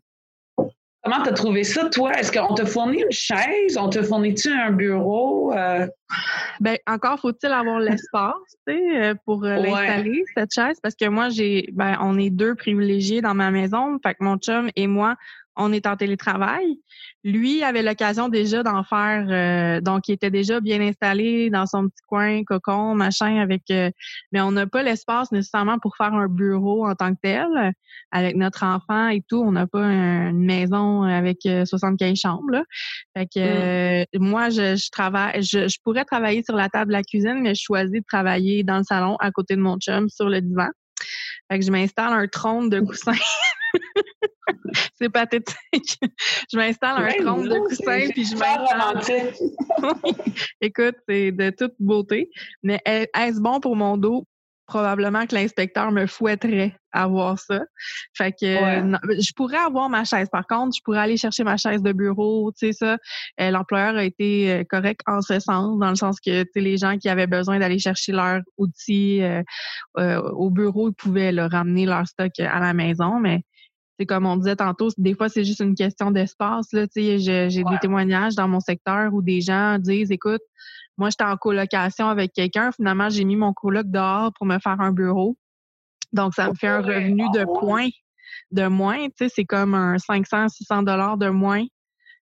Comment 1.05 1.23
tu 1.23 1.29
as 1.31 1.33
trouvé 1.33 1.65
ça, 1.65 1.89
toi? 1.89 2.13
Est-ce 2.19 2.33
qu'on 2.33 2.55
te 2.55 2.65
fournit 2.65 3.03
une 3.03 3.13
chaise? 3.13 3.79
On 3.79 3.89
te 3.89 4.03
fournit-tu 4.03 4.51
un 4.51 4.73
bureau? 4.73 5.53
Euh? 5.55 5.87
Ben, 6.61 6.77
encore 6.87 7.21
faut-il 7.21 7.51
avoir 7.53 7.79
l'espace, 7.79 8.35
euh, 8.69 9.15
pour 9.25 9.45
euh, 9.45 9.57
l'installer, 9.57 10.25
cette 10.37 10.53
chaise, 10.53 10.79
parce 10.83 10.97
que 10.97 11.09
moi, 11.09 11.29
j'ai, 11.29 11.71
ben, 11.73 11.97
on 12.01 12.19
est 12.19 12.31
deux 12.31 12.55
privilégiés 12.57 13.23
dans 13.23 13.35
ma 13.35 13.51
maison. 13.51 13.99
Fait 14.03 14.15
que 14.15 14.25
mon 14.25 14.37
chum 14.37 14.71
et 14.75 14.87
moi, 14.89 15.15
on 15.57 15.73
est 15.73 15.87
en 15.87 15.97
télétravail. 15.97 16.81
Lui 17.25 17.65
avait 17.65 17.83
l'occasion 17.83 18.29
déjà 18.29 18.63
d'en 18.63 18.85
faire, 18.85 19.27
euh, 19.29 19.81
donc 19.81 20.07
il 20.07 20.13
était 20.13 20.31
déjà 20.31 20.61
bien 20.61 20.81
installé 20.81 21.51
dans 21.51 21.67
son 21.67 21.89
petit 21.89 22.03
coin, 22.07 22.45
cocon, 22.45 22.95
machin, 22.95 23.39
avec. 23.39 23.63
Euh, 23.71 23.91
mais 24.31 24.41
on 24.41 24.53
n'a 24.53 24.69
pas 24.69 24.85
l'espace 24.85 25.33
nécessairement 25.33 25.81
pour 25.81 25.97
faire 25.97 26.15
un 26.15 26.29
bureau 26.29 26.87
en 26.87 26.95
tant 26.95 27.13
que 27.13 27.21
tel, 27.21 27.73
avec 28.13 28.37
notre 28.37 28.65
enfant 28.65 29.09
et 29.09 29.23
tout. 29.29 29.43
On 29.43 29.51
n'a 29.51 29.67
pas 29.67 29.85
une 29.85 30.45
maison 30.45 31.03
avec 31.03 31.39
75 31.43 32.11
euh, 32.11 32.15
chambres. 32.15 32.51
Là. 32.53 32.63
Fait 33.17 33.27
que 33.27 34.03
mm. 34.03 34.21
moi, 34.21 34.51
je, 34.51 34.77
je 34.77 34.91
travaille, 34.91 35.43
je, 35.43 35.67
je, 35.67 35.79
pourrais 35.83 36.05
travailler 36.05 36.45
sur 36.45 36.55
la 36.55 36.69
table 36.69 36.93
de 36.93 36.97
la 36.97 37.03
cuisine, 37.03 37.41
mais 37.43 37.55
je 37.57 37.63
choisis 37.63 38.01
de 38.01 38.07
travailler 38.07 38.63
dans 38.63 38.79
le 38.79 38.85
salon 38.85 39.17
à 39.17 39.33
côté 39.33 39.57
de 39.57 39.61
mon 39.61 39.77
chum 39.79 40.09
sur 40.09 40.29
le 40.29 40.41
divan. 40.41 40.69
Fait 41.51 41.59
que 41.59 41.65
je 41.65 41.71
m'installe 41.71 42.13
un 42.13 42.27
trône 42.27 42.69
de 42.69 42.81
coussin. 42.81 43.13
c'est 44.99 45.09
pathétique. 45.09 45.99
je 46.53 46.57
m'installe 46.57 47.05
un 47.05 47.25
trône 47.25 47.49
de 47.49 47.59
coussin 47.69 48.09
puis 48.11 48.25
je 48.25 48.37
m'installe. 48.37 49.33
Écoute, 50.61 50.97
c'est 51.09 51.33
de 51.33 51.51
toute 51.51 51.75
beauté. 51.79 52.31
Mais 52.63 52.81
est-ce 52.85 53.41
bon 53.41 53.61
pour 53.61 53.77
mon 53.77 53.97
dos? 53.97 54.25
Probablement 54.69 55.27
que 55.27 55.35
l'inspecteur 55.35 55.91
me 55.93 56.07
fouetterait 56.07 56.77
à 56.93 57.07
voir 57.07 57.39
ça. 57.39 57.61
Fait 58.15 58.33
que 58.33 58.45
je 58.47 59.33
pourrais 59.35 59.57
avoir 59.57 59.89
ma 59.89 60.05
chaise. 60.05 60.29
Par 60.31 60.47
contre, 60.47 60.77
je 60.77 60.83
pourrais 60.85 60.99
aller 60.99 61.17
chercher 61.17 61.43
ma 61.43 61.57
chaise 61.57 61.81
de 61.81 61.93
bureau, 61.93 62.53
tu 62.53 62.67
sais 62.67 62.73
ça. 62.75 62.99
Euh, 63.41 63.51
l'employeur 63.51 63.97
a 63.97 64.05
été 64.05 64.53
euh, 64.53 64.65
correct 64.69 65.01
en 65.07 65.23
ce 65.23 65.41
sens, 65.41 65.79
dans 65.79 65.89
le 65.89 65.97
sens 65.97 66.21
que 66.21 66.43
tu 66.43 66.61
les 66.61 66.77
gens 66.77 66.99
qui 66.99 67.09
avaient 67.09 67.27
besoin 67.27 67.59
d'aller 67.59 67.79
chercher 67.79 68.13
leurs 68.13 68.43
outils 68.59 69.23
euh, 69.23 69.43
au 69.97 70.51
bureau, 70.51 70.91
ils 70.91 70.95
pouvaient 70.95 71.33
leur 71.33 71.51
ramener 71.51 71.87
leur 71.87 72.07
stock 72.07 72.39
à 72.39 72.61
la 72.61 72.75
maison, 72.75 73.19
mais 73.19 73.41
c'est 73.99 74.07
comme 74.07 74.27
on 74.27 74.37
disait 74.37 74.57
tantôt, 74.57 74.89
des 74.97 75.15
fois, 75.15 75.29
c'est 75.29 75.45
juste 75.45 75.61
une 75.61 75.75
question 75.75 76.11
d'espace. 76.11 76.69
Là, 76.73 76.87
j'ai 76.95 77.19
des 77.49 77.79
témoignages 77.81 78.37
dans 78.37 78.47
mon 78.47 78.61
secteur 78.61 79.13
où 79.13 79.23
des 79.23 79.41
gens 79.41 79.79
disent, 79.79 80.13
écoute, 80.13 80.43
moi, 80.99 81.11
j'étais 81.11 81.25
en 81.25 81.37
colocation 81.37 82.09
avec 82.09 82.33
quelqu'un. 82.33 82.73
Finalement, 82.73 83.09
j'ai 83.09 83.25
mis 83.25 83.37
mon 83.37 83.53
coloc 83.53 83.87
dehors 83.87 84.33
pour 84.35 84.47
me 84.47 84.59
faire 84.59 84.81
un 84.81 84.93
bureau. 84.93 85.39
Donc, 86.13 86.35
ça 86.35 86.49
me 86.49 86.55
fait 86.55 86.69
un 86.69 86.81
revenu 86.81 87.25
de 87.33 87.45
points 87.45 87.89
de 88.51 88.67
moins. 88.67 89.07
C'est 89.17 89.45
comme 89.45 89.75
un 89.75 89.99
500, 89.99 90.49
600 90.49 90.83
dollars 90.83 91.17
de 91.17 91.29
moins 91.29 91.65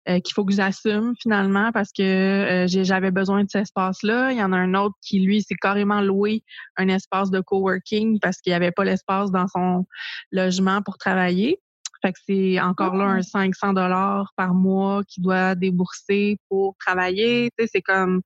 euh, 0.09 0.19
qu'il 0.19 0.33
faut 0.33 0.45
que 0.45 0.53
j'assume 0.53 1.13
finalement 1.21 1.71
parce 1.71 1.91
que 1.91 2.03
euh, 2.03 2.67
j'avais 2.67 3.11
besoin 3.11 3.43
de 3.43 3.49
cet 3.49 3.63
espace-là. 3.63 4.31
Il 4.31 4.38
y 4.38 4.43
en 4.43 4.51
a 4.51 4.57
un 4.57 4.73
autre 4.73 4.95
qui, 5.01 5.19
lui, 5.19 5.41
s'est 5.41 5.55
carrément 5.55 6.01
loué 6.01 6.43
un 6.77 6.89
espace 6.89 7.31
de 7.31 7.39
coworking 7.39 8.19
parce 8.19 8.38
qu'il 8.38 8.51
n'y 8.51 8.55
avait 8.55 8.71
pas 8.71 8.83
l'espace 8.83 9.31
dans 9.31 9.47
son 9.47 9.85
logement 10.31 10.81
pour 10.83 10.97
travailler. 10.97 11.59
Fait 12.06 12.13
que 12.13 12.20
c'est 12.28 12.60
encore 12.60 12.96
là 12.96 13.06
un 13.06 13.24
500 13.24 13.74
dollars 13.74 14.32
par 14.36 14.54
mois 14.54 15.02
qu'il 15.08 15.24
doit 15.24 15.56
débourser 15.56 16.38
pour 16.50 16.76
travailler. 16.78 17.50
Tu 17.58 17.63
sais, 17.63 17.70
c'est 17.74 17.82
comme 17.82 18.22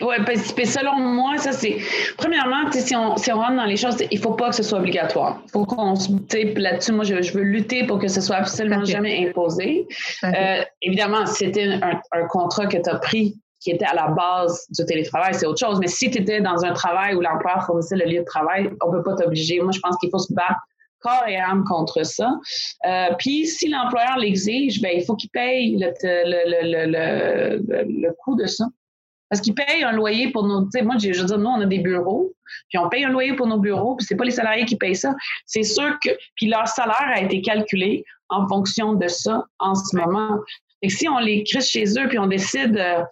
oui, 0.00 0.14
parce 0.24 0.52
que 0.52 0.66
selon 0.66 0.96
moi, 0.98 1.36
ça 1.36 1.52
c'est. 1.52 1.76
Premièrement, 2.16 2.72
si 2.72 2.96
on, 2.96 3.18
si 3.18 3.30
on 3.30 3.36
rentre 3.36 3.56
dans 3.56 3.66
les 3.66 3.76
choses, 3.76 3.96
il 4.10 4.16
ne 4.16 4.22
faut 4.22 4.32
pas 4.32 4.48
que 4.48 4.54
ce 4.54 4.62
soit 4.62 4.78
obligatoire. 4.78 5.42
Il 5.44 5.50
faut 5.50 5.66
qu'on 5.66 5.94
se. 5.94 6.10
Là-dessus, 6.58 6.92
moi, 6.92 7.04
je, 7.04 7.32
veux 7.32 7.42
lutter 7.42 7.86
pour 7.86 7.98
que 7.98 8.08
ce 8.08 8.22
soit 8.22 8.36
absolument 8.36 8.82
jamais 8.86 9.28
imposé. 9.28 9.86
Euh, 10.24 10.62
évidemment, 10.80 11.26
si 11.26 11.44
c'était 11.44 11.66
un, 11.82 12.00
un, 12.12 12.26
contrat 12.28 12.66
que 12.66 12.78
tu 12.78 12.88
as 12.88 12.96
pris 12.96 13.38
qui 13.60 13.72
était 13.72 13.84
à 13.84 13.94
la 13.94 14.08
base 14.08 14.66
du 14.70 14.86
télétravail, 14.86 15.34
c'est 15.34 15.44
autre 15.44 15.60
chose. 15.60 15.78
Mais 15.80 15.88
si 15.88 16.10
tu 16.10 16.16
étais 16.16 16.40
dans 16.40 16.64
un 16.64 16.72
travail 16.72 17.14
où 17.14 17.20
l'employeur 17.20 17.66
fournissait 17.66 17.96
le 17.96 18.06
lieu 18.06 18.20
de 18.20 18.24
travail, 18.24 18.70
on 18.82 18.90
ne 18.90 18.96
peut 18.96 19.02
pas 19.02 19.16
t'obliger. 19.16 19.60
Moi, 19.60 19.72
je 19.72 19.80
pense 19.80 19.98
qu'il 19.98 20.08
faut 20.08 20.18
se 20.18 20.32
battre 20.32 20.60
corps 21.00 21.26
et 21.26 21.36
âme 21.36 21.64
contre 21.64 22.04
ça. 22.04 22.32
Euh, 22.86 23.08
puis 23.18 23.46
si 23.46 23.68
l'employeur 23.68 24.18
l'exige, 24.18 24.80
ben 24.80 24.92
il 24.94 25.04
faut 25.04 25.16
qu'il 25.16 25.30
paye 25.30 25.76
le, 25.78 25.92
le, 26.02 26.86
le, 26.86 27.84
le, 27.84 28.12
coût 28.24 28.36
de 28.36 28.46
ça. 28.46 28.66
Parce 29.28 29.40
qu'il 29.40 29.54
paye 29.54 29.84
un 29.84 29.92
loyer 29.92 30.30
pour 30.30 30.46
nos. 30.46 30.64
Tu 30.64 30.70
sais, 30.72 30.82
moi, 30.82 30.96
je 30.98 31.08
veux 31.08 31.26
dire, 31.26 31.38
nous, 31.38 31.46
on 31.46 31.60
a 31.60 31.66
des 31.66 31.78
bureaux, 31.78 32.32
puis 32.68 32.78
on 32.78 32.88
paye 32.88 33.04
un 33.04 33.10
loyer 33.10 33.34
pour 33.34 33.46
nos 33.46 33.58
bureaux, 33.58 33.94
puis 33.94 34.04
c'est 34.04 34.16
pas 34.16 34.24
les 34.24 34.32
salariés 34.32 34.64
qui 34.64 34.76
payent 34.76 34.96
ça. 34.96 35.14
C'est 35.46 35.62
sûr 35.62 35.98
que. 36.02 36.10
Puis 36.34 36.46
leur 36.46 36.66
salaire 36.66 37.12
a 37.14 37.20
été 37.20 37.40
calculé 37.40 38.04
en 38.28 38.48
fonction 38.48 38.94
de 38.94 39.06
ça 39.06 39.44
en 39.58 39.74
ce 39.74 39.96
moment. 39.96 40.38
Et 40.82 40.88
si 40.88 41.08
on 41.08 41.18
les 41.18 41.44
crisse 41.44 41.68
chez 41.68 41.84
eux, 41.98 42.08
puis 42.08 42.18
on 42.18 42.26
décide, 42.26 42.76
euh, 42.76 43.02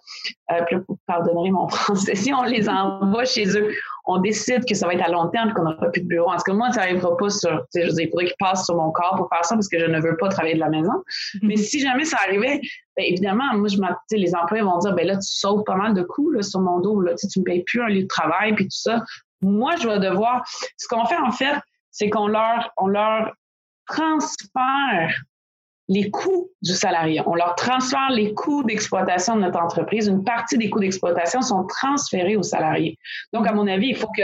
euh, 0.51 0.79
pardonnerez 1.05 1.51
mon 1.51 1.67
français, 1.69 2.15
si 2.15 2.33
on 2.33 2.43
les 2.43 2.67
envoie 2.67 3.25
chez 3.25 3.47
eux, 3.57 3.71
on 4.05 4.17
décide 4.19 4.65
que 4.65 4.73
ça 4.73 4.87
va 4.87 4.95
être 4.95 5.03
à 5.03 5.09
long 5.09 5.27
terme, 5.29 5.53
qu'on 5.53 5.63
n'aura 5.63 5.91
plus 5.91 6.01
de 6.01 6.07
bureau. 6.07 6.29
En 6.31 6.35
tout 6.37 6.43
cas, 6.47 6.53
moi, 6.53 6.71
ça 6.71 6.81
n'arrivera 6.81 7.15
pas 7.15 7.29
sur, 7.29 7.63
je 7.75 7.81
veux 7.81 7.89
dire, 7.89 8.05
il 8.05 8.09
faudrait 8.09 8.25
qu'ils 8.25 8.35
passent 8.39 8.65
sur 8.65 8.75
mon 8.75 8.91
corps 8.91 9.15
pour 9.15 9.29
faire 9.29 9.45
ça 9.45 9.55
parce 9.55 9.67
que 9.67 9.79
je 9.79 9.85
ne 9.85 10.01
veux 10.01 10.17
pas 10.17 10.29
travailler 10.29 10.55
de 10.55 10.59
la 10.59 10.69
maison. 10.69 10.93
Mhm. 11.35 11.47
Mais 11.47 11.57
si 11.57 11.79
jamais 11.79 12.05
ça 12.05 12.17
arrivait, 12.25 12.59
bien, 12.97 13.05
évidemment, 13.05 13.53
moi, 13.53 13.67
je 13.67 13.77
les 14.15 14.35
employés 14.35 14.63
vont 14.63 14.79
dire, 14.79 14.93
ben 14.93 15.05
là, 15.05 15.15
tu 15.15 15.27
sauves 15.27 15.63
pas 15.63 15.75
mal 15.75 15.93
de 15.93 16.01
coûts 16.01 16.31
là, 16.31 16.41
sur 16.41 16.59
mon 16.61 16.79
dos, 16.79 17.01
là, 17.01 17.13
tu 17.15 17.27
ne 17.39 17.41
me 17.41 17.45
payes 17.45 17.63
plus 17.63 17.81
un 17.81 17.87
lieu 17.87 18.01
de 18.01 18.07
travail, 18.07 18.55
puis 18.55 18.65
tout 18.65 18.71
ça. 18.71 19.03
Moi, 19.41 19.75
je 19.75 19.87
vais 19.87 19.99
devoir, 19.99 20.43
ce 20.77 20.87
qu'on 20.87 21.05
fait, 21.05 21.17
en 21.17 21.31
fait, 21.31 21.55
c'est 21.91 22.09
qu'on 22.09 22.27
leur, 22.27 22.71
on 22.77 22.87
leur 22.87 23.33
transfère 23.87 25.13
les 25.89 26.11
coûts 26.11 26.51
du 26.61 26.73
salarié. 26.73 27.21
On 27.25 27.33
leur 27.33 27.55
transfère 27.55 28.11
les 28.11 28.33
coûts 28.35 28.63
d'exploitation 28.63 29.35
de 29.35 29.41
notre 29.41 29.59
entreprise. 29.59 30.07
Une 30.07 30.23
partie 30.23 30.57
des 30.57 30.69
coûts 30.69 30.79
d'exploitation 30.79 31.41
sont 31.41 31.65
transférés 31.65 32.37
aux 32.37 32.43
salariés. 32.43 32.97
Donc, 33.33 33.47
à 33.47 33.53
mon 33.53 33.67
avis, 33.67 33.87
il 33.89 33.95
faut 33.95 34.09
que, 34.15 34.23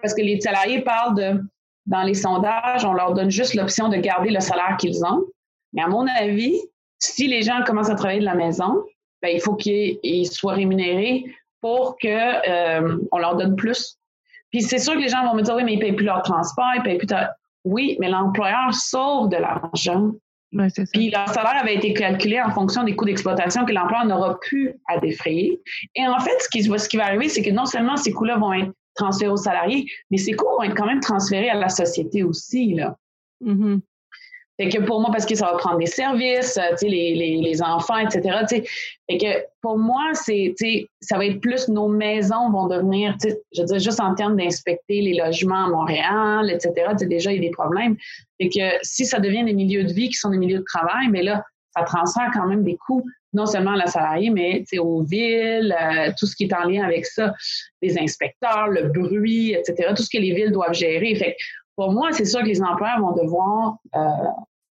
parce 0.00 0.14
que 0.14 0.20
les 0.20 0.38
salariés 0.40 0.82
parlent 0.82 1.16
de, 1.16 1.42
dans 1.86 2.02
les 2.02 2.14
sondages, 2.14 2.84
on 2.84 2.92
leur 2.92 3.14
donne 3.14 3.30
juste 3.30 3.54
l'option 3.54 3.88
de 3.88 3.96
garder 3.96 4.30
le 4.30 4.40
salaire 4.40 4.76
qu'ils 4.78 5.02
ont. 5.04 5.24
Mais 5.72 5.82
à 5.82 5.88
mon 5.88 6.06
avis, 6.06 6.60
si 6.98 7.26
les 7.26 7.42
gens 7.42 7.62
commencent 7.64 7.90
à 7.90 7.94
travailler 7.94 8.20
de 8.20 8.26
la 8.26 8.34
maison, 8.34 8.84
ben, 9.22 9.30
il 9.34 9.40
faut 9.40 9.54
qu'ils 9.54 10.30
soient 10.30 10.52
rémunérés 10.52 11.24
pour 11.62 11.96
qu'on 11.98 12.08
euh, 12.08 12.98
leur 13.18 13.36
donne 13.36 13.56
plus. 13.56 13.96
Puis 14.50 14.60
c'est 14.62 14.78
sûr 14.78 14.94
que 14.94 14.98
les 14.98 15.08
gens 15.08 15.24
vont 15.24 15.34
me 15.34 15.42
dire, 15.42 15.54
oui, 15.54 15.64
mais 15.64 15.74
ils 15.74 15.76
ne 15.76 15.80
payent 15.80 15.92
plus 15.92 16.06
leur 16.06 16.22
transport, 16.22 16.72
ils 16.76 16.82
payent 16.82 16.98
plus... 16.98 17.08
Oui, 17.64 17.96
mais 18.00 18.08
l'employeur 18.08 18.74
sauve 18.74 19.28
de 19.28 19.36
l'argent 19.36 20.12
puis 20.92 21.10
leur 21.10 21.28
salaire 21.28 21.60
avait 21.60 21.76
été 21.76 21.92
calculé 21.92 22.40
en 22.40 22.50
fonction 22.50 22.82
des 22.82 22.96
coûts 22.96 23.04
d'exploitation 23.04 23.64
que 23.64 23.72
l'employeur 23.72 24.06
n'aura 24.06 24.38
plus 24.40 24.72
à 24.88 24.98
défrayer. 24.98 25.60
Et 25.94 26.06
en 26.06 26.18
fait, 26.18 26.36
ce 26.40 26.48
qui, 26.48 26.62
ce 26.62 26.88
qui 26.88 26.96
va 26.96 27.06
arriver, 27.06 27.28
c'est 27.28 27.42
que 27.42 27.50
non 27.50 27.66
seulement 27.66 27.96
ces 27.96 28.12
coûts-là 28.12 28.36
vont 28.36 28.52
être 28.52 28.72
transférés 28.94 29.30
aux 29.30 29.36
salariés, 29.36 29.86
mais 30.10 30.16
ces 30.16 30.32
coûts 30.32 30.48
vont 30.58 30.64
être 30.64 30.74
quand 30.74 30.86
même 30.86 31.00
transférés 31.00 31.50
à 31.50 31.54
la 31.54 31.68
société 31.68 32.24
aussi. 32.24 32.74
Là. 32.74 32.96
Mm-hmm. 33.44 33.80
Fait 34.60 34.68
que 34.68 34.78
pour 34.82 35.00
moi, 35.00 35.10
parce 35.10 35.24
que 35.24 35.34
ça 35.34 35.46
va 35.46 35.56
prendre 35.56 35.78
des 35.78 35.86
services, 35.86 36.58
euh, 36.58 36.76
les, 36.82 37.14
les, 37.14 37.40
les, 37.40 37.62
enfants, 37.62 37.96
etc. 37.96 38.44
Fait 38.46 39.16
que 39.16 39.46
pour 39.62 39.78
moi, 39.78 40.10
c'est, 40.12 40.54
ça 41.00 41.16
va 41.16 41.24
être 41.24 41.40
plus 41.40 41.68
nos 41.68 41.88
maisons 41.88 42.50
vont 42.50 42.66
devenir, 42.66 43.16
je 43.22 43.62
veux 43.62 43.66
dire, 43.66 43.78
juste 43.78 44.00
en 44.00 44.14
termes 44.14 44.36
d'inspecter 44.36 45.00
les 45.00 45.14
logements 45.14 45.64
à 45.64 45.68
Montréal, 45.70 46.50
etc. 46.50 46.92
Déjà, 47.08 47.32
il 47.32 47.36
y 47.42 47.46
a 47.46 47.48
des 47.48 47.54
problèmes. 47.54 47.96
Fait 48.38 48.50
que 48.50 48.76
si 48.82 49.06
ça 49.06 49.18
devient 49.18 49.44
des 49.44 49.54
milieux 49.54 49.84
de 49.84 49.92
vie 49.94 50.10
qui 50.10 50.16
sont 50.16 50.28
des 50.28 50.36
milieux 50.36 50.58
de 50.58 50.64
travail, 50.64 51.08
mais 51.08 51.22
là, 51.22 51.42
ça 51.74 51.82
transfère 51.84 52.30
quand 52.34 52.46
même 52.46 52.62
des 52.62 52.76
coûts, 52.76 53.04
non 53.32 53.46
seulement 53.46 53.72
à 53.72 53.76
la 53.76 53.86
salariée, 53.86 54.28
mais 54.28 54.64
aux 54.78 55.02
villes, 55.04 55.74
euh, 55.80 56.10
tout 56.18 56.26
ce 56.26 56.36
qui 56.36 56.44
est 56.44 56.52
en 56.52 56.64
lien 56.64 56.84
avec 56.84 57.06
ça, 57.06 57.32
les 57.80 57.98
inspecteurs, 57.98 58.68
le 58.68 58.88
bruit, 58.88 59.54
etc., 59.54 59.94
tout 59.96 60.02
ce 60.02 60.10
que 60.10 60.20
les 60.20 60.34
villes 60.34 60.52
doivent 60.52 60.74
gérer. 60.74 61.14
Fait 61.14 61.36
pour 61.76 61.92
moi, 61.92 62.12
c'est 62.12 62.26
sûr 62.26 62.40
que 62.40 62.46
les 62.46 62.60
employeurs 62.60 63.00
vont 63.00 63.12
devoir 63.12 63.76
euh, 63.94 64.00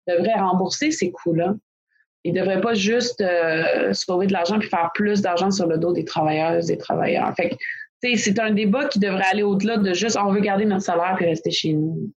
devrait 0.07 0.39
rembourser 0.39 0.91
ces 0.91 1.11
coûts-là. 1.11 1.55
Ils 2.23 2.33
ne 2.33 2.39
devraient 2.39 2.61
pas 2.61 2.73
juste 2.73 3.21
euh, 3.21 3.93
sauver 3.93 4.27
de 4.27 4.33
l'argent 4.33 4.59
puis 4.59 4.69
faire 4.69 4.91
plus 4.93 5.21
d'argent 5.21 5.51
sur 5.51 5.67
le 5.67 5.77
dos 5.77 5.93
des 5.93 6.03
travailleuses, 6.03 6.65
des 6.65 6.77
travailleurs. 6.77 7.33
Fait 7.35 7.55
c'est 8.01 8.39
un 8.39 8.51
débat 8.51 8.85
qui 8.85 8.99
devrait 8.99 9.25
aller 9.31 9.43
au-delà 9.43 9.77
de 9.77 9.93
juste 9.93 10.17
on 10.21 10.31
veut 10.31 10.39
garder 10.39 10.65
notre 10.65 10.83
salaire 10.83 11.17
et 11.19 11.25
rester 11.25 11.51
chez 11.51 11.73
nous. 11.73 12.11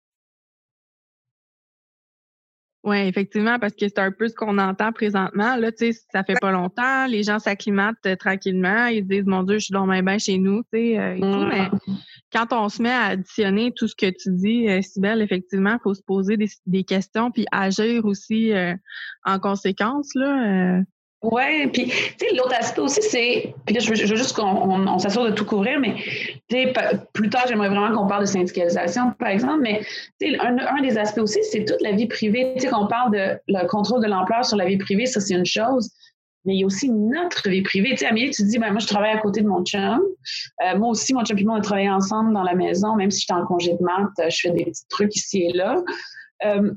Oui, 2.84 2.98
effectivement, 3.00 3.60
parce 3.60 3.74
que 3.74 3.88
c'est 3.90 4.00
un 4.00 4.12
peu 4.12 4.30
ce 4.30 4.34
qu'on 4.34 4.58
entend 4.58 4.94
présentement. 4.94 5.58
Là, 5.58 5.72
tu 5.72 5.92
sais, 5.92 6.00
ça 6.14 6.24
fait 6.24 6.40
pas 6.40 6.52
longtemps, 6.52 7.08
les 7.08 7.24
gens 7.24 7.38
s'acclimatent 7.38 8.06
euh, 8.06 8.16
tranquillement, 8.16 8.86
ils 8.86 9.06
disent 9.06 9.26
Mon 9.26 9.44
Dieu, 9.44 9.58
je 9.58 9.66
suis 9.66 9.74
dans 9.74 9.86
ma 9.86 10.02
bain 10.02 10.18
chez 10.18 10.38
nous, 10.38 10.64
tu 10.72 10.80
sais, 10.80 10.98
euh, 10.98 11.16
et 11.16 11.20
tout. 11.20 11.46
Mais 11.46 11.70
quand 12.32 12.54
on 12.54 12.70
se 12.70 12.82
met 12.82 12.92
à 12.92 13.08
additionner 13.08 13.74
tout 13.76 13.88
ce 13.88 13.96
que 13.96 14.10
tu 14.10 14.32
dis, 14.32 14.70
euh, 14.70 14.82
Sybelle, 14.82 15.22
effectivement, 15.22 15.74
il 15.74 15.82
faut 15.84 15.94
se 15.94 16.04
poser 16.04 16.38
des, 16.38 16.84
questions 16.86 17.32
puis 17.32 17.46
agir 17.52 18.06
aussi 18.06 18.54
en 19.26 19.40
conséquence. 19.40 20.10
Là, 20.16 20.82
oui, 21.22 21.67
puis 21.67 21.86
tu 21.88 21.91
sais, 22.17 22.34
l'autre 22.34 22.55
aspect 22.57 22.80
aussi, 22.80 23.01
c'est. 23.01 23.53
Puis 23.65 23.76
là, 23.76 23.82
je 23.82 23.89
veux, 23.89 23.95
juste 23.95 24.34
qu'on 24.34 24.45
on, 24.45 24.99
s'assure 24.99 25.26
de 25.26 25.32
tout 25.32 25.43
couvrir, 25.43 25.78
mais 25.78 25.95
tu 26.47 26.63
sais, 26.63 26.74
plus 27.11 27.30
tard, 27.30 27.43
j'aimerais 27.47 27.67
vraiment 27.67 27.93
qu'on 27.93 28.07
parle 28.07 28.22
de 28.22 28.28
syndicalisation, 28.28 29.11
par 29.20 29.28
exemple, 29.28 29.59
mais 29.61 29.82
tu 30.22 30.32
sais, 30.32 30.39
un, 30.39 30.82
des 30.82 30.97
aspects 30.97 31.20
aussi, 31.20 31.39
c'est 31.43 31.65
toute 31.65 31.82
la 31.82 31.91
vie 31.91 32.07
privée. 32.07 32.53
Tu 32.55 32.61
sais, 32.61 32.67
qu'on 32.70 32.88
parle 32.88 33.11
de 33.11 33.38
le 33.49 33.67
contrôle 33.67 34.01
de 34.01 34.07
l'ampleur 34.07 34.45
sur 34.45 34.55
la 34.55 34.65
vie 34.65 34.78
privée, 34.78 35.07
ça, 35.07 35.20
c'est 35.20 35.34
une 35.34 35.45
chose. 35.45 35.89
Mais 36.45 36.55
il 36.55 36.59
y 36.61 36.63
a 36.63 36.65
aussi 36.65 36.89
notre 36.89 37.49
vie 37.49 37.63
privée. 37.63 37.89
Tu 37.91 37.97
sais, 37.97 38.05
Amélie, 38.05 38.32
tu 38.32 38.43
dis, 38.43 38.57
ben, 38.57 38.72
moi, 38.72 38.80
je 38.80 38.88
travaille 38.88 39.11
à 39.11 39.17
côté 39.17 39.41
de 39.41 39.47
mon 39.47 39.61
chum. 39.65 39.99
Euh, 40.65 40.78
moi 40.78 40.88
aussi, 40.88 41.13
mon 41.13 41.26
chum 41.26 41.38
et 41.38 41.43
moi, 41.43 41.55
on 41.55 41.57
a 41.57 41.61
travaillé 41.61 41.89
ensemble 41.89 42.34
dans 42.34 42.43
la 42.43 42.55
maison, 42.55 42.95
même 42.95 43.11
si 43.11 43.22
j'étais 43.22 43.34
en 43.34 43.45
congé 43.45 43.74
de 43.74 43.84
maths, 43.84 44.32
je 44.32 44.39
fais 44.39 44.51
des 44.51 44.63
petits 44.63 44.88
trucs 44.88 45.13
ici 45.17 45.49
et 45.49 45.51
là. 45.51 45.84
Euh, 46.45 46.72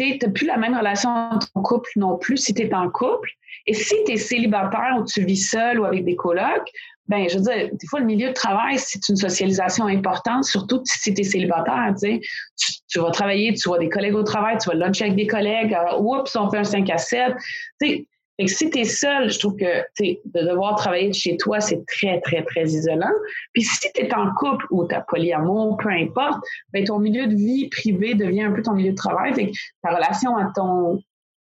tu 0.00 0.26
n'as 0.26 0.32
plus 0.32 0.46
la 0.46 0.56
même 0.56 0.76
relation 0.76 1.10
avec 1.10 1.42
ton 1.52 1.62
couple 1.62 1.90
non 1.96 2.18
plus 2.18 2.36
si 2.36 2.54
tu 2.54 2.62
es 2.62 2.74
en 2.74 2.90
couple. 2.90 3.30
Et 3.66 3.74
si 3.74 3.94
tu 4.06 4.12
es 4.12 4.16
célibataire 4.16 4.96
ou 4.98 5.04
tu 5.04 5.24
vis 5.24 5.36
seul 5.36 5.80
ou 5.80 5.84
avec 5.84 6.04
des 6.04 6.16
colocs, 6.16 6.70
ben 7.08 7.28
je 7.28 7.38
veux 7.38 7.44
dire, 7.44 7.68
des 7.72 7.86
fois, 7.88 7.98
le 7.98 8.06
milieu 8.06 8.28
de 8.28 8.32
travail, 8.32 8.78
c'est 8.78 9.08
une 9.08 9.16
socialisation 9.16 9.86
importante, 9.86 10.44
surtout 10.44 10.80
si 10.84 11.12
tu 11.12 11.20
es 11.20 11.24
célibataire. 11.24 11.92
Tu, 11.98 12.98
vas 13.00 13.10
travailler, 13.10 13.52
tu 13.52 13.68
vois 13.68 13.78
des 13.78 13.88
collègues 13.88 14.14
au 14.14 14.22
travail, 14.22 14.56
tu 14.58 14.68
vas 14.68 14.76
luncher 14.76 15.06
avec 15.06 15.16
des 15.16 15.26
collègues, 15.26 15.74
euh, 15.74 15.98
oups, 15.98 16.34
on 16.36 16.48
fait 16.50 16.58
un 16.58 16.64
5 16.64 16.88
à 16.88 16.98
7. 16.98 17.34
Tu 17.82 18.06
sais, 18.40 18.44
et 18.44 18.48
si 18.48 18.70
tu 18.70 18.78
es 18.78 18.84
seul, 18.84 19.30
je 19.30 19.38
trouve 19.38 19.56
que 19.56 19.64
de 20.00 20.48
devoir 20.48 20.76
travailler 20.76 21.08
de 21.08 21.14
chez 21.14 21.36
toi, 21.36 21.60
c'est 21.60 21.84
très, 21.86 22.20
très, 22.20 22.42
très 22.44 22.64
isolant. 22.64 23.12
Puis 23.52 23.62
si 23.62 23.88
tu 23.92 24.00
es 24.00 24.14
en 24.14 24.32
couple 24.34 24.64
ou 24.70 24.86
tu 24.86 24.94
as 24.94 25.02
polyamour, 25.02 25.76
peu 25.76 25.90
importe, 25.90 26.42
ben, 26.72 26.84
ton 26.84 26.98
milieu 26.98 27.26
de 27.26 27.34
vie 27.34 27.68
privé 27.68 28.14
devient 28.14 28.44
un 28.44 28.52
peu 28.52 28.62
ton 28.62 28.72
milieu 28.72 28.92
de 28.92 28.96
travail. 28.96 29.34
Fait 29.34 29.46
que 29.46 29.52
ta 29.82 29.94
relation 29.94 30.36
à 30.36 30.50
ton, 30.54 31.02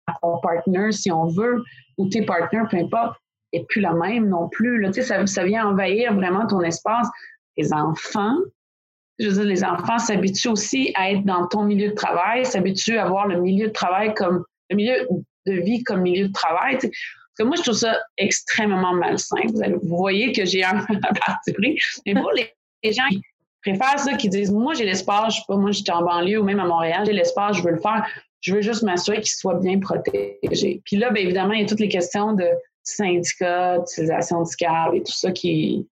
à 0.07 0.13
ton 0.21 0.39
partner, 0.39 0.91
si 0.91 1.11
on 1.11 1.25
veut, 1.25 1.63
ou 1.97 2.07
tes 2.09 2.23
partenaires, 2.23 2.67
peu 2.69 2.77
importe, 2.77 3.17
n'est 3.53 3.63
plus 3.65 3.81
la 3.81 3.93
même 3.93 4.29
non 4.29 4.49
plus. 4.49 4.81
Là, 4.81 4.91
ça, 4.93 5.25
ça 5.25 5.43
vient 5.43 5.67
envahir 5.67 6.13
vraiment 6.13 6.45
ton 6.45 6.61
espace. 6.61 7.07
Les 7.57 7.73
enfants, 7.73 8.37
je 9.17 9.29
veux 9.29 9.33
dire, 9.33 9.43
les 9.43 9.63
enfants 9.63 9.97
s'habituent 9.97 10.49
aussi 10.49 10.91
à 10.95 11.11
être 11.11 11.23
dans 11.23 11.47
ton 11.47 11.63
milieu 11.63 11.89
de 11.89 11.95
travail, 11.95 12.45
s'habituent 12.45 12.97
à 12.97 13.07
voir 13.07 13.27
le 13.27 13.39
milieu 13.39 13.67
de 13.67 13.73
travail 13.73 14.13
comme 14.13 14.43
le 14.69 14.75
milieu 14.75 15.07
de 15.45 15.53
vie 15.53 15.83
comme 15.83 16.01
milieu 16.01 16.27
de 16.27 16.33
travail. 16.33 16.77
Parce 16.77 16.91
que 17.37 17.43
moi, 17.43 17.55
je 17.57 17.63
trouve 17.63 17.75
ça 17.75 17.97
extrêmement 18.17 18.93
malsain. 18.93 19.41
Vous, 19.53 19.97
voyez 19.97 20.31
que 20.31 20.45
j'ai 20.45 20.63
un 20.63 20.85
parti 21.25 21.53
pris. 21.53 21.77
Mais 22.05 22.13
pour 22.13 22.31
les, 22.31 22.91
gens 22.91 23.07
qui 23.09 23.21
préfèrent 23.61 23.99
ça, 23.99 24.13
qui 24.13 24.29
disent 24.29 24.51
Moi, 24.51 24.73
j'ai 24.73 24.85
l'espace, 24.85 25.35
je 25.35 25.39
sais 25.39 25.45
pas, 25.47 25.57
moi, 25.57 25.71
j'étais 25.71 25.91
en 25.91 26.03
banlieue 26.03 26.39
ou 26.39 26.43
même 26.43 26.59
à 26.59 26.65
Montréal, 26.65 27.03
j'ai 27.05 27.13
l'espace, 27.13 27.57
je 27.57 27.63
veux 27.63 27.71
le 27.71 27.79
faire. 27.79 28.05
Je 28.41 28.53
veux 28.53 28.61
juste 28.61 28.83
m'assurer 28.83 29.17
qu'il 29.17 29.33
soit 29.33 29.55
bien 29.55 29.79
protégé. 29.79 30.81
Puis 30.85 30.97
là, 30.97 31.09
bien 31.09 31.23
évidemment, 31.23 31.53
il 31.53 31.61
y 31.61 31.63
a 31.63 31.67
toutes 31.67 31.79
les 31.79 31.89
questions 31.89 32.33
de 32.33 32.47
syndicats, 32.83 33.79
d'utilisation 33.79 34.43
de 34.43 34.47
SCAB 34.47 34.93
et 34.93 35.01
tout 35.01 35.11
ça 35.11 35.31
qui, 35.31 35.87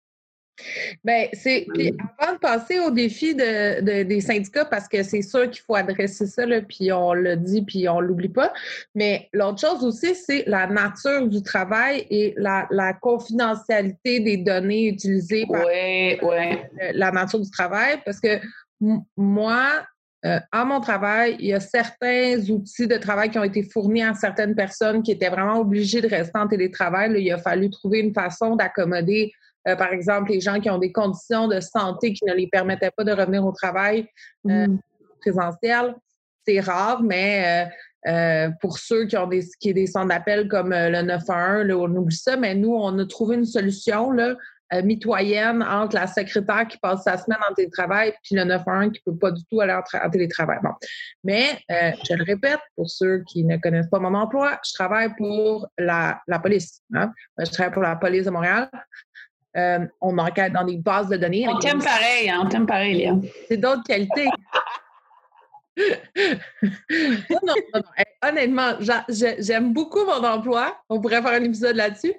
Bien, 1.03 1.27
c'est. 1.33 1.65
Puis 1.73 1.93
avant 2.17 2.33
de 2.33 2.39
passer 2.39 2.79
au 2.79 2.91
défi 2.91 3.33
de, 3.35 4.03
des 4.03 4.21
syndicats, 4.21 4.65
parce 4.65 4.87
que 4.87 5.03
c'est 5.03 5.21
sûr 5.21 5.49
qu'il 5.49 5.61
faut 5.61 5.75
adresser 5.75 6.27
ça, 6.27 6.45
là, 6.45 6.61
puis 6.61 6.91
on 6.91 7.13
le 7.13 7.35
dit, 7.37 7.63
puis 7.63 7.87
on 7.89 7.99
l'oublie 7.99 8.29
pas. 8.29 8.53
Mais 8.95 9.29
l'autre 9.33 9.59
chose 9.59 9.83
aussi, 9.83 10.15
c'est 10.15 10.43
la 10.47 10.67
nature 10.67 11.27
du 11.27 11.41
travail 11.41 12.05
et 12.09 12.33
la, 12.37 12.67
confidentialité 13.01 14.19
des 14.19 14.37
données 14.37 14.87
utilisées 14.87 15.45
par 15.51 15.65
ouais, 15.65 16.19
la 16.93 17.11
nature 17.11 17.39
du 17.39 17.49
travail. 17.49 17.99
Parce 18.05 18.19
que 18.19 18.39
moi, 19.15 19.85
euh, 20.25 20.39
à 20.51 20.65
mon 20.65 20.79
travail, 20.79 21.35
il 21.39 21.47
y 21.47 21.53
a 21.53 21.59
certains 21.59 22.37
outils 22.49 22.87
de 22.87 22.97
travail 22.97 23.31
qui 23.31 23.39
ont 23.39 23.43
été 23.43 23.63
fournis 23.63 24.03
à 24.03 24.13
certaines 24.13 24.53
personnes 24.53 25.01
qui 25.01 25.11
étaient 25.11 25.29
vraiment 25.29 25.59
obligées 25.59 26.01
de 26.01 26.07
rester 26.07 26.37
en 26.37 26.47
télétravail. 26.47 27.11
il 27.19 27.31
a 27.31 27.39
fallu 27.39 27.69
trouver 27.71 27.99
une 27.99 28.13
façon 28.13 28.55
d'accommoder 28.55 29.31
euh, 29.67 29.75
par 29.75 29.93
exemple, 29.93 30.31
les 30.31 30.39
gens 30.39 30.59
qui 30.59 30.69
ont 30.69 30.79
des 30.79 30.91
conditions 30.91 31.47
de 31.47 31.59
santé 31.59 32.13
qui 32.13 32.25
ne 32.25 32.33
les 32.33 32.47
permettaient 32.47 32.91
pas 32.95 33.03
de 33.03 33.11
revenir 33.11 33.45
au 33.45 33.51
travail 33.51 34.07
euh, 34.49 34.67
mm. 34.67 34.79
présentiel. 35.19 35.95
C'est 36.47 36.59
rare, 36.59 37.03
mais 37.03 37.69
euh, 38.07 38.49
pour 38.61 38.79
ceux 38.79 39.05
qui 39.05 39.15
ont 39.17 39.27
des, 39.27 39.43
qui 39.59 39.73
des 39.73 39.85
centres 39.85 40.07
d'appel 40.07 40.47
comme 40.47 40.71
le 40.71 41.01
911, 41.03 41.71
on 41.71 41.95
oublie 41.95 42.15
ça, 42.15 42.35
mais 42.35 42.55
nous, 42.55 42.73
on 42.73 42.97
a 42.97 43.05
trouvé 43.05 43.35
une 43.35 43.45
solution 43.45 44.11
là, 44.11 44.35
mitoyenne 44.83 45.61
entre 45.61 45.95
la 45.95 46.07
secrétaire 46.07 46.65
qui 46.67 46.79
passe 46.79 47.03
sa 47.03 47.17
semaine 47.17 47.37
en 47.47 47.53
télétravail 47.53 48.13
puis 48.23 48.35
le 48.35 48.45
911 48.45 48.91
qui 48.93 49.01
ne 49.05 49.11
peut 49.11 49.19
pas 49.19 49.31
du 49.31 49.43
tout 49.45 49.61
aller 49.61 49.73
en, 49.73 50.09
télétravail. 50.09 50.57
Bon. 50.63 50.71
Mais, 51.23 51.59
je 51.69 52.15
le 52.15 52.23
répète, 52.23 52.59
pour 52.75 52.89
ceux 52.89 53.23
qui 53.27 53.43
ne 53.43 53.57
connaissent 53.57 53.89
pas 53.91 53.99
mon 53.99 54.15
emploi, 54.15 54.59
je 54.65 54.73
travaille 54.73 55.13
pour 55.15 55.67
la, 55.77 56.19
la 56.27 56.39
police. 56.39 56.81
Hein. 56.95 57.13
Je 57.37 57.51
travaille 57.51 57.73
pour 57.73 57.83
la 57.83 57.97
police 57.97 58.25
de 58.25 58.31
Montréal. 58.31 58.67
Euh, 59.57 59.85
on 59.99 60.17
enquête 60.17 60.53
dans 60.53 60.63
des 60.63 60.77
bases 60.77 61.09
de 61.09 61.17
données. 61.17 61.47
On 61.47 61.57
t'aime 61.59 61.83
pareil, 61.83 62.29
hein, 62.29 62.41
on 62.43 62.47
t'aime 62.47 62.65
pareil, 62.65 62.95
Léa. 62.95 63.15
C'est 63.49 63.57
d'autres 63.57 63.83
qualités. 63.83 64.29
non, 65.77 67.37
non, 67.43 67.53
non, 67.73 67.81
honnêtement, 68.23 68.73
j'aime 69.09 69.73
beaucoup 69.73 70.05
mon 70.05 70.23
emploi. 70.23 70.77
On 70.89 71.01
pourrait 71.01 71.21
faire 71.21 71.33
un 71.33 71.43
épisode 71.43 71.75
là-dessus. 71.75 72.13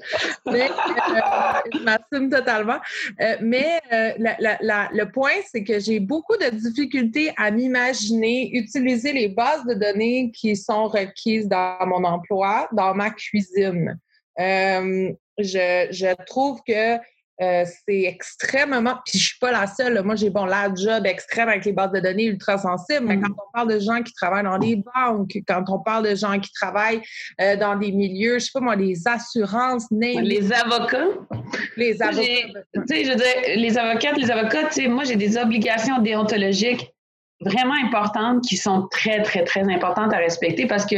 Mais 0.47 0.69
euh, 0.69 1.71
je 1.73 1.79
m'assume 1.79 2.29
totalement. 2.29 2.79
Euh, 3.21 3.37
mais 3.41 3.81
le 3.91 5.05
point, 5.05 5.41
c'est 5.51 5.65
que 5.65 5.79
j'ai 5.81 6.01
beaucoup 6.01 6.37
de 6.37 6.51
difficultés 6.51 7.33
à 7.39 7.51
m'imaginer 7.51 8.51
utiliser 8.53 9.13
les 9.13 9.29
bases 9.29 9.65
de 9.65 9.75
données 9.75 10.33
qui 10.35 10.55
sont 10.55 10.89
requises 10.89 11.49
dans 11.49 11.79
mon 11.87 12.05
emploi, 12.05 12.69
dans 12.73 12.95
ma 12.95 13.11
cuisine. 13.11 13.99
je, 14.37 15.87
je 15.91 16.25
trouve 16.27 16.61
que 16.67 16.99
euh, 17.41 17.65
c'est 17.65 18.03
extrêmement. 18.03 18.97
Puis 19.05 19.19
je 19.19 19.27
suis 19.29 19.39
pas 19.39 19.51
la 19.51 19.67
seule. 19.67 20.03
Moi, 20.03 20.15
j'ai 20.17 20.31
bon 20.31 20.45
la 20.45 20.73
job 20.75 21.07
extrême 21.07 21.49
avec 21.49 21.65
les 21.65 21.73
bases 21.73 21.93
de 21.93 22.01
données 22.01 22.27
ultra 22.27 22.59
sensibles. 22.59 23.07
Mais 23.07 23.17
mm. 23.17 23.23
quand 23.23 23.33
on 23.33 23.53
parle 23.53 23.73
de 23.73 23.81
gens 23.81 24.03
qui 24.03 24.13
travaillent 24.13 24.45
dans 24.45 24.59
les 24.59 24.77
banques, 24.77 25.37
quand 25.49 25.65
on 25.69 25.79
parle 25.79 26.09
de 26.09 26.15
gens 26.15 26.39
qui 26.39 26.53
travaillent 26.53 27.03
euh, 27.41 27.57
dans 27.57 27.77
des 27.77 27.91
milieux, 27.91 28.39
je 28.39 28.45
sais 28.45 28.51
pas 28.53 28.61
moi, 28.61 28.77
les 28.77 29.09
assurances, 29.09 29.87
les 29.91 30.53
avocats? 30.53 31.07
Les 31.77 32.01
avocats. 32.03 32.23
Tu 32.75 32.83
sais, 32.87 33.05
je 33.05 33.11
veux 33.11 33.17
dire, 33.17 33.57
les 33.57 33.79
avocates, 33.79 34.17
les 34.19 34.31
avocats, 34.31 34.65
tu 34.65 34.83
sais, 34.83 34.89
moi, 34.89 35.05
j'ai 35.05 35.17
des 35.17 35.37
obligations 35.37 36.01
déontologiques 36.01 36.93
vraiment 37.41 37.75
importantes 37.75 38.45
qui 38.45 38.57
sont 38.57 38.87
très, 38.91 39.23
très, 39.23 39.45
très 39.45 39.63
importantes 39.63 40.13
à 40.13 40.19
respecter 40.19 40.67
parce 40.67 40.87
que 40.87 40.97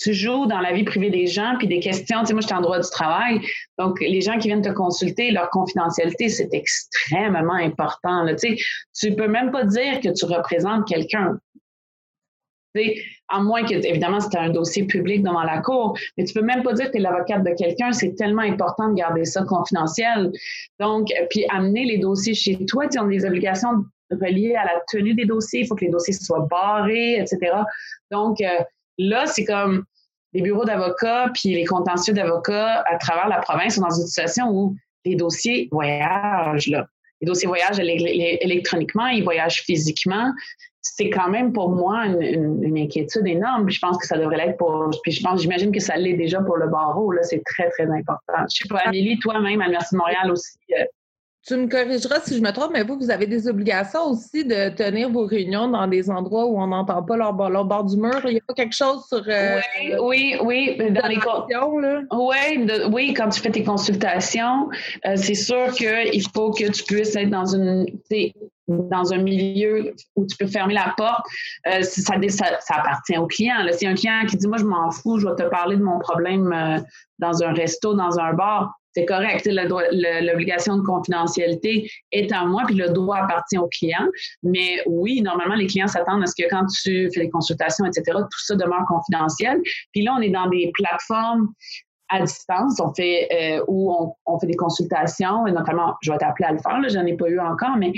tu 0.00 0.14
joues 0.14 0.46
dans 0.46 0.60
la 0.60 0.72
vie 0.72 0.84
privée 0.84 1.10
des 1.10 1.26
gens, 1.26 1.56
puis 1.58 1.68
des 1.68 1.80
questions. 1.80 2.20
Tu 2.20 2.26
sais, 2.26 2.32
moi, 2.32 2.40
j'étais 2.40 2.54
en 2.54 2.62
droit 2.62 2.80
du 2.80 2.88
travail. 2.88 3.40
Donc, 3.78 4.00
les 4.00 4.20
gens 4.20 4.38
qui 4.38 4.48
viennent 4.48 4.62
te 4.62 4.70
consulter, 4.70 5.30
leur 5.30 5.50
confidentialité, 5.50 6.28
c'est 6.28 6.48
extrêmement 6.52 7.54
important. 7.54 8.22
Là. 8.22 8.34
Tu 8.34 8.56
sais, 8.56 9.08
tu 9.08 9.14
peux 9.14 9.28
même 9.28 9.50
pas 9.50 9.64
dire 9.64 10.00
que 10.00 10.08
tu 10.08 10.24
représentes 10.24 10.88
quelqu'un. 10.88 11.38
Tu 12.74 12.82
sais, 12.82 12.94
à 13.28 13.40
moins 13.40 13.62
que, 13.64 13.74
évidemment, 13.74 14.20
c'était 14.20 14.38
un 14.38 14.48
dossier 14.48 14.86
public 14.86 15.22
devant 15.22 15.42
la 15.42 15.60
cour, 15.60 15.98
mais 16.16 16.24
tu 16.24 16.32
peux 16.32 16.42
même 16.42 16.62
pas 16.62 16.72
dire 16.72 16.86
que 16.86 16.92
tu 16.92 16.98
es 16.98 17.00
l'avocate 17.00 17.44
de 17.44 17.54
quelqu'un. 17.54 17.92
C'est 17.92 18.14
tellement 18.14 18.42
important 18.42 18.88
de 18.88 18.94
garder 18.94 19.24
ça 19.26 19.42
confidentiel. 19.42 20.32
Donc, 20.78 21.08
puis 21.28 21.44
amener 21.50 21.84
les 21.84 21.98
dossiers 21.98 22.34
chez 22.34 22.64
toi, 22.64 22.88
tu 22.88 22.98
as 22.98 23.04
des 23.04 23.24
obligations 23.26 23.84
reliées 24.10 24.54
à 24.54 24.64
la 24.64 24.80
tenue 24.90 25.14
des 25.14 25.26
dossiers. 25.26 25.60
Il 25.60 25.66
faut 25.66 25.74
que 25.74 25.84
les 25.84 25.90
dossiers 25.90 26.14
soient 26.14 26.46
barrés, 26.50 27.16
etc. 27.16 27.52
Donc, 28.10 28.40
euh, 28.40 28.46
Là, 29.00 29.26
c'est 29.26 29.46
comme 29.46 29.84
les 30.32 30.42
bureaux 30.42 30.64
d'avocats 30.64 31.30
puis 31.34 31.54
les 31.54 31.64
contentieux 31.64 32.14
d'avocats 32.14 32.82
à 32.86 32.96
travers 32.96 33.28
la 33.28 33.38
province 33.38 33.74
sont 33.74 33.82
dans 33.82 33.90
une 33.90 34.06
situation 34.06 34.50
où 34.50 34.76
les 35.04 35.16
dossiers 35.16 35.68
voyagent. 35.72 36.68
Là. 36.68 36.86
Les 37.20 37.26
dossiers 37.26 37.48
voyagent 37.48 37.78
électroniquement, 37.78 39.06
ils 39.06 39.24
voyagent 39.24 39.62
physiquement. 39.62 40.32
C'est 40.82 41.10
quand 41.10 41.28
même 41.28 41.52
pour 41.52 41.70
moi 41.70 42.06
une, 42.06 42.76
inquiétude 42.78 43.26
énorme. 43.26 43.68
je 43.68 43.78
pense 43.78 43.98
que 43.98 44.06
ça 44.06 44.16
devrait 44.16 44.38
l'être 44.38 44.56
pour. 44.56 44.90
Puis 45.02 45.12
je 45.12 45.22
pense, 45.22 45.42
j'imagine 45.42 45.72
que 45.72 45.80
ça 45.80 45.96
l'est 45.96 46.14
déjà 46.14 46.40
pour 46.40 46.56
le 46.56 46.68
barreau. 46.68 47.12
Là, 47.12 47.22
c'est 47.22 47.42
très, 47.44 47.68
très 47.70 47.84
important. 47.90 48.44
Je 48.50 48.62
sais 48.62 48.68
pas, 48.68 48.78
Amélie, 48.78 49.18
toi-même, 49.18 49.60
à 49.60 49.68
Merci 49.68 49.94
de 49.94 49.98
Montréal 49.98 50.30
aussi. 50.30 50.58
Tu 51.50 51.56
me 51.56 51.66
corrigeras 51.66 52.20
si 52.20 52.36
je 52.36 52.42
me 52.42 52.52
trompe, 52.52 52.70
mais 52.72 52.84
vous, 52.84 52.96
vous 52.96 53.10
avez 53.10 53.26
des 53.26 53.48
obligations 53.48 54.08
aussi 54.10 54.44
de 54.44 54.68
tenir 54.68 55.10
vos 55.10 55.26
réunions 55.26 55.66
dans 55.66 55.88
des 55.88 56.08
endroits 56.08 56.46
où 56.46 56.60
on 56.60 56.68
n'entend 56.68 57.02
pas 57.02 57.16
leur, 57.16 57.32
bord 57.32 57.82
du 57.82 57.96
mur. 57.96 58.20
Il 58.26 58.34
n'y 58.34 58.38
a 58.38 58.42
pas 58.46 58.54
quelque 58.54 58.76
chose 58.76 59.04
sur. 59.08 59.24
Euh, 59.26 59.58
oui, 60.00 60.36
oui, 60.44 60.76
oui. 60.78 60.92
Dans 60.92 61.08
les 61.08 61.16
là? 61.16 62.02
Oui, 62.12 62.68
oui, 62.92 63.14
quand 63.14 63.30
tu 63.30 63.40
fais 63.40 63.50
tes 63.50 63.64
consultations, 63.64 64.68
euh, 65.04 65.16
c'est 65.16 65.34
sûr 65.34 65.72
qu'il 65.72 66.22
faut 66.32 66.52
que 66.52 66.70
tu 66.70 66.84
puisses 66.84 67.16
être 67.16 67.30
dans 67.30 67.46
une 67.46 67.84
dans 68.68 69.12
un 69.12 69.18
milieu 69.18 69.92
où 70.14 70.26
tu 70.26 70.36
peux 70.36 70.46
fermer 70.46 70.74
la 70.74 70.94
porte, 70.96 71.24
euh, 71.66 71.82
ça, 71.82 72.14
ça, 72.28 72.74
appartient 72.76 73.18
au 73.18 73.26
client. 73.26 73.56
Si 73.72 73.88
un 73.88 73.94
client 73.94 74.24
qui 74.28 74.36
dit 74.36 74.46
Moi, 74.46 74.58
je 74.58 74.64
m'en 74.64 74.92
fous, 74.92 75.18
je 75.18 75.26
vais 75.26 75.34
te 75.34 75.48
parler 75.48 75.76
de 75.76 75.82
mon 75.82 75.98
problème 75.98 76.52
euh, 76.52 76.78
dans 77.18 77.42
un 77.42 77.52
resto, 77.52 77.94
dans 77.94 78.20
un 78.20 78.34
bar, 78.34 78.79
c'est 78.92 79.04
correct. 79.04 79.46
L'obligation 79.46 80.76
de 80.76 80.82
confidentialité 80.82 81.90
est 82.10 82.32
à 82.32 82.44
moi, 82.44 82.64
puis 82.66 82.74
le 82.74 82.88
droit 82.88 83.18
appartient 83.18 83.58
au 83.58 83.68
client. 83.68 84.06
Mais 84.42 84.82
oui, 84.86 85.22
normalement, 85.22 85.54
les 85.54 85.66
clients 85.66 85.86
s'attendent 85.86 86.22
à 86.22 86.26
ce 86.26 86.34
que 86.40 86.48
quand 86.48 86.66
tu 86.66 87.10
fais 87.12 87.20
des 87.20 87.30
consultations, 87.30 87.84
etc., 87.86 88.04
tout 88.14 88.44
ça 88.44 88.56
demeure 88.56 88.84
confidentiel. 88.88 89.60
Puis 89.92 90.02
là, 90.02 90.14
on 90.18 90.20
est 90.20 90.30
dans 90.30 90.48
des 90.48 90.70
plateformes 90.74 91.48
à 92.08 92.20
distance, 92.22 92.80
on 92.80 92.92
fait 92.92 93.28
euh, 93.32 93.64
où 93.68 93.94
on, 94.26 94.38
fait 94.40 94.48
des 94.48 94.56
consultations, 94.56 95.46
et 95.46 95.52
notamment, 95.52 95.94
je 96.02 96.10
vais 96.10 96.18
t'appeler 96.18 96.48
à 96.48 96.52
le 96.52 96.58
faire, 96.58 96.82
je 96.88 96.98
n'en 96.98 97.06
ai 97.06 97.16
pas 97.16 97.28
eu 97.28 97.38
encore, 97.38 97.76
mais 97.76 97.92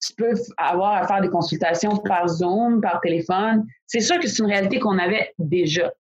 tu 0.00 0.14
peux 0.14 0.32
avoir 0.56 1.02
à 1.02 1.06
faire 1.08 1.20
des 1.20 1.28
consultations 1.28 1.96
par 1.96 2.28
Zoom, 2.28 2.80
par 2.80 3.00
téléphone. 3.00 3.64
C'est 3.86 4.00
sûr 4.00 4.18
que 4.20 4.28
c'est 4.28 4.42
une 4.42 4.48
réalité 4.48 4.78
qu'on 4.78 4.98
avait 4.98 5.32
déjà. 5.38 5.92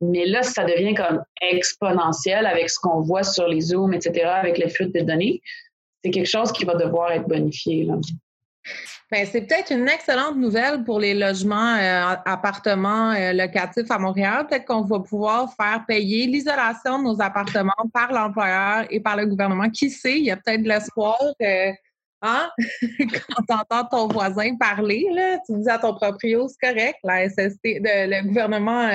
Mais 0.00 0.26
là, 0.26 0.42
ça 0.42 0.64
devient 0.64 0.94
comme 0.94 1.22
exponentiel 1.40 2.46
avec 2.46 2.68
ce 2.68 2.78
qu'on 2.78 3.00
voit 3.00 3.22
sur 3.22 3.48
les 3.48 3.60
Zooms, 3.60 3.94
etc., 3.94 4.26
avec 4.26 4.58
les 4.58 4.68
fuites 4.68 4.94
de 4.94 5.00
données. 5.00 5.40
C'est 6.04 6.10
quelque 6.10 6.28
chose 6.28 6.52
qui 6.52 6.64
va 6.64 6.74
devoir 6.74 7.12
être 7.12 7.26
bonifié. 7.26 7.88
Ben, 9.10 9.24
c'est 9.24 9.42
peut-être 9.42 9.70
une 9.72 9.88
excellente 9.88 10.36
nouvelle 10.36 10.82
pour 10.82 10.98
les 10.98 11.14
logements, 11.14 11.76
euh, 11.76 12.16
appartements 12.24 13.12
euh, 13.12 13.32
locatifs 13.32 13.90
à 13.90 13.98
Montréal. 13.98 14.46
Peut-être 14.48 14.64
qu'on 14.64 14.82
va 14.82 14.98
pouvoir 14.98 15.54
faire 15.54 15.84
payer 15.86 16.26
l'isolation 16.26 16.98
de 16.98 17.04
nos 17.04 17.20
appartements 17.22 17.72
par 17.92 18.12
l'employeur 18.12 18.84
et 18.90 19.00
par 19.00 19.16
le 19.16 19.26
gouvernement. 19.26 19.70
Qui 19.70 19.90
sait, 19.90 20.18
il 20.18 20.24
y 20.24 20.30
a 20.32 20.36
peut-être 20.36 20.62
de 20.62 20.68
l'espoir. 20.68 21.18
Euh, 21.40 21.72
hein? 22.20 22.50
Quand 22.98 23.42
tu 23.48 23.54
entends 23.54 23.84
ton 23.84 24.08
voisin 24.08 24.56
parler, 24.56 25.06
tu 25.46 25.56
dis 25.56 25.70
à 25.70 25.78
ton 25.78 25.94
proprio, 25.94 26.48
c'est 26.48 26.68
correct, 26.68 26.98
la 27.04 27.28
SST, 27.28 27.60
le 27.64 28.26
gouvernement, 28.26 28.90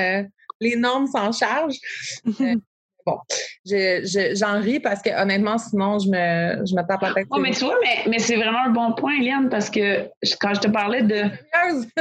les 0.61 0.75
normes 0.77 1.07
s'en 1.07 1.31
chargent. 1.31 1.79
Bon, 3.05 3.17
j'en 3.65 4.61
ris 4.61 4.79
parce 4.79 5.01
que 5.01 5.09
honnêtement, 5.19 5.57
sinon, 5.57 5.97
je 5.97 6.07
me, 6.07 6.65
je 6.65 6.75
me 6.75 6.87
tape 6.87 7.01
la 7.01 7.13
tête. 7.13 7.27
Oh, 7.31 7.39
mais 7.39 7.51
tu 7.51 7.65
vois, 7.65 7.77
mais, 7.81 8.07
mais 8.07 8.19
c'est 8.19 8.35
vraiment 8.35 8.65
un 8.65 8.69
bon 8.69 8.93
point, 8.93 9.13
Eliane, 9.15 9.49
parce 9.49 9.71
que 9.71 10.07
quand 10.39 10.53
je 10.53 10.59
te 10.59 10.67
parlais 10.67 11.01
de. 11.01 11.23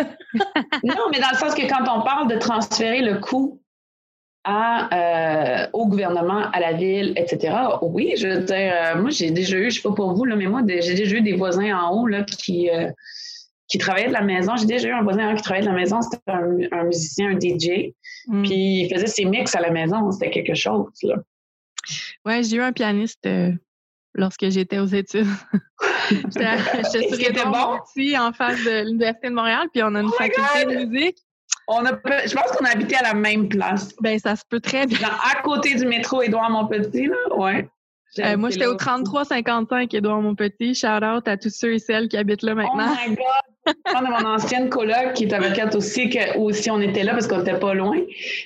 non, 0.84 1.08
mais 1.10 1.20
dans 1.20 1.30
le 1.32 1.38
sens 1.38 1.54
que 1.54 1.66
quand 1.68 1.82
on 1.84 2.02
parle 2.02 2.28
de 2.28 2.36
transférer 2.36 3.00
le 3.00 3.18
coût 3.18 3.62
à, 4.44 5.62
euh, 5.64 5.66
au 5.72 5.86
gouvernement, 5.86 6.50
à 6.52 6.60
la 6.60 6.74
ville, 6.74 7.14
etc., 7.16 7.56
oui, 7.80 8.14
je 8.18 8.28
veux 8.28 8.40
dire, 8.42 8.56
euh, 8.74 9.00
moi, 9.00 9.10
j'ai 9.10 9.30
déjà 9.30 9.56
eu, 9.56 9.70
je 9.70 9.78
ne 9.78 9.82
sais 9.82 9.88
pas 9.88 9.94
pour 9.94 10.12
vous, 10.14 10.26
là, 10.26 10.36
mais 10.36 10.46
moi, 10.46 10.60
j'ai 10.66 10.94
déjà 10.94 11.16
eu 11.16 11.22
des 11.22 11.34
voisins 11.34 11.74
en 11.78 11.94
haut 11.94 12.06
là, 12.06 12.24
qui. 12.24 12.68
Euh, 12.68 12.90
qui 13.70 13.78
travaillait 13.78 14.08
de 14.08 14.12
la 14.12 14.22
maison. 14.22 14.56
J'ai 14.56 14.66
déjà 14.66 14.88
eu 14.88 14.92
un 14.92 15.02
voisin 15.02 15.34
qui 15.34 15.42
travaillait 15.42 15.66
de 15.66 15.72
la 15.72 15.78
maison, 15.78 16.02
c'était 16.02 16.18
un, 16.26 16.84
musicien, 16.84 17.30
un 17.30 17.38
DJ. 17.38 17.94
Mm. 18.26 18.42
Puis 18.42 18.82
il 18.82 18.92
faisait 18.92 19.06
ses 19.06 19.24
mix 19.24 19.54
à 19.54 19.60
la 19.60 19.70
maison, 19.70 20.10
c'était 20.10 20.30
quelque 20.30 20.54
chose. 20.54 20.88
Là. 21.04 21.16
Ouais, 22.26 22.42
j'ai 22.42 22.56
eu 22.56 22.62
un 22.62 22.72
pianiste 22.72 23.24
euh, 23.26 23.52
lorsque 24.14 24.50
j'étais 24.50 24.78
aux 24.78 24.86
études. 24.86 25.26
J'étais 26.10 27.44
bon? 27.44 27.78
en 28.18 28.32
face 28.32 28.64
de 28.64 28.84
l'Université 28.84 29.28
de 29.28 29.34
Montréal, 29.34 29.68
puis 29.72 29.80
on 29.84 29.94
a 29.94 30.00
une 30.00 30.08
oh 30.08 30.18
faculté 30.18 30.64
de 30.64 30.84
musique. 30.84 31.18
On 31.68 31.86
a, 31.86 31.92
je 32.26 32.34
pense 32.34 32.50
qu'on 32.50 32.64
a 32.64 32.70
habité 32.70 32.96
à 32.96 33.02
la 33.02 33.14
même 33.14 33.48
place. 33.48 33.94
Ben, 34.00 34.18
ça 34.18 34.34
se 34.34 34.42
peut 34.48 34.58
très 34.58 34.86
bien. 34.86 34.98
à 35.08 35.40
côté 35.42 35.76
du 35.76 35.86
métro 35.86 36.20
Édouard 36.22 36.50
Montpetit, 36.50 37.06
là, 37.06 37.36
ouais. 37.36 37.68
Euh, 38.18 38.36
moi, 38.36 38.50
j'étais 38.50 38.66
au 38.66 38.74
3355 38.74 39.94
Édouard 39.94 40.20
Montpetit. 40.20 40.74
Shout 40.74 41.04
out 41.04 41.28
à 41.28 41.36
tous 41.36 41.54
ceux 41.54 41.74
et 41.74 41.78
celles 41.78 42.08
qui 42.08 42.16
habitent 42.16 42.42
là 42.42 42.56
maintenant. 42.56 42.88
Oh 42.90 43.08
my 43.08 43.14
God! 43.14 43.49
de 44.00 44.10
mon 44.10 44.28
ancienne 44.28 44.68
coloc 44.68 45.14
qui 45.14 45.24
est 45.24 45.32
avocate 45.32 45.74
aussi, 45.74 46.08
que, 46.08 46.38
aussi 46.38 46.70
on 46.70 46.80
était 46.80 47.02
là 47.02 47.12
parce 47.12 47.26
qu'on 47.26 47.38
n'était 47.38 47.58
pas 47.58 47.74
loin. 47.74 47.96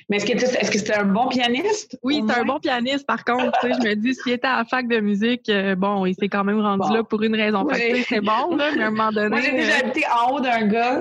Mais 0.08 0.16
est-ce 0.16 0.26
que 0.26 0.32
est-ce 0.32 0.70
que 0.70 0.78
c'était 0.78 0.94
un 0.94 1.04
bon 1.04 1.28
pianiste? 1.28 1.98
Oui, 2.02 2.22
c'était 2.26 2.40
un 2.40 2.44
bon 2.44 2.58
pianiste. 2.58 3.06
Par 3.06 3.24
contre, 3.24 3.58
je 3.62 3.88
me 3.88 3.94
dis, 3.94 4.14
s'il 4.14 4.32
était 4.32 4.46
à 4.46 4.58
la 4.58 4.64
fac 4.64 4.88
de 4.88 5.00
musique, 5.00 5.48
euh, 5.48 5.74
bon, 5.74 6.06
il 6.06 6.14
s'est 6.14 6.28
quand 6.28 6.44
même 6.44 6.60
rendu 6.60 6.92
là 6.92 7.04
pour 7.04 7.22
une 7.22 7.34
raison. 7.34 7.66
C'est 8.08 8.20
bon, 8.20 8.56
là, 8.56 8.70
mais 8.76 8.82
à 8.82 8.86
un 8.86 8.90
moment 8.90 9.12
donné. 9.12 9.28
Moi, 9.28 9.40
j'ai 9.40 9.52
déjà 9.52 9.76
euh, 9.76 9.80
habité 9.80 10.04
en 10.06 10.32
haut 10.32 10.40
d'un 10.40 10.66
gars 10.66 10.98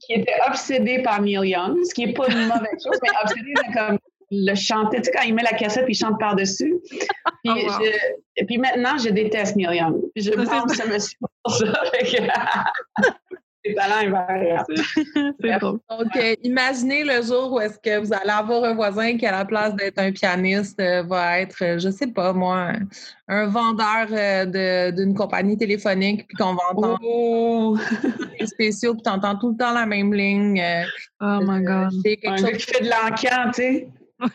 qui 0.00 0.12
était 0.12 0.36
obsédé 0.46 1.02
par 1.02 1.22
Neil 1.22 1.50
Young, 1.50 1.78
ce 1.84 1.94
qui 1.94 2.06
n'est 2.06 2.12
pas 2.12 2.28
une 2.28 2.46
mauvaise 2.46 2.82
chose, 2.84 2.98
mais 3.02 3.10
obsédé 3.22 3.54
comme 3.74 3.98
le 4.30 4.54
chanter, 4.54 4.98
tu 4.98 5.04
sais, 5.04 5.12
quand 5.12 5.22
il 5.22 5.34
met 5.34 5.42
la 5.42 5.56
cassette 5.56 5.84
puis 5.84 5.94
il 5.94 5.96
chante 5.96 6.18
par-dessus. 6.18 6.76
Puis, 7.44 7.52
oh, 7.66 8.44
puis 8.46 8.58
maintenant, 8.58 8.96
je 8.96 9.08
déteste 9.10 9.56
Neil 9.56 9.76
Young. 9.78 10.00
Je 10.14 10.30
pense 10.30 10.76
que 10.76 10.84
je 10.84 10.88
me 10.88 10.98
suis 10.98 11.16
pour 11.42 11.52
ça. 11.52 11.66
C'est 15.40 15.58
drôle. 15.58 15.80
Donc, 15.90 16.16
euh, 16.16 16.34
imaginez 16.42 17.04
le 17.04 17.22
jour 17.22 17.52
où 17.52 17.60
est-ce 17.60 17.78
que 17.78 17.98
vous 17.98 18.12
allez 18.12 18.30
avoir 18.30 18.64
un 18.64 18.74
voisin 18.74 19.16
qui, 19.18 19.26
à 19.26 19.32
la 19.32 19.44
place 19.44 19.74
d'être 19.74 19.98
un 19.98 20.12
pianiste, 20.12 20.80
euh, 20.80 21.02
va 21.02 21.40
être, 21.40 21.62
euh, 21.62 21.78
je 21.78 21.90
sais 21.90 22.06
pas 22.06 22.32
moi, 22.32 22.72
un 23.28 23.46
vendeur 23.46 24.06
d'une 24.94 25.14
compagnie 25.14 25.58
téléphonique, 25.58 26.26
puis 26.26 26.36
qu'on 26.36 26.54
va 26.54 26.62
entendre 26.72 26.98
oh! 27.02 27.76
des 28.38 28.46
spéciaux, 28.46 28.94
puis 28.94 29.02
tu 29.02 29.10
entends 29.10 29.36
tout 29.36 29.50
le 29.50 29.56
temps 29.56 29.74
la 29.74 29.86
même 29.86 30.14
ligne. 30.14 30.62
oh 31.20 31.38
my 31.42 31.62
God. 31.62 31.92
un 32.24 32.36
gars 32.36 32.52
qui 32.52 32.66
fait 32.66 32.84
de 32.84 32.88
l'encan, 32.88 33.50
tu 33.54 33.62
sais. 33.62 33.88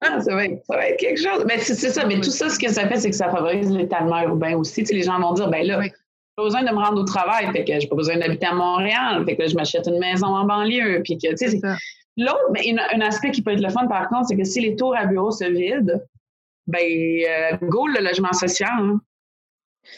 Ah, 0.00 0.20
ça, 0.20 0.34
va 0.34 0.44
être, 0.44 0.64
ça, 0.66 0.76
va 0.76 0.88
être, 0.88 0.98
quelque 0.98 1.20
chose. 1.20 1.44
Mais 1.46 1.58
c'est 1.58 1.74
ça, 1.74 2.04
mais 2.06 2.20
tout 2.20 2.30
ça, 2.30 2.48
ce 2.48 2.58
que 2.58 2.68
ça 2.70 2.86
fait, 2.86 2.96
c'est 2.96 3.10
que 3.10 3.16
ça 3.16 3.30
favorise 3.30 3.70
l'étalement 3.70 4.20
urbain 4.22 4.56
aussi. 4.56 4.82
Tu 4.82 4.86
sais, 4.86 4.94
les 4.94 5.02
gens 5.02 5.18
vont 5.18 5.32
dire, 5.32 5.48
ben 5.48 5.66
là, 5.66 5.80
pas 6.38 6.44
besoin 6.44 6.62
de 6.62 6.70
me 6.70 6.78
rendre 6.78 7.00
au 7.00 7.04
travail, 7.04 7.50
fait 7.50 7.64
que 7.64 7.80
j'ai 7.80 7.88
pas 7.88 7.96
besoin 7.96 8.16
d'habiter 8.16 8.46
à 8.46 8.54
Montréal, 8.54 9.24
fait 9.24 9.36
que 9.36 9.48
je 9.48 9.56
m'achète 9.56 9.88
une 9.88 9.98
maison 9.98 10.28
en 10.28 10.44
banlieue, 10.44 11.02
puis 11.02 11.18
que, 11.18 11.30
tu 11.30 11.48
sais, 11.48 11.60
l'autre, 12.16 12.50
mais 12.52 12.60
un 12.94 13.00
aspect 13.00 13.32
qui 13.32 13.42
peut 13.42 13.50
être 13.50 13.60
le 13.60 13.70
fun, 13.70 13.88
par 13.88 14.08
contre, 14.08 14.28
c'est 14.28 14.36
que 14.36 14.44
si 14.44 14.60
les 14.60 14.76
tours 14.76 14.96
à 14.96 15.06
bureau 15.06 15.32
se 15.32 15.44
vident, 15.44 16.00
ben, 16.68 16.78
euh, 16.80 17.56
go 17.62 17.88
le 17.88 18.04
logement 18.04 18.32
social. 18.32 18.70
Hein. 18.70 19.00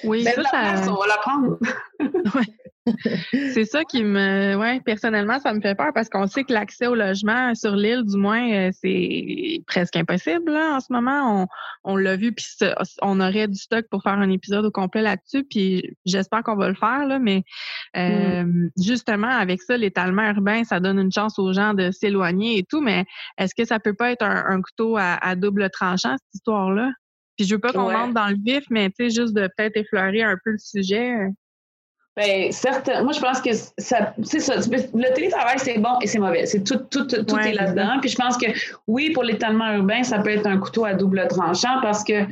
Oui, 0.05 0.25
ben, 0.25 0.43
ça, 0.43 0.91
on 0.91 0.95
va 0.95 1.07
la 1.09 1.19
prendre. 1.19 1.59
c'est 3.33 3.65
ça 3.65 3.85
qui 3.85 4.03
me, 4.03 4.57
ouais, 4.57 4.81
personnellement, 4.81 5.39
ça 5.39 5.53
me 5.53 5.61
fait 5.61 5.75
peur 5.75 5.91
parce 5.95 6.09
qu'on 6.09 6.27
sait 6.27 6.45
que 6.45 6.53
l'accès 6.53 6.87
au 6.87 6.95
logement 6.95 7.55
sur 7.55 7.77
l'île, 7.77 8.05
du 8.05 8.17
moins, 8.17 8.51
euh, 8.53 8.71
c'est 8.73 9.63
presque 9.67 9.97
impossible 9.97 10.51
en 10.51 10.81
ce 10.81 10.91
moment. 10.91 11.47
On, 11.85 11.97
l'a 11.97 12.17
vu, 12.17 12.33
puis 12.33 12.47
on 13.03 13.21
aurait 13.21 13.49
du 13.49 13.59
stock 13.59 13.87
pour 13.91 14.03
faire 14.03 14.15
un 14.15 14.31
épisode 14.31 14.65
au 14.65 14.71
complet 14.71 15.03
là-dessus, 15.03 15.45
puis 15.45 15.95
j'espère 16.07 16.43
qu'on 16.43 16.57
va 16.57 16.69
le 16.69 16.75
faire 16.75 17.07
là. 17.07 17.19
Mais 17.19 17.43
mm. 17.95 17.99
euh, 17.99 18.69
justement, 18.79 19.29
avec 19.29 19.61
ça, 19.63 19.77
l'étalement 19.77 20.23
urbain, 20.23 20.65
ça 20.65 20.81
donne 20.81 20.99
une 20.99 21.13
chance 21.13 21.39
aux 21.39 21.53
gens 21.53 21.75
de 21.75 21.91
s'éloigner 21.91 22.59
et 22.59 22.65
tout. 22.65 22.81
Mais 22.81 23.05
est-ce 23.39 23.55
que 23.55 23.65
ça 23.65 23.79
peut 23.79 23.95
pas 23.95 24.11
être 24.11 24.25
un, 24.25 24.61
couteau 24.63 24.97
à, 24.99 25.37
double 25.37 25.69
tranchant 25.71 26.17
cette 26.17 26.35
histoire-là? 26.35 26.91
Puis 27.37 27.47
je 27.47 27.55
veux 27.55 27.61
pas 27.61 27.73
qu'on 27.73 27.91
rentre 27.91 28.13
dans 28.15 28.29
le 28.29 28.37
vif, 28.43 28.65
mais 28.71 28.91
tu 28.91 29.09
sais, 29.09 29.11
juste 29.11 29.35
de 29.35 29.49
peut-être 29.57 29.77
effleurer 29.77 30.23
un 30.23 30.37
peu 30.45 30.51
le 30.51 30.59
sujet. 30.59 31.15
Bien, 32.21 32.51
certes, 32.53 32.91
moi, 33.03 33.13
je 33.13 33.21
pense 33.21 33.41
que 33.41 33.51
ça, 33.53 34.13
c'est 34.23 34.41
ça. 34.41 34.57
Le 34.57 35.15
télétravail, 35.15 35.59
c'est 35.59 35.79
bon 35.79 35.99
et 36.03 36.07
c'est 36.07 36.19
mauvais. 36.19 36.47
C'est 36.47 36.63
tout, 36.63 36.79
tout, 36.91 37.07
tout 37.07 37.39
est 37.39 37.53
là-dedans. 37.53 37.99
Puis 38.01 38.11
je 38.11 38.17
pense 38.17 38.37
que 38.37 38.47
oui, 38.87 39.11
pour 39.11 39.23
l'étalement 39.23 39.73
urbain, 39.75 40.03
ça 40.03 40.19
peut 40.19 40.31
être 40.31 40.47
un 40.47 40.59
couteau 40.59 40.85
à 40.85 40.95
double 40.95 41.27
tranchant 41.29 41.81
parce 41.83 42.05
que 42.05 42.27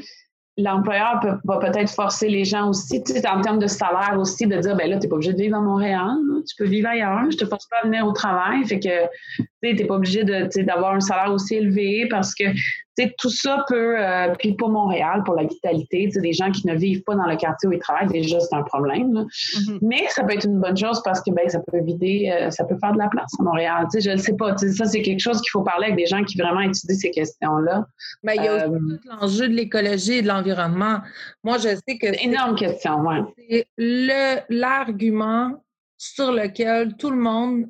l'employeur 0.59 1.21
peut, 1.23 1.35
va 1.45 1.59
peut-être 1.59 1.91
forcer 1.91 2.29
les 2.29 2.45
gens 2.45 2.69
aussi, 2.69 3.03
tu 3.03 3.13
sais, 3.13 3.27
en 3.29 3.41
termes 3.41 3.61
de 3.61 3.69
salaire 3.69 4.17
aussi, 4.19 4.47
de 4.47 4.57
dire, 4.57 4.77
ben 4.77 4.91
là, 4.91 4.97
tu 4.97 5.03
n'es 5.03 5.09
pas 5.09 5.15
obligé 5.15 5.33
de 5.33 5.39
vivre 5.39 5.57
à 5.57 5.61
Montréal, 5.61 6.17
tu 6.47 6.57
peux 6.57 6.69
vivre 6.69 6.89
ailleurs, 6.89 7.31
je 7.31 7.37
te 7.37 7.47
force 7.47 7.67
pas 7.69 7.77
à 7.83 7.87
venir 7.87 8.05
au 8.05 8.13
travail, 8.13 8.65
fait 8.67 8.81
que, 8.81 9.07
tu 9.63 9.75
n'es 9.75 9.85
pas 9.85 9.95
obligé 9.95 10.25
d'avoir 10.25 10.95
un 10.95 11.01
salaire 11.01 11.33
aussi 11.33 11.57
élevé 11.57 12.07
parce 12.09 12.35
que 12.35 12.45
tout 13.19 13.31
ça 13.31 13.65
peut, 13.69 13.97
euh, 13.99 14.35
puis 14.39 14.55
pour 14.55 14.71
Montréal, 14.71 15.23
pour 15.25 15.35
la 15.35 15.45
vitalité, 15.45 16.09
des 16.09 16.33
gens 16.33 16.51
qui 16.51 16.67
ne 16.67 16.75
vivent 16.75 17.03
pas 17.05 17.15
dans 17.15 17.27
le 17.27 17.37
quartier 17.37 17.69
où 17.69 17.73
ils 17.73 17.79
travaillent, 17.79 18.09
déjà, 18.09 18.41
c'est 18.41 18.55
un 18.55 18.63
problème. 18.63 19.13
Mm-hmm. 19.13 19.79
Mais 19.83 20.07
ça 20.09 20.25
peut 20.25 20.35
être 20.35 20.47
une 20.47 20.61
bonne 20.61 20.77
chose 20.77 21.01
parce 21.05 21.21
que 21.21 21.31
ben, 21.31 21.49
ça 21.49 21.61
peut 21.71 21.81
vider, 21.81 22.31
euh, 22.33 22.51
ça 22.51 22.65
peut 22.65 22.77
faire 22.81 22.93
de 22.93 22.99
la 22.99 23.09
place 23.09 23.31
à 23.39 23.43
Montréal. 23.43 23.87
Je 23.95 24.11
ne 24.11 24.17
sais 24.17 24.35
pas. 24.35 24.57
Ça, 24.57 24.85
c'est 24.85 25.03
quelque 25.03 25.21
chose 25.21 25.41
qu'il 25.41 25.51
faut 25.51 25.63
parler 25.63 25.87
avec 25.87 25.97
des 25.97 26.07
gens 26.07 26.25
qui 26.25 26.39
vraiment 26.39 26.61
étudient 26.61 26.97
ces 26.97 27.11
questions-là. 27.11 27.87
Mais 28.23 28.37
il 28.37 28.45
y 28.45 28.49
a 28.49 28.55
aussi 28.55 28.65
euh, 28.65 28.79
tout 28.79 29.09
l'enjeu 29.09 29.49
de 29.49 29.55
l'écologie 29.55 30.15
et 30.15 30.23
de 30.23 30.29
l'environnement. 30.29 30.99
Moi, 31.45 31.59
je 31.59 31.69
sais 31.69 31.99
que. 31.99 32.25
Énorme 32.25 32.57
question, 32.57 33.01
oui. 33.01 33.65
C'est 33.79 34.45
l'argument 34.49 35.53
sur 35.97 36.33
lequel 36.33 36.97
tout 36.97 37.11
le 37.11 37.17
monde, 37.17 37.67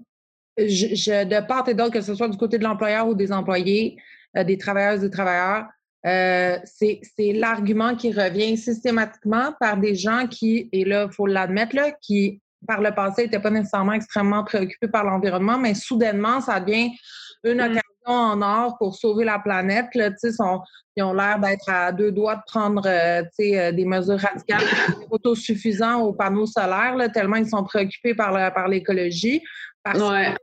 je, 0.58 1.24
de 1.24 1.46
part 1.46 1.68
et 1.68 1.74
d'autre, 1.74 1.92
que 1.92 2.00
ce 2.00 2.14
soit 2.14 2.28
du 2.28 2.36
côté 2.36 2.58
de 2.58 2.64
l'employeur 2.64 3.08
ou 3.08 3.14
des 3.14 3.32
employés, 3.32 3.96
euh, 4.36 4.44
des 4.44 4.58
travailleuses 4.58 5.04
et 5.04 5.10
travailleurs. 5.10 5.66
Euh, 6.06 6.58
c'est 6.64 7.32
l'argument 7.32 7.94
qui 7.96 8.12
revient 8.12 8.56
systématiquement 8.56 9.52
par 9.58 9.76
des 9.76 9.94
gens 9.94 10.26
qui, 10.28 10.68
et 10.72 10.84
là, 10.84 11.06
il 11.10 11.14
faut 11.14 11.26
l'admettre, 11.26 11.76
qui, 12.00 12.40
par 12.66 12.80
le 12.80 12.94
passé, 12.94 13.24
n'étaient 13.24 13.40
pas 13.40 13.50
nécessairement 13.50 13.92
extrêmement 13.92 14.44
préoccupés 14.44 14.88
par 14.88 15.04
l'environnement, 15.04 15.58
mais 15.58 15.74
soudainement, 15.74 16.40
ça 16.40 16.60
devient 16.60 16.90
une 17.44 17.58
mmh. 17.58 17.60
occasion 17.60 17.82
en 18.06 18.42
or 18.42 18.78
pour 18.78 18.94
sauver 18.96 19.24
la 19.24 19.38
planète. 19.38 19.86
Là, 19.94 20.10
sont, 20.16 20.60
ils 20.96 21.02
ont 21.02 21.12
l'air 21.12 21.38
d'être 21.38 21.68
à 21.68 21.92
deux 21.92 22.12
doigts 22.12 22.36
de 22.36 22.42
prendre 22.46 22.82
euh, 22.86 23.22
euh, 23.40 23.72
des 23.72 23.84
mesures 23.84 24.18
radicales 24.18 24.64
autosuffisants 25.10 26.00
aux 26.00 26.12
panneaux 26.12 26.46
solaires, 26.46 26.96
là, 26.96 27.08
tellement 27.08 27.36
ils 27.36 27.48
sont 27.48 27.64
préoccupés 27.64 28.14
par, 28.14 28.32
par 28.54 28.68
l'écologie. 29.84 30.10
Ouais. 30.10 30.34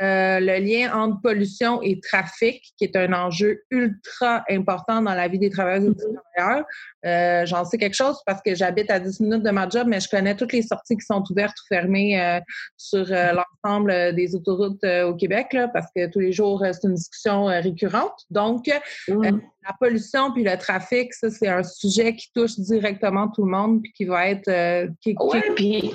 Euh, 0.00 0.40
le 0.40 0.58
lien 0.58 0.92
entre 0.94 1.20
pollution 1.20 1.82
et 1.82 2.00
trafic, 2.00 2.62
qui 2.76 2.84
est 2.84 2.96
un 2.96 3.12
enjeu 3.12 3.62
ultra 3.70 4.42
important 4.50 5.02
dans 5.02 5.14
la 5.14 5.28
vie 5.28 5.38
des 5.38 5.50
travailleurs 5.50 5.82
et 5.82 5.94
des 5.94 6.02
mm-hmm. 6.02 6.34
travailleurs. 6.34 6.64
Euh, 7.04 7.46
j'en 7.46 7.64
sais 7.64 7.78
quelque 7.78 7.94
chose 7.94 8.18
parce 8.26 8.40
que 8.42 8.54
j'habite 8.54 8.90
à 8.90 9.00
10 9.00 9.20
minutes 9.20 9.42
de 9.42 9.50
ma 9.50 9.68
job, 9.68 9.86
mais 9.86 10.00
je 10.00 10.08
connais 10.08 10.36
toutes 10.36 10.52
les 10.52 10.62
sorties 10.62 10.96
qui 10.96 11.04
sont 11.04 11.22
ouvertes 11.30 11.56
ou 11.58 11.66
fermées 11.68 12.20
euh, 12.20 12.40
sur 12.76 13.06
l'ensemble 13.06 14.14
des 14.14 14.34
autoroutes 14.34 14.84
au 14.84 15.14
Québec, 15.14 15.52
là, 15.52 15.68
parce 15.68 15.86
que 15.94 16.10
tous 16.10 16.20
les 16.20 16.32
jours, 16.32 16.64
c'est 16.64 16.86
une 16.86 16.94
discussion 16.94 17.44
récurrente. 17.44 18.18
Donc, 18.30 18.66
mm. 19.08 19.22
la 19.22 19.74
pollution 19.78 20.32
puis 20.32 20.44
le 20.44 20.56
trafic, 20.56 21.12
ça, 21.12 21.30
c'est 21.30 21.48
un 21.48 21.62
sujet 21.62 22.14
qui 22.16 22.30
touche 22.34 22.58
directement 22.58 23.28
tout 23.28 23.44
le 23.44 23.50
monde 23.50 23.82
puis 23.82 23.92
qui 23.92 24.04
va 24.04 24.28
être... 24.28 24.88
qui, 25.00 25.14
puis 25.56 25.92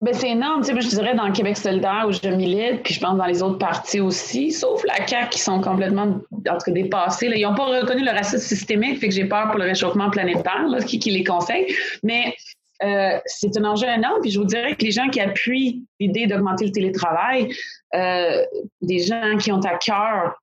ben, 0.00 0.14
c'est 0.14 0.30
énorme. 0.30 0.62
Tu 0.62 0.72
sais, 0.72 0.80
je 0.80 0.88
dirais 0.88 1.14
dans 1.14 1.26
le 1.26 1.32
Québec 1.32 1.56
solidaire 1.56 2.06
où 2.08 2.12
je 2.12 2.28
milite, 2.28 2.82
puis 2.82 2.94
je 2.94 3.00
pense 3.00 3.18
dans 3.18 3.26
les 3.26 3.42
autres 3.42 3.58
partis 3.58 4.00
aussi, 4.00 4.50
sauf 4.50 4.82
la 4.84 5.06
CAQ 5.06 5.28
qui 5.28 5.38
sont 5.38 5.60
complètement 5.60 6.20
entre 6.48 6.70
dépassés. 6.70 7.28
Là. 7.28 7.36
Ils 7.36 7.42
n'ont 7.42 7.54
pas 7.54 7.66
reconnu 7.66 8.02
le 8.02 8.10
racisme 8.10 8.38
systémique, 8.38 8.98
fait 8.98 9.08
que 9.08 9.14
j'ai 9.14 9.26
peur 9.26 9.48
pour 9.48 9.58
le 9.58 9.64
réchauffement 9.64 10.08
planétaire, 10.08 10.66
là, 10.68 10.80
qui, 10.80 10.98
qui 10.98 11.10
les 11.10 11.22
conseille. 11.22 11.66
Mais 12.02 12.34
euh, 12.82 13.18
c'est 13.26 13.54
un 13.58 13.64
enjeu 13.64 13.88
énorme. 13.88 14.22
Puis 14.22 14.30
je 14.30 14.38
vous 14.38 14.46
dirais 14.46 14.74
que 14.74 14.82
les 14.82 14.90
gens 14.90 15.08
qui 15.08 15.20
appuient 15.20 15.84
l'idée 15.98 16.26
d'augmenter 16.26 16.64
le 16.66 16.72
télétravail, 16.72 17.52
euh, 17.94 18.42
des 18.80 19.00
gens 19.00 19.36
qui 19.38 19.52
ont 19.52 19.60
à 19.60 19.76
cœur 19.76 20.34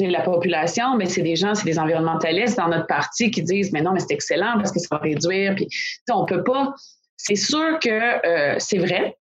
la 0.00 0.20
population, 0.20 0.96
mais 0.96 1.06
c'est 1.06 1.22
des 1.22 1.36
gens, 1.36 1.54
c'est 1.54 1.64
des 1.64 1.78
environnementalistes 1.78 2.56
dans 2.56 2.68
notre 2.68 2.86
parti 2.86 3.30
qui 3.30 3.42
disent 3.42 3.72
mais 3.72 3.80
non, 3.80 3.92
mais 3.92 4.00
c'est 4.00 4.12
excellent 4.12 4.54
parce 4.56 4.72
que 4.72 4.78
ça 4.78 4.88
va 4.90 4.98
réduire. 4.98 5.54
Puis 5.54 5.68
on 6.10 6.24
peut 6.26 6.44
pas 6.44 6.74
c'est 7.16 7.36
sûr 7.36 7.78
que 7.80 8.26
euh, 8.26 8.56
c'est 8.58 8.78
vrai, 8.78 9.16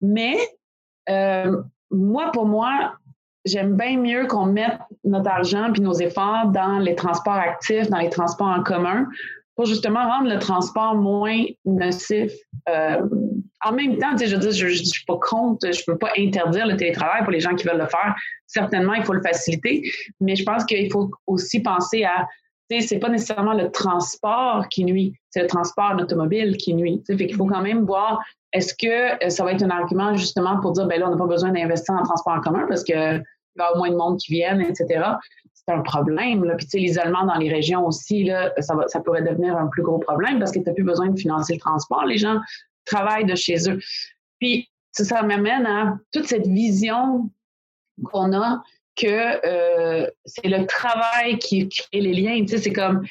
mais 0.00 0.36
euh, 1.08 1.62
moi, 1.90 2.30
pour 2.32 2.46
moi, 2.46 2.94
j'aime 3.44 3.76
bien 3.76 3.98
mieux 3.98 4.26
qu'on 4.26 4.46
mette 4.46 4.78
notre 5.04 5.30
argent 5.30 5.70
puis 5.72 5.82
nos 5.82 5.94
efforts 5.94 6.48
dans 6.48 6.78
les 6.78 6.94
transports 6.94 7.34
actifs, 7.34 7.88
dans 7.88 7.98
les 7.98 8.10
transports 8.10 8.48
en 8.48 8.62
commun, 8.62 9.06
pour 9.56 9.66
justement 9.66 10.06
rendre 10.06 10.28
le 10.28 10.38
transport 10.38 10.94
moins 10.94 11.44
nocif. 11.64 12.32
Euh, 12.68 13.00
en 13.64 13.72
même 13.72 13.98
temps, 13.98 14.16
je 14.16 14.36
veux 14.36 14.50
je 14.50 14.66
ne 14.66 14.72
suis 14.72 15.04
pas 15.04 15.18
contre, 15.20 15.72
je 15.72 15.80
ne 15.80 15.92
peux 15.92 15.98
pas 15.98 16.12
interdire 16.16 16.66
le 16.66 16.76
télétravail 16.76 17.22
pour 17.24 17.32
les 17.32 17.40
gens 17.40 17.54
qui 17.54 17.66
veulent 17.66 17.78
le 17.78 17.88
faire. 17.88 18.14
Certainement, 18.46 18.94
il 18.94 19.04
faut 19.04 19.14
le 19.14 19.22
faciliter, 19.22 19.82
mais 20.20 20.36
je 20.36 20.44
pense 20.44 20.64
qu'il 20.64 20.90
faut 20.92 21.10
aussi 21.26 21.60
penser 21.60 22.04
à 22.04 22.26
c'est 22.68 22.98
pas 22.98 23.08
nécessairement 23.08 23.54
le 23.54 23.70
transport 23.70 24.68
qui 24.68 24.84
nuit, 24.84 25.14
c'est 25.30 25.42
le 25.42 25.48
transport 25.48 25.96
automobile 25.98 26.56
qui 26.56 26.74
nuit. 26.74 27.02
Fait 27.06 27.16
qu'il 27.16 27.34
faut 27.34 27.46
quand 27.46 27.62
même 27.62 27.84
voir 27.84 28.20
est-ce 28.52 28.74
que 28.74 29.24
euh, 29.24 29.30
ça 29.30 29.44
va 29.44 29.52
être 29.52 29.62
un 29.62 29.70
argument 29.70 30.14
justement 30.16 30.60
pour 30.60 30.72
dire 30.72 30.86
ben 30.86 31.00
là, 31.00 31.08
on 31.08 31.10
n'a 31.10 31.16
pas 31.16 31.26
besoin 31.26 31.50
d'investir 31.50 31.94
en 31.94 32.02
transport 32.02 32.34
en 32.34 32.40
commun 32.40 32.66
parce 32.68 32.82
qu'il 32.82 32.94
va 32.94 33.14
y 33.14 33.60
avoir 33.60 33.76
moins 33.76 33.90
de 33.90 33.96
monde 33.96 34.18
qui 34.18 34.32
viennent, 34.32 34.60
etc. 34.60 35.04
C'est 35.52 35.72
un 35.72 35.80
problème. 35.80 36.44
Là. 36.44 36.56
Puis 36.56 36.66
l'isolement 36.74 37.24
dans 37.26 37.36
les 37.36 37.50
régions 37.50 37.86
aussi, 37.86 38.24
là, 38.24 38.52
ça, 38.58 38.74
va, 38.74 38.86
ça 38.88 39.00
pourrait 39.00 39.22
devenir 39.22 39.56
un 39.56 39.66
plus 39.66 39.82
gros 39.82 39.98
problème 39.98 40.38
parce 40.38 40.52
que 40.52 40.60
tu 40.60 40.66
n'as 40.66 40.72
plus 40.72 40.84
besoin 40.84 41.08
de 41.08 41.18
financer 41.18 41.54
le 41.54 41.60
transport. 41.60 42.04
Les 42.06 42.18
gens 42.18 42.38
travaillent 42.84 43.26
de 43.26 43.34
chez 43.34 43.70
eux. 43.70 43.78
Puis 44.40 44.70
ça, 44.92 45.04
ça 45.04 45.22
m'amène 45.22 45.66
à 45.66 45.98
toute 46.12 46.26
cette 46.26 46.46
vision 46.46 47.30
qu'on 48.04 48.32
a 48.32 48.62
que 48.98 49.46
euh, 49.46 50.06
c'est 50.24 50.48
le 50.48 50.66
travail 50.66 51.38
qui 51.38 51.68
crée 51.68 52.00
les 52.00 52.12
liens. 52.12 52.40
Tu 52.40 52.48
sais, 52.48 52.58
c'est 52.58 52.72
comme 52.72 53.06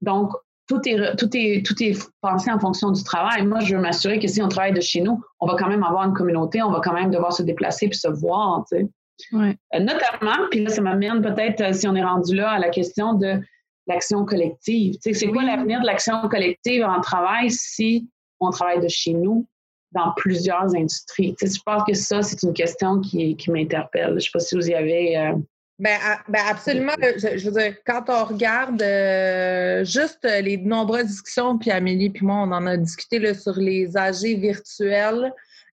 donc 0.00 0.32
tout 0.68 0.80
est 0.86 1.16
tout 1.16 1.28
est 1.34 1.64
tout 1.64 1.82
est 1.82 1.98
pensé 2.20 2.50
en 2.50 2.58
fonction 2.58 2.90
du 2.90 3.02
travail. 3.02 3.44
Moi, 3.46 3.60
je 3.60 3.74
veux 3.74 3.80
m'assurer 3.80 4.18
que 4.18 4.28
si 4.28 4.42
on 4.42 4.48
travaille 4.48 4.72
de 4.72 4.80
chez 4.80 5.00
nous, 5.00 5.22
on 5.40 5.46
va 5.46 5.56
quand 5.58 5.68
même 5.68 5.82
avoir 5.82 6.04
une 6.04 6.14
communauté, 6.14 6.62
on 6.62 6.70
va 6.70 6.80
quand 6.80 6.94
même 6.94 7.10
devoir 7.10 7.32
se 7.32 7.42
déplacer 7.42 7.88
puis 7.88 7.98
se 7.98 8.08
voir. 8.08 8.64
Tu 8.70 8.78
sais. 8.78 8.88
Euh, 9.34 9.78
notamment, 9.78 10.48
puis 10.50 10.62
là, 10.62 10.70
ça 10.70 10.80
m'amène 10.80 11.22
peut-être, 11.22 11.60
euh, 11.60 11.72
si 11.72 11.86
on 11.86 11.94
est 11.94 12.02
rendu 12.02 12.34
là, 12.34 12.52
à 12.52 12.58
la 12.58 12.70
question 12.70 13.14
de 13.14 13.40
l'action 13.86 14.24
collective. 14.24 14.94
Tu 14.94 15.00
sais, 15.00 15.12
c'est 15.12 15.28
quoi 15.28 15.42
l'avenir 15.42 15.80
de 15.80 15.86
l'action 15.86 16.28
collective 16.28 16.84
en 16.84 17.00
travail 17.00 17.50
si 17.50 18.08
on 18.40 18.50
travaille 18.50 18.80
de 18.80 18.88
chez 18.88 19.12
nous? 19.12 19.46
Dans 19.92 20.12
plusieurs 20.16 20.74
industries. 20.74 21.34
je 21.40 21.60
pense 21.64 21.82
que 21.86 21.94
ça, 21.94 22.22
c'est 22.22 22.42
une 22.42 22.52
question 22.52 23.00
qui, 23.00 23.36
qui 23.36 23.50
m'interpelle. 23.50 24.10
Je 24.10 24.14
ne 24.14 24.20
sais 24.20 24.30
pas 24.32 24.40
si 24.40 24.54
vous 24.54 24.68
y 24.68 24.74
avez. 24.74 25.18
Euh, 25.18 25.32
ben, 25.78 25.98
ben, 26.28 26.42
absolument. 26.48 26.92
Je, 27.00 27.44
veux 27.44 27.60
dire, 27.60 27.74
quand 27.84 28.04
on 28.08 28.24
regarde 28.24 28.80
euh, 28.82 29.84
juste 29.84 30.20
les 30.22 30.56
nombreuses 30.56 31.06
discussions, 31.06 31.58
puis 31.58 31.70
Amélie 31.70 32.10
puis 32.10 32.24
moi, 32.24 32.36
on 32.36 32.52
en 32.52 32.66
a 32.66 32.76
discuté 32.76 33.18
là, 33.18 33.34
sur 33.34 33.54
les 33.54 33.96
AG 33.96 34.22
virtuels, 34.38 35.32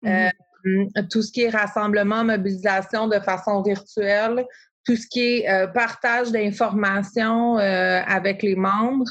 euh, 0.06 0.28
mm-hmm. 0.64 1.08
tout 1.08 1.22
ce 1.22 1.32
qui 1.32 1.42
est 1.42 1.50
rassemblement, 1.50 2.24
mobilisation 2.24 3.08
de 3.08 3.18
façon 3.20 3.62
virtuelle, 3.62 4.44
tout 4.84 4.96
ce 4.96 5.06
qui 5.08 5.38
est 5.38 5.72
partage 5.74 6.30
d'informations 6.30 7.56
avec 7.56 8.44
les 8.44 8.54
membres. 8.54 9.10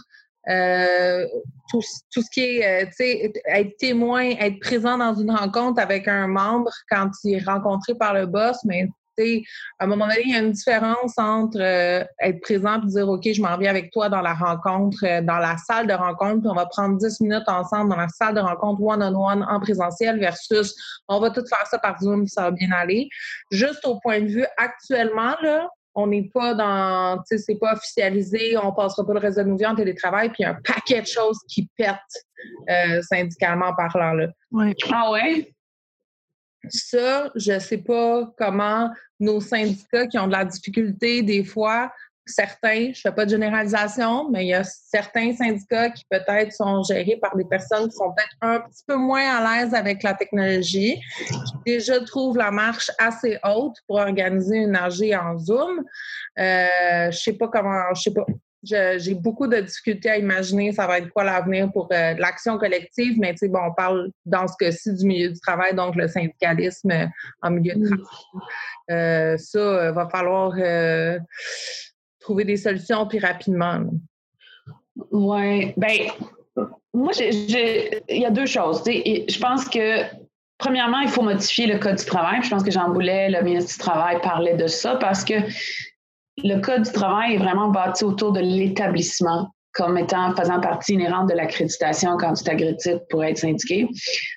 Euh, 0.50 1.26
tout, 1.70 1.82
tout, 2.14 2.22
ce 2.22 2.30
qui 2.32 2.42
est, 2.42 2.84
euh, 2.84 2.86
tu 2.86 2.94
sais, 2.98 3.34
être 3.48 3.78
témoin, 3.78 4.30
être 4.40 4.60
présent 4.60 4.98
dans 4.98 5.16
une 5.16 5.32
rencontre 5.32 5.82
avec 5.82 6.08
un 6.08 6.28
membre 6.28 6.72
quand 6.90 7.10
il 7.24 7.36
est 7.36 7.44
rencontré 7.44 7.96
par 7.96 8.14
le 8.14 8.28
boss, 8.28 8.58
mais 8.64 8.88
tu 9.18 9.24
sais, 9.24 9.44
à 9.80 9.86
un 9.86 9.88
moment 9.88 10.06
donné, 10.06 10.22
il 10.26 10.32
y 10.32 10.36
a 10.36 10.40
une 10.40 10.52
différence 10.52 11.18
entre 11.18 11.60
euh, 11.60 12.04
être 12.22 12.42
présent 12.42 12.80
et 12.82 12.86
dire, 12.86 13.08
OK, 13.08 13.24
je 13.24 13.42
m'en 13.42 13.58
viens 13.58 13.72
avec 13.72 13.92
toi 13.92 14.10
dans 14.10 14.22
la 14.22 14.36
rencontre, 14.36 15.22
dans 15.22 15.38
la 15.38 15.58
salle 15.58 15.88
de 15.88 15.94
rencontre, 15.94 16.42
puis 16.42 16.50
on 16.50 16.56
va 16.56 16.68
prendre 16.68 16.98
10 16.98 17.22
minutes 17.22 17.48
ensemble 17.48 17.90
dans 17.90 17.98
la 17.98 18.10
salle 18.10 18.36
de 18.36 18.42
rencontre 18.42 18.84
one-on-one 18.84 19.44
en 19.50 19.60
présentiel 19.60 20.20
versus 20.20 20.76
on 21.08 21.20
va 21.20 21.32
tout 21.32 21.46
faire 21.48 21.66
ça 21.66 21.80
par 21.80 22.00
Zoom, 22.00 22.28
ça 22.28 22.44
va 22.44 22.52
bien 22.52 22.72
aller. 22.72 23.10
Juste 23.50 23.86
au 23.86 24.00
point 24.00 24.20
de 24.20 24.28
vue 24.28 24.46
actuellement, 24.58 25.36
là, 25.42 25.70
on 25.96 26.08
n'est 26.08 26.30
pas 26.34 26.54
dans, 26.54 27.18
tu 27.20 27.24
sais, 27.26 27.38
c'est 27.38 27.56
pas 27.56 27.74
officialisé, 27.74 28.58
on 28.58 28.74
passera 28.74 29.06
pas 29.06 29.14
le 29.14 29.20
reste 29.20 29.38
de 29.38 29.44
nos 29.44 29.56
vies 29.56 29.66
en 29.66 29.76
télétravail, 29.76 30.30
puis 30.30 30.38
il 30.40 30.44
y 30.44 30.46
a 30.46 30.52
un 30.52 30.62
paquet 30.62 31.02
de 31.02 31.08
choses 31.08 31.40
qui 31.48 31.70
pètent 31.78 31.98
euh, 32.70 33.02
syndicalement 33.02 33.74
parlant. 33.76 34.14
Là. 34.14 34.28
Ah 34.92 35.12
ouais? 35.12 35.54
Ça, 36.68 37.32
je 37.36 37.60
sais 37.60 37.78
pas 37.78 38.30
comment 38.38 38.90
nos 39.20 39.40
syndicats 39.40 40.08
qui 40.08 40.18
ont 40.18 40.28
de 40.28 40.34
la 40.34 40.46
difficulté 40.46 41.22
des 41.22 41.44
fois 41.44 41.92
certains, 42.26 42.92
je 42.94 43.02
fais 43.02 43.12
pas 43.12 43.26
de 43.26 43.30
généralisation, 43.30 44.30
mais 44.30 44.46
il 44.46 44.50
y 44.50 44.54
a 44.54 44.64
certains 44.64 45.34
syndicats 45.34 45.92
qui 45.92 46.04
peut-être 46.10 46.52
sont 46.52 46.82
gérés 46.84 47.18
par 47.22 47.36
des 47.36 47.46
personnes 47.46 47.88
qui 47.90 47.96
sont 47.96 48.14
peut-être 48.14 48.36
un 48.42 48.60
petit 48.62 48.84
peu 48.88 48.96
moins 48.96 49.38
à 49.38 49.62
l'aise 49.62 49.74
avec 49.74 50.02
la 50.04 50.14
technologie, 50.14 51.00
qui 51.28 51.74
déjà 51.74 52.00
trouvent 52.02 52.38
la 52.38 52.52
marche 52.52 52.90
assez 52.98 53.38
haute 53.44 53.76
pour 53.88 53.98
organiser 53.98 54.58
une 54.58 54.76
AG 54.76 55.14
en 55.14 55.38
Zoom. 55.38 55.84
Euh, 56.40 57.12
je 57.12 57.18
sais 57.18 57.34
pas 57.34 57.48
comment, 57.48 57.94
je 57.96 58.02
sais 58.02 58.14
pas. 58.14 58.26
J'ai 58.64 59.14
beaucoup 59.14 59.46
de 59.46 59.58
difficultés 59.58 60.10
à 60.10 60.18
imaginer 60.18 60.72
ça 60.72 60.88
va 60.88 60.98
être 60.98 61.10
quoi 61.10 61.24
l'avenir 61.24 61.72
pour 61.72 61.88
euh, 61.92 62.16
l'action 62.18 62.58
collective, 62.58 63.14
mais 63.20 63.34
tu 63.34 63.38
sais, 63.38 63.48
bon, 63.48 63.60
on 63.64 63.74
parle 63.76 64.10
dans 64.26 64.48
ce 64.48 64.56
cas-ci 64.58 64.92
du 64.96 65.06
milieu 65.06 65.30
du 65.30 65.40
travail, 65.40 65.76
donc 65.76 65.96
le 65.96 66.08
syndicalisme 66.08 66.92
en 67.44 67.52
milieu 67.52 67.76
de 67.76 67.90
travail. 67.90 68.06
Euh, 68.90 69.38
ça, 69.38 69.92
va 69.92 70.10
falloir 70.10 70.54
trouver 72.26 72.44
des 72.44 72.58
solutions 72.58 73.06
plus 73.06 73.20
rapidement. 73.20 73.82
Oui, 75.12 75.74
ben 75.78 76.10
moi, 76.94 77.12
il 77.20 78.00
y 78.10 78.26
a 78.26 78.32
deux 78.32 78.48
choses. 78.48 78.82
Je 78.86 79.40
pense 79.40 79.70
que 79.70 80.04
premièrement, 80.58 81.02
il 81.02 81.10
faut 81.10 81.22
modifier 81.22 81.68
le 81.68 81.78
code 81.78 81.98
du 81.98 82.06
travail. 82.06 82.42
Je 82.42 82.50
pense 82.50 82.64
que 82.64 82.72
Jean 82.72 82.90
Boulet, 82.90 83.30
le 83.30 83.44
ministre 83.44 83.74
du 83.74 83.78
Travail, 83.78 84.20
parlait 84.22 84.56
de 84.56 84.66
ça 84.66 84.96
parce 84.96 85.24
que 85.24 85.36
le 86.38 86.60
code 86.62 86.84
du 86.84 86.92
travail 86.92 87.36
est 87.36 87.38
vraiment 87.38 87.70
bâti 87.70 88.04
autour 88.04 88.32
de 88.32 88.40
l'établissement 88.40 89.52
comme 89.74 89.98
étant 89.98 90.34
faisant 90.36 90.62
partie 90.62 90.94
inhérente 90.94 91.30
de 91.30 91.36
l'accréditation 91.36 92.16
quand 92.18 92.34
tu 92.34 92.46
t'accrédites 92.46 93.02
pour 93.10 93.24
être 93.26 93.38
syndiqué. 93.38 93.88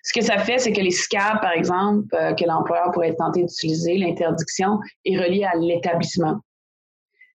Ce 0.03 0.13
que 0.13 0.25
ça 0.25 0.37
fait, 0.39 0.59
c'est 0.59 0.73
que 0.73 0.81
les 0.81 0.91
SCAB, 0.91 1.41
par 1.41 1.53
exemple, 1.53 2.05
euh, 2.15 2.35
que 2.35 2.45
l'employeur 2.45 2.91
pourrait 2.91 3.15
tenter 3.15 3.45
d'utiliser, 3.45 3.99
l'interdiction 3.99 4.81
est 5.05 5.17
reliée 5.17 5.45
à 5.45 5.57
l'établissement 5.57 6.41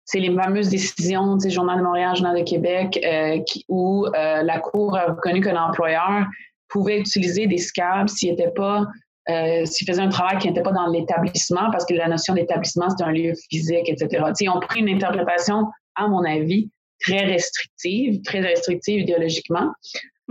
c'est 0.06 0.20
les 0.20 0.34
fameuses 0.36 0.70
décisions 0.70 1.38
du 1.38 1.50
Journal 1.50 1.80
de 1.80 1.84
Montréal, 1.84 2.16
Journal 2.16 2.38
de 2.38 2.44
Québec, 2.44 3.00
euh, 3.06 3.40
où 3.70 4.06
euh, 4.08 4.44
la 4.44 4.60
Cour 4.60 4.98
a 4.98 5.14
reconnu 5.14 5.42
que 5.42 5.50
l'employeur 5.50 6.26
pouvait 6.70 7.00
utiliser 7.00 7.48
des 7.48 7.58
SCAB 7.58 8.10
s'il 8.10 8.32
n'était 8.32 8.52
pas 8.52 8.86
euh, 9.30 9.66
s'il 9.66 9.88
faisait 9.88 10.02
un 10.02 10.10
travail 10.10 10.40
qui 10.40 10.48
n'était 10.48 10.64
pas 10.64 10.72
dans 10.72 10.88
l'établissement, 10.88 11.70
parce 11.72 11.86
que 11.86 11.94
la 11.94 12.08
notion 12.08 12.34
d'établissement, 12.34 12.90
c'est 12.90 13.04
un 13.04 13.12
lieu 13.12 13.34
physique, 13.50 13.88
etc. 13.88 14.24
ils 14.40 14.50
ont 14.50 14.60
pris 14.60 14.80
une 14.80 14.90
interprétation, 14.90 15.68
à 15.96 16.08
mon 16.08 16.26
avis, 16.26 16.72
très 17.00 17.26
restrictive, 17.26 18.22
très 18.24 18.40
restrictive 18.40 19.02
idéologiquement. 19.02 19.72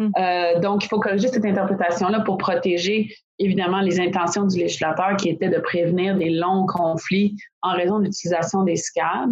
Mm. 0.01 0.13
Euh, 0.19 0.61
donc, 0.61 0.85
il 0.85 0.89
faut 0.89 0.99
corriger 0.99 1.29
cette 1.29 1.45
interprétation-là 1.45 2.21
pour 2.21 2.39
protéger 2.39 3.15
évidemment 3.39 3.81
les 3.81 4.01
intentions 4.01 4.47
du 4.47 4.59
législateur 4.59 5.17
qui 5.17 5.29
étaient 5.29 5.49
de 5.49 5.59
prévenir 5.59 6.17
des 6.17 6.31
longs 6.31 6.67
conflits 6.67 7.37
en 7.63 7.75
raison 7.75 7.99
de 7.99 8.05
l'utilisation 8.05 8.65
des 8.65 8.77
SCAD. 8.77 9.31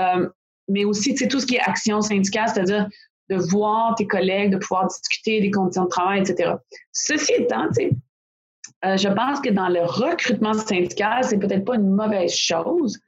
Euh, 0.00 0.28
mais 0.68 0.84
aussi, 0.84 1.14
tout 1.14 1.40
ce 1.40 1.46
qui 1.46 1.56
est 1.56 1.60
action 1.60 2.00
syndicale, 2.00 2.48
c'est-à-dire 2.48 2.88
de 3.30 3.36
voir 3.36 3.94
tes 3.94 4.06
collègues, 4.06 4.52
de 4.52 4.58
pouvoir 4.58 4.86
discuter 4.86 5.40
des 5.40 5.50
conditions 5.50 5.84
de 5.84 5.88
travail, 5.88 6.20
etc. 6.20 6.52
Ceci 6.92 7.32
étant, 7.32 7.68
euh, 8.84 8.96
je 8.96 9.08
pense 9.08 9.40
que 9.40 9.50
dans 9.50 9.68
le 9.68 9.80
recrutement 9.80 10.52
syndical, 10.52 11.24
c'est 11.24 11.38
peut-être 11.38 11.64
pas 11.64 11.76
une 11.76 11.90
mauvaise 11.90 12.34
chose 12.34 12.98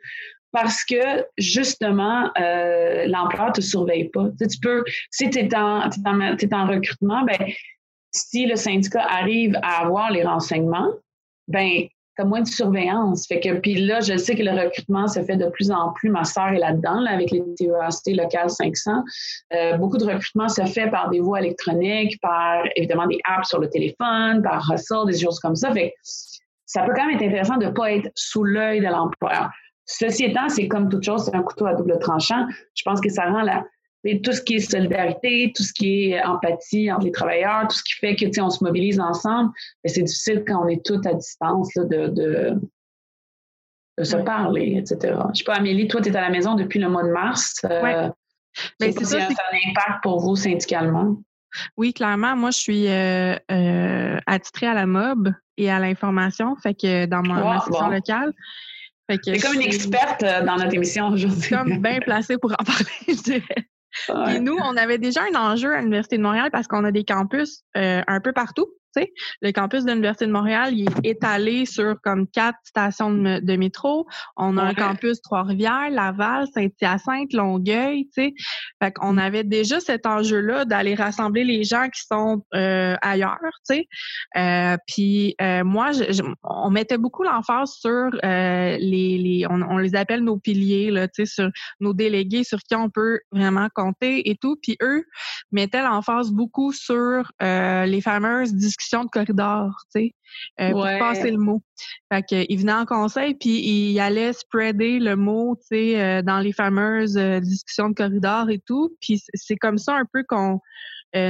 parce 0.56 0.84
que 0.86 1.26
justement, 1.36 2.30
euh, 2.40 3.04
l'employeur 3.08 3.52
te 3.52 3.60
surveille 3.60 4.08
pas. 4.08 4.24
Tu, 4.40 4.58
peux, 4.58 4.82
si 5.10 5.28
tu 5.28 5.38
es, 5.38 5.54
en, 5.54 5.82
en, 5.82 6.66
recrutement, 6.66 7.24
ben, 7.24 7.36
si 8.10 8.46
le 8.46 8.56
syndicat 8.56 9.06
arrive 9.06 9.54
à 9.62 9.82
avoir 9.82 10.10
les 10.10 10.24
renseignements, 10.24 10.88
ben, 11.46 11.68
tu 12.16 12.22
as 12.22 12.24
moins 12.24 12.40
de 12.40 12.48
surveillance. 12.48 13.26
Fait 13.26 13.38
que, 13.38 13.52
puis 13.58 13.74
là, 13.74 14.00
je 14.00 14.16
sais 14.16 14.34
que 14.34 14.42
le 14.42 14.52
recrutement 14.52 15.06
se 15.08 15.22
fait 15.22 15.36
de 15.36 15.50
plus 15.50 15.70
en 15.70 15.92
plus. 15.92 16.08
Ma 16.08 16.24
sœur 16.24 16.48
est 16.48 16.58
là-dedans, 16.58 17.04
avec 17.04 17.30
les 17.32 17.42
TEACT 17.58 18.16
locales 18.16 18.48
500. 18.48 19.04
Euh, 19.52 19.76
beaucoup 19.76 19.98
de 19.98 20.06
recrutement 20.06 20.48
se 20.48 20.64
fait 20.64 20.88
par 20.90 21.10
des 21.10 21.20
voies 21.20 21.40
électroniques, 21.40 22.18
par 22.22 22.62
évidemment 22.76 23.06
des 23.06 23.18
apps 23.24 23.46
sur 23.46 23.60
le 23.60 23.68
téléphone, 23.68 24.42
par 24.42 24.66
ressort, 24.66 25.04
des 25.04 25.18
choses 25.18 25.38
comme 25.38 25.54
ça. 25.54 25.70
Fait 25.74 25.92
ça 26.64 26.82
peut 26.82 26.94
quand 26.96 27.06
même 27.06 27.16
être 27.16 27.26
intéressant 27.26 27.58
de 27.58 27.66
ne 27.66 27.70
pas 27.70 27.92
être 27.92 28.10
sous 28.14 28.42
l'œil 28.42 28.80
de 28.80 28.86
l'employeur. 28.86 29.50
Ceci 29.86 30.24
étant, 30.24 30.48
c'est 30.48 30.68
comme 30.68 30.88
toute 30.88 31.04
chose, 31.04 31.24
c'est 31.24 31.34
un 31.34 31.42
couteau 31.42 31.66
à 31.66 31.74
double 31.74 31.98
tranchant. 31.98 32.46
Je 32.74 32.82
pense 32.82 33.00
que 33.00 33.08
ça 33.08 33.24
rend 33.30 33.42
la, 33.42 33.64
tout 34.22 34.32
ce 34.32 34.42
qui 34.42 34.56
est 34.56 34.70
solidarité, 34.70 35.52
tout 35.54 35.62
ce 35.62 35.72
qui 35.72 36.10
est 36.10 36.22
empathie 36.24 36.90
entre 36.90 37.04
les 37.04 37.12
travailleurs, 37.12 37.66
tout 37.68 37.76
ce 37.76 37.82
qui 37.82 37.94
fait 37.94 38.16
que 38.16 38.40
on 38.40 38.50
se 38.50 38.62
mobilise 38.62 39.00
ensemble, 39.00 39.50
mais 39.82 39.90
c'est 39.90 40.02
difficile 40.02 40.44
quand 40.46 40.64
on 40.64 40.68
est 40.68 40.84
tous 40.84 41.00
à 41.06 41.14
distance 41.14 41.72
de, 41.74 42.08
de, 42.08 42.60
se 44.04 44.16
parler, 44.16 44.76
etc. 44.76 45.16
Je 45.32 45.38
sais 45.38 45.44
pas, 45.44 45.54
Amélie, 45.54 45.88
toi, 45.88 46.00
tu 46.02 46.10
es 46.10 46.16
à 46.16 46.20
la 46.20 46.30
maison 46.30 46.54
depuis 46.54 46.78
le 46.78 46.88
mois 46.88 47.02
de 47.02 47.10
mars. 47.10 47.60
Euh, 47.64 48.10
c'est 48.78 49.04
ça. 49.04 49.18
un 49.18 49.70
impact 49.70 50.02
pour 50.02 50.20
vous 50.20 50.36
syndicalement? 50.36 51.16
Oui, 51.76 51.94
clairement. 51.94 52.36
Moi, 52.36 52.50
je 52.50 52.58
suis 52.58 52.88
euh, 52.88 53.36
euh, 53.50 54.18
attitrée 54.26 54.66
à 54.66 54.74
la 54.74 54.86
MOB 54.86 55.32
et 55.56 55.70
à 55.70 55.78
l'information, 55.78 56.56
fait 56.56 56.74
que 56.74 57.06
dans 57.06 57.22
ma, 57.22 57.60
section 57.60 57.88
locale. 57.88 58.32
C'est 59.08 59.38
comme 59.38 59.54
une 59.54 59.62
experte 59.62 60.22
euh, 60.22 60.44
dans 60.44 60.56
notre 60.56 60.74
émission 60.74 61.08
aujourd'hui. 61.08 61.50
Comme 61.50 61.78
bien 61.82 62.00
placée 62.00 62.38
pour 62.38 62.52
en 62.52 62.64
parler, 62.64 62.84
je 63.08 63.22
dirais. 63.22 64.34
Et 64.34 64.40
nous, 64.40 64.56
on 64.62 64.76
avait 64.76 64.98
déjà 64.98 65.22
un 65.22 65.38
enjeu 65.38 65.72
à 65.74 65.78
l'Université 65.78 66.18
de 66.18 66.22
Montréal 66.22 66.50
parce 66.52 66.66
qu'on 66.66 66.84
a 66.84 66.90
des 66.90 67.04
campus 67.04 67.62
euh, 67.76 68.02
un 68.06 68.20
peu 68.20 68.32
partout. 68.32 68.66
Le 69.42 69.52
campus 69.52 69.84
de 69.84 69.90
l'Université 69.90 70.26
de 70.26 70.32
Montréal, 70.32 70.72
il 70.72 70.88
est 70.88 71.10
étalé 71.10 71.66
sur 71.66 72.00
comme 72.02 72.26
quatre 72.26 72.58
stations 72.64 73.10
de, 73.12 73.56
métro. 73.56 74.06
On 74.36 74.58
a 74.58 74.62
un 74.62 74.74
campus 74.74 75.20
Trois-Rivières, 75.22 75.90
Laval, 75.90 76.46
Saint-Hyacinthe, 76.54 77.32
Longueuil, 77.32 78.06
tu 78.06 78.22
sais. 78.22 78.34
Fait 78.82 78.92
qu'on 78.92 79.14
mm. 79.14 79.18
avait 79.18 79.44
déjà 79.44 79.80
cet 79.80 80.06
enjeu-là 80.06 80.64
d'aller 80.64 80.94
rassembler 80.94 81.44
les 81.44 81.64
gens 81.64 81.88
qui 81.88 82.02
sont 82.06 82.44
euh, 82.54 82.96
ailleurs, 83.02 83.38
tu 83.68 83.76
sais. 83.76 83.88
Euh, 84.36 84.76
puis 84.86 85.34
euh, 85.40 85.64
moi, 85.64 85.90
on 86.42 86.70
mettait 86.70 86.98
beaucoup 86.98 87.22
l'emphase 87.22 87.72
sur 87.72 88.10
les, 88.22 88.78
les 88.78 89.46
on, 89.48 89.78
les 89.78 89.94
appelle 89.94 90.22
nos 90.22 90.38
piliers, 90.38 90.90
là, 90.90 91.08
tu 91.08 91.24
sais, 91.24 91.34
sur 91.34 91.50
nos 91.80 91.94
délégués 91.94 92.44
sur 92.44 92.58
qui 92.58 92.74
on 92.74 92.90
peut 92.90 93.20
vraiment 93.32 93.68
compter 93.74 94.28
et 94.28 94.36
tout. 94.36 94.56
Puis 94.62 94.76
eux 94.82 95.04
mettaient 95.52 95.82
l'emphase 95.82 96.30
beaucoup 96.30 96.72
sur 96.72 97.30
les 97.40 98.00
fameuses 98.00 98.54
discussions 98.54 98.85
de 98.94 99.10
corridor, 99.10 99.74
tu 99.94 100.00
sais, 100.00 100.14
euh, 100.60 100.70
pour 100.70 100.82
passer 100.82 101.30
le 101.30 101.38
mot. 101.38 101.62
Fait 102.12 102.22
que, 102.22 102.46
il 102.48 102.58
venait 102.58 102.72
en 102.72 102.86
conseil, 102.86 103.34
puis 103.34 103.60
il 103.60 104.00
allait 104.00 104.32
spreader 104.32 104.98
le 104.98 105.16
mot, 105.16 105.56
tu 105.56 105.66
sais, 105.68 106.00
euh, 106.00 106.22
dans 106.22 106.38
les 106.38 106.52
fameuses 106.52 107.16
euh, 107.16 107.40
discussions 107.40 107.88
de 107.88 107.94
corridor 107.94 108.50
et 108.50 108.60
tout. 108.66 108.96
Puis 109.00 109.22
c'est 109.34 109.56
comme 109.56 109.78
ça 109.78 109.94
un 109.94 110.04
peu 110.12 110.24
qu'on 110.28 110.60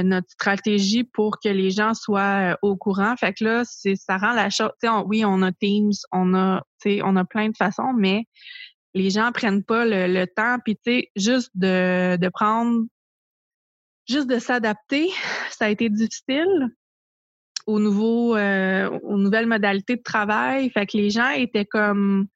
notre 0.03 0.29
stratégie 0.29 1.05
pour 1.05 1.39
que 1.39 1.47
les 1.47 1.69
gens 1.69 1.93
soient 1.93 2.57
au 2.61 2.75
courant. 2.75 3.15
Fait 3.15 3.31
que 3.31 3.45
là, 3.45 3.63
c'est 3.63 3.95
ça 3.95 4.17
rend 4.17 4.33
la 4.33 4.49
chose. 4.49 4.71
Tu 4.83 4.89
sais, 4.89 4.93
oui, 5.05 5.23
on 5.23 5.41
a 5.41 5.53
Teams, 5.53 5.93
on 6.11 6.33
a, 6.33 6.61
tu 6.81 6.89
sais, 6.89 7.01
on 7.05 7.15
a 7.15 7.23
plein 7.23 7.47
de 7.47 7.55
façons, 7.55 7.93
mais 7.97 8.25
les 8.93 9.09
gens 9.11 9.31
prennent 9.31 9.63
pas 9.63 9.85
le, 9.85 10.25
temps. 10.25 10.57
Puis 10.65 10.75
tu 10.75 10.91
sais, 10.91 11.11
juste 11.15 11.51
de, 11.55 12.17
de 12.17 12.27
prendre 12.27 12.81
juste 14.07 14.27
de 14.27 14.39
s'adapter, 14.39 15.09
ça 15.51 15.65
a 15.65 15.69
été 15.69 15.89
difficile 15.89 16.69
aux, 17.67 17.79
nouveaux, 17.79 18.35
euh, 18.35 18.89
aux 19.03 19.17
nouvelles 19.17 19.45
modalités 19.45 19.97
de 19.97 20.01
travail. 20.01 20.69
Fait 20.71 20.87
que 20.87 20.97
les 20.97 21.09
gens 21.09 21.29
étaient 21.29 21.65
comme 21.65 22.27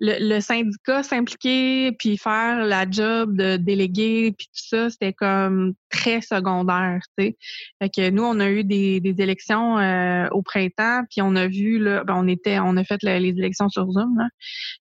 le, 0.00 0.40
syndicat 0.40 1.02
s'impliquer 1.02 1.92
puis 1.92 2.16
faire 2.16 2.64
la 2.64 2.88
job 2.90 3.36
de 3.36 3.56
délégué 3.56 4.32
puis 4.36 4.46
tout 4.46 4.66
ça, 4.68 4.90
c'était 4.90 5.12
comme 5.12 5.74
très 5.90 6.20
secondaire, 6.20 7.00
tu 7.16 7.26
sais. 7.26 7.36
Fait 7.80 7.88
que 7.88 8.10
nous, 8.10 8.22
on 8.22 8.40
a 8.40 8.50
eu 8.50 8.64
des, 8.64 9.00
des 9.00 9.22
élections 9.22 9.78
euh, 9.78 10.28
au 10.32 10.42
printemps, 10.42 11.02
puis 11.10 11.22
on 11.22 11.36
a 11.36 11.46
vu 11.46 11.78
là, 11.78 12.04
ben, 12.04 12.14
on 12.16 12.26
était, 12.26 12.58
on 12.58 12.76
a 12.76 12.84
fait 12.84 13.02
les 13.02 13.28
élections 13.28 13.68
sur 13.68 13.90
Zoom, 13.90 14.18
là, 14.18 14.28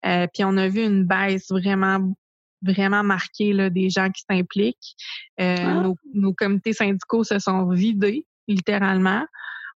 euh, 0.06 0.28
puis 0.34 0.44
on 0.44 0.56
a 0.58 0.68
vu 0.68 0.84
une 0.84 1.06
baisse 1.06 1.50
vraiment 1.50 2.14
vraiment 2.62 3.04
marquée 3.04 3.54
là, 3.54 3.70
des 3.70 3.90
gens 3.90 4.10
qui 4.12 4.24
s'impliquent. 4.30 4.96
Ah. 5.40 5.76
nos, 5.82 5.96
nos 6.14 6.34
comités 6.34 6.74
syndicaux 6.74 7.24
se 7.24 7.40
sont 7.40 7.70
vidés 7.70 8.26
littéralement. 8.50 9.26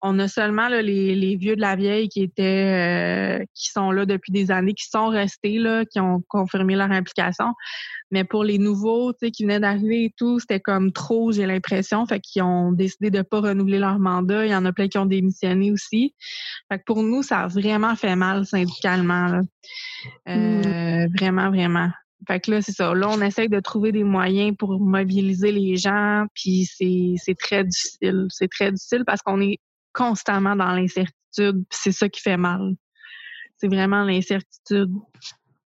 On 0.02 0.18
a 0.18 0.28
seulement 0.28 0.68
les, 0.68 1.36
vieux 1.36 1.56
de 1.56 1.60
la 1.60 1.76
vieille 1.76 2.08
qui 2.08 2.22
étaient 2.22 3.40
euh, 3.40 3.44
qui 3.54 3.70
sont 3.70 3.90
là 3.90 4.06
depuis 4.06 4.32
des 4.32 4.50
années, 4.50 4.72
qui 4.74 4.88
sont 4.88 5.08
restés 5.08 5.58
là, 5.58 5.84
qui 5.84 6.00
ont 6.00 6.22
confirmé 6.28 6.74
leur 6.74 6.90
implication. 6.90 7.52
Mais 8.10 8.24
pour 8.24 8.42
les 8.42 8.58
nouveaux, 8.58 9.12
tu 9.12 9.18
sais, 9.20 9.30
qui 9.30 9.44
venaient 9.44 9.60
d'arriver 9.60 10.04
et 10.04 10.14
tout, 10.16 10.40
c'était 10.40 10.58
comme 10.58 10.92
trop, 10.92 11.32
j'ai 11.32 11.46
l'impression. 11.46 12.06
Fait 12.06 12.20
qu'ils 12.20 12.42
ont 12.42 12.72
décidé 12.72 13.10
de 13.10 13.22
pas 13.22 13.40
renouveler 13.40 13.78
leur 13.78 13.98
mandat. 13.98 14.46
Il 14.46 14.52
y 14.52 14.54
en 14.54 14.64
a 14.64 14.72
plein 14.72 14.88
qui 14.88 14.98
ont 14.98 15.06
démissionné 15.06 15.70
aussi. 15.70 16.14
Fait 16.70 16.78
que 16.78 16.84
pour 16.84 17.02
nous, 17.02 17.22
ça 17.22 17.40
a 17.40 17.48
vraiment 17.48 17.94
fait 17.94 18.16
mal 18.16 18.46
syndicalement. 18.46 19.26
Là. 19.26 19.40
Euh, 20.28 21.06
mmh. 21.06 21.12
Vraiment, 21.16 21.50
vraiment. 21.50 21.90
Fait 22.26 22.40
que 22.40 22.50
là, 22.50 22.62
c'est 22.62 22.72
ça. 22.72 22.94
Là, 22.94 23.08
on 23.10 23.20
essaye 23.22 23.48
de 23.48 23.60
trouver 23.60 23.92
des 23.92 24.04
moyens 24.04 24.54
pour 24.58 24.78
mobiliser 24.78 25.52
les 25.52 25.76
gens, 25.76 26.26
puis 26.34 26.66
c'est 26.66 27.34
très 27.38 27.64
difficile. 27.64 28.26
C'est 28.28 28.48
très 28.48 28.72
difficile 28.72 29.04
parce 29.06 29.22
qu'on 29.22 29.40
est 29.40 29.58
constamment 29.92 30.56
dans 30.56 30.72
l'incertitude. 30.72 31.64
C'est 31.70 31.92
ça 31.92 32.08
qui 32.08 32.20
fait 32.20 32.36
mal. 32.36 32.74
C'est 33.56 33.68
vraiment 33.68 34.04
l'incertitude. 34.04 34.92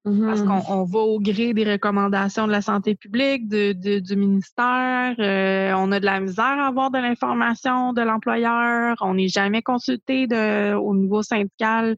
Parce 0.05 0.43
mm-hmm. 0.43 0.67
qu'on 0.67 0.85
va 0.85 0.99
au 0.99 1.19
gré 1.19 1.55
des 1.55 1.65
recommandations 1.65 2.47
de 2.47 2.53
la 2.53 2.61
santé 2.61 2.95
publique, 2.95 3.49
de, 3.49 3.73
du 3.73 4.17
ministère. 4.17 5.15
Euh, 5.19 5.73
on 5.79 5.91
a 5.93 6.01
de 6.01 6.05
la 6.05 6.21
misère 6.21 6.45
à 6.45 6.67
avoir 6.67 6.91
de 6.91 6.99
l'information 6.99 7.95
de 7.95 8.03
l'employeur. 8.03 8.97
On 9.01 9.15
n'est 9.15 9.29
jamais 9.29 9.63
consulté 9.63 10.27
de, 10.27 10.75
au 10.75 10.95
niveau 10.95 11.23
syndical. 11.23 11.97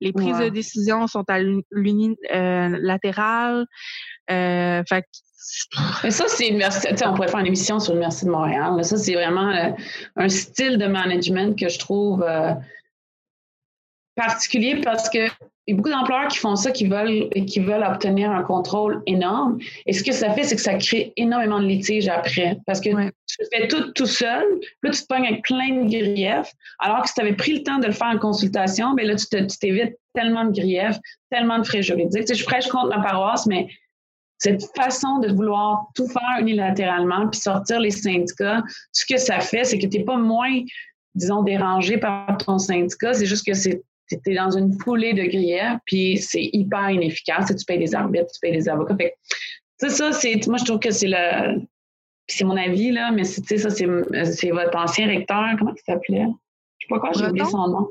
Les 0.00 0.12
prises 0.12 0.38
de 0.38 0.50
décision 0.50 1.08
sont 1.08 1.24
à 1.28 1.40
l'unilatéral. 1.40 3.66
Euh, 4.30 4.30
euh, 4.30 4.82
fait 4.88 5.04
mais 6.04 6.10
ça, 6.10 6.24
c'est 6.28 7.06
On 7.06 7.14
pourrait 7.14 7.28
faire 7.28 7.40
une 7.40 7.46
émission 7.46 7.78
sur 7.78 7.92
l'Université 7.92 8.26
de 8.26 8.32
Montréal. 8.32 8.84
Ça, 8.84 8.96
c'est 8.96 9.14
vraiment 9.14 9.50
euh, 9.50 9.70
un 10.16 10.28
style 10.28 10.78
de 10.78 10.86
management 10.86 11.58
que 11.58 11.68
je 11.68 11.78
trouve 11.78 12.22
euh, 12.22 12.52
particulier 14.18 14.80
parce 14.82 15.08
que 15.08 15.28
y 15.68 15.72
a 15.72 15.76
beaucoup 15.76 15.90
d'employeurs 15.90 16.28
qui 16.28 16.38
font 16.38 16.56
ça, 16.56 16.70
qui 16.70 16.86
veulent, 16.86 17.28
qui 17.46 17.60
veulent 17.60 17.84
obtenir 17.84 18.30
un 18.30 18.42
contrôle 18.42 19.02
énorme. 19.06 19.58
Et 19.86 19.92
ce 19.92 20.02
que 20.02 20.12
ça 20.12 20.30
fait, 20.32 20.44
c'est 20.44 20.56
que 20.56 20.62
ça 20.62 20.74
crée 20.74 21.12
énormément 21.16 21.60
de 21.60 21.66
litiges 21.66 22.08
après. 22.08 22.56
Parce 22.66 22.80
que 22.80 22.88
tu 22.88 23.36
fais 23.52 23.68
tout 23.68 23.92
tout 23.92 24.06
seul, 24.06 24.44
là, 24.82 24.90
tu 24.90 25.02
te 25.02 25.06
pognes 25.06 25.26
avec 25.26 25.42
plein 25.42 25.82
de 25.82 25.88
griefs. 25.88 26.52
Alors 26.78 27.02
que 27.02 27.08
si 27.08 27.14
tu 27.14 27.20
avais 27.20 27.34
pris 27.34 27.58
le 27.58 27.62
temps 27.62 27.78
de 27.78 27.86
le 27.86 27.92
faire 27.92 28.08
en 28.08 28.18
consultation, 28.18 28.94
bien 28.94 29.06
là, 29.06 29.14
tu 29.16 29.58
t'évites 29.60 29.96
tellement 30.14 30.46
de 30.46 30.52
griefs, 30.52 30.98
tellement 31.30 31.58
de 31.58 31.64
frais 31.64 31.82
juridiques. 31.82 32.24
Tu 32.24 32.28
sais, 32.28 32.34
je 32.34 32.44
prêche 32.44 32.66
contre 32.68 32.88
ma 32.96 33.02
paroisse, 33.02 33.46
mais 33.46 33.68
cette 34.38 34.64
façon 34.74 35.18
de 35.18 35.28
vouloir 35.28 35.88
tout 35.94 36.08
faire 36.08 36.38
unilatéralement 36.40 37.28
puis 37.28 37.40
sortir 37.40 37.80
les 37.80 37.90
syndicats, 37.90 38.62
ce 38.92 39.04
que 39.04 39.18
ça 39.18 39.40
fait, 39.40 39.64
c'est 39.64 39.78
que 39.78 39.86
tu 39.86 39.98
n'es 39.98 40.04
pas 40.04 40.16
moins, 40.16 40.62
disons, 41.14 41.42
dérangé 41.42 41.98
par 41.98 42.38
ton 42.38 42.58
syndicat, 42.58 43.12
c'est 43.12 43.26
juste 43.26 43.44
que 43.44 43.52
c'est 43.52 43.82
tu 44.08 44.32
es 44.32 44.34
dans 44.34 44.50
une 44.50 44.72
foulée 44.80 45.12
de 45.12 45.22
griefs, 45.24 45.78
puis 45.84 46.16
c'est 46.18 46.50
hyper 46.52 46.90
inefficace. 46.90 47.54
Tu 47.54 47.64
payes 47.64 47.78
des 47.78 47.94
arbitres, 47.94 48.30
tu 48.32 48.40
payes 48.40 48.52
des 48.52 48.68
avocats. 48.68 48.96
Fait, 48.96 49.14
ça, 49.88 50.12
c'est, 50.12 50.46
moi, 50.46 50.58
je 50.58 50.64
trouve 50.64 50.80
que 50.80 50.90
c'est 50.90 51.08
le. 51.08 51.60
C'est 52.30 52.44
mon 52.44 52.56
avis, 52.56 52.90
là, 52.90 53.10
mais 53.10 53.24
ça, 53.24 53.40
c'est, 53.46 53.70
c'est 53.70 54.50
votre 54.50 54.76
ancien 54.76 55.06
recteur. 55.06 55.54
Comment 55.58 55.72
il 55.74 55.80
s'appelait? 55.84 56.26
Je 56.78 56.86
sais 56.86 56.88
pas 56.90 57.00
quoi, 57.00 57.10
j'ai 57.16 57.26
oublié 57.26 57.46
son 57.46 57.68
nom. 57.68 57.88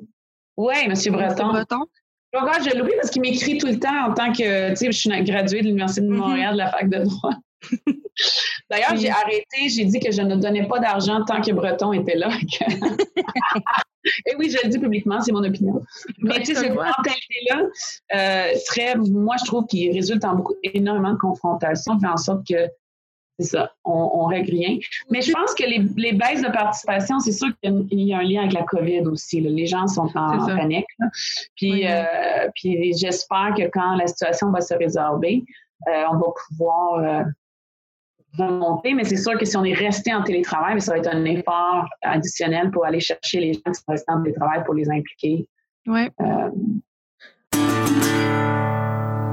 Oui, 0.57 0.76
M. 0.84 0.93
Breton. 1.11 1.47
Breton? 1.49 1.86
Je 2.34 2.78
l'oublie 2.78 2.93
parce 2.97 3.09
qu'il 3.09 3.22
m'écrit 3.22 3.57
tout 3.57 3.68
le 3.68 3.80
temps 3.80 4.09
en 4.09 4.13
tant 4.13 4.32
que, 4.32 4.70
tu 4.70 4.76
sais, 4.76 4.91
je 4.91 4.91
suis 4.91 5.24
graduée 5.24 5.61
de 5.61 5.68
l'Université 5.68 6.01
de 6.01 6.07
mm-hmm. 6.07 6.18
Montréal 6.18 6.53
de 6.53 6.57
la 6.59 6.72
fac 6.72 6.88
de 6.88 6.99
droit. 6.99 7.34
D'ailleurs, 8.70 8.95
j'ai 8.95 9.10
arrêté, 9.10 9.70
j'ai 9.70 9.86
dit 9.86 9.99
que 9.99 10.12
je 10.12 10.22
ne 10.22 10.36
donnais 10.36 10.68
pas 10.68 10.80
d'argent 10.80 11.24
tant 11.26 11.41
que 11.41 11.51
Breton 11.51 11.93
était 11.93 12.16
là. 12.16 12.30
Et 14.26 14.36
oui, 14.38 14.49
je 14.49 14.58
le 14.64 14.70
dis 14.70 14.80
publiquement, 14.80 15.20
c'est 15.22 15.32
mon 15.32 15.43
opinion. 15.43 15.82
Mais 16.20 16.39
tu 16.39 16.45
sais, 16.45 16.55
cette 16.55 16.74
mentalité-là 16.74 17.64
euh, 18.16 18.55
serait, 18.66 18.95
moi, 18.95 19.36
je 19.39 19.45
trouve 19.45 19.66
qu'il 19.66 19.91
résulte 19.91 20.24
en 20.24 20.36
beaucoup, 20.36 20.55
énormément 20.64 21.14
de 21.14 21.18
confrontation, 21.18 21.99
fait 21.99 22.08
en 22.08 22.18
sorte 22.18 22.47
que 22.47 22.70
c'est 23.39 23.49
ça, 23.49 23.72
on, 23.84 24.28
ne 24.28 24.34
règle 24.34 24.51
rien. 24.51 24.78
Mais 25.12 25.22
je 25.22 25.32
pense 25.32 25.53
que 25.53 25.64
les, 25.64 26.14
baisses 26.14 26.41
de 26.41 26.51
participation, 26.51 27.20
c'est 27.20 27.34
sûr 27.34 27.49
qu'il 27.62 27.86
y 27.91 28.14
a 28.14 28.18
un 28.18 28.24
lien 28.24 28.41
avec 28.41 28.53
la 28.53 28.64
COVID 28.64 29.01
aussi. 29.01 29.41
Les 29.41 29.68
gens 29.68 29.86
sont 29.88 30.10
en, 30.16 30.45
panique. 30.47 30.88
Puis, 31.55 31.88
euh, 31.88 32.03
puis 32.55 32.93
j'espère 32.97 33.53
que 33.55 33.68
quand 33.68 33.95
la 33.95 34.08
situation 34.08 34.49
va 34.49 34.62
se 34.62 34.74
résorber, 34.74 35.43
euh, 35.88 36.03
on 36.12 36.18
va 36.18 36.28
pouvoir 36.47 37.26
mais 38.96 39.04
c'est 39.04 39.18
sûr 39.18 39.38
que 39.38 39.46
si 39.46 39.58
on 39.58 39.64
est 39.64 39.74
resté 39.74 40.14
en 40.14 40.24
télétravail, 40.24 40.80
ça 40.82 40.94
va 40.94 41.00
être 41.00 41.14
un 41.14 41.26
effort 41.26 41.88
additionnel 42.02 42.72
pour 42.72 42.86
aller 42.86 43.00
chercher 43.00 43.40
les 43.40 43.54
gens 43.54 43.62
qui 43.66 43.76
sont 43.76 43.92
restés 43.92 44.12
en 44.12 44.22
télétravail 44.22 44.64
pour 44.66 44.74
les 44.74 44.90
impliquer. 44.90 45.48
Oui. 45.88 46.10
Euh, 46.22 46.50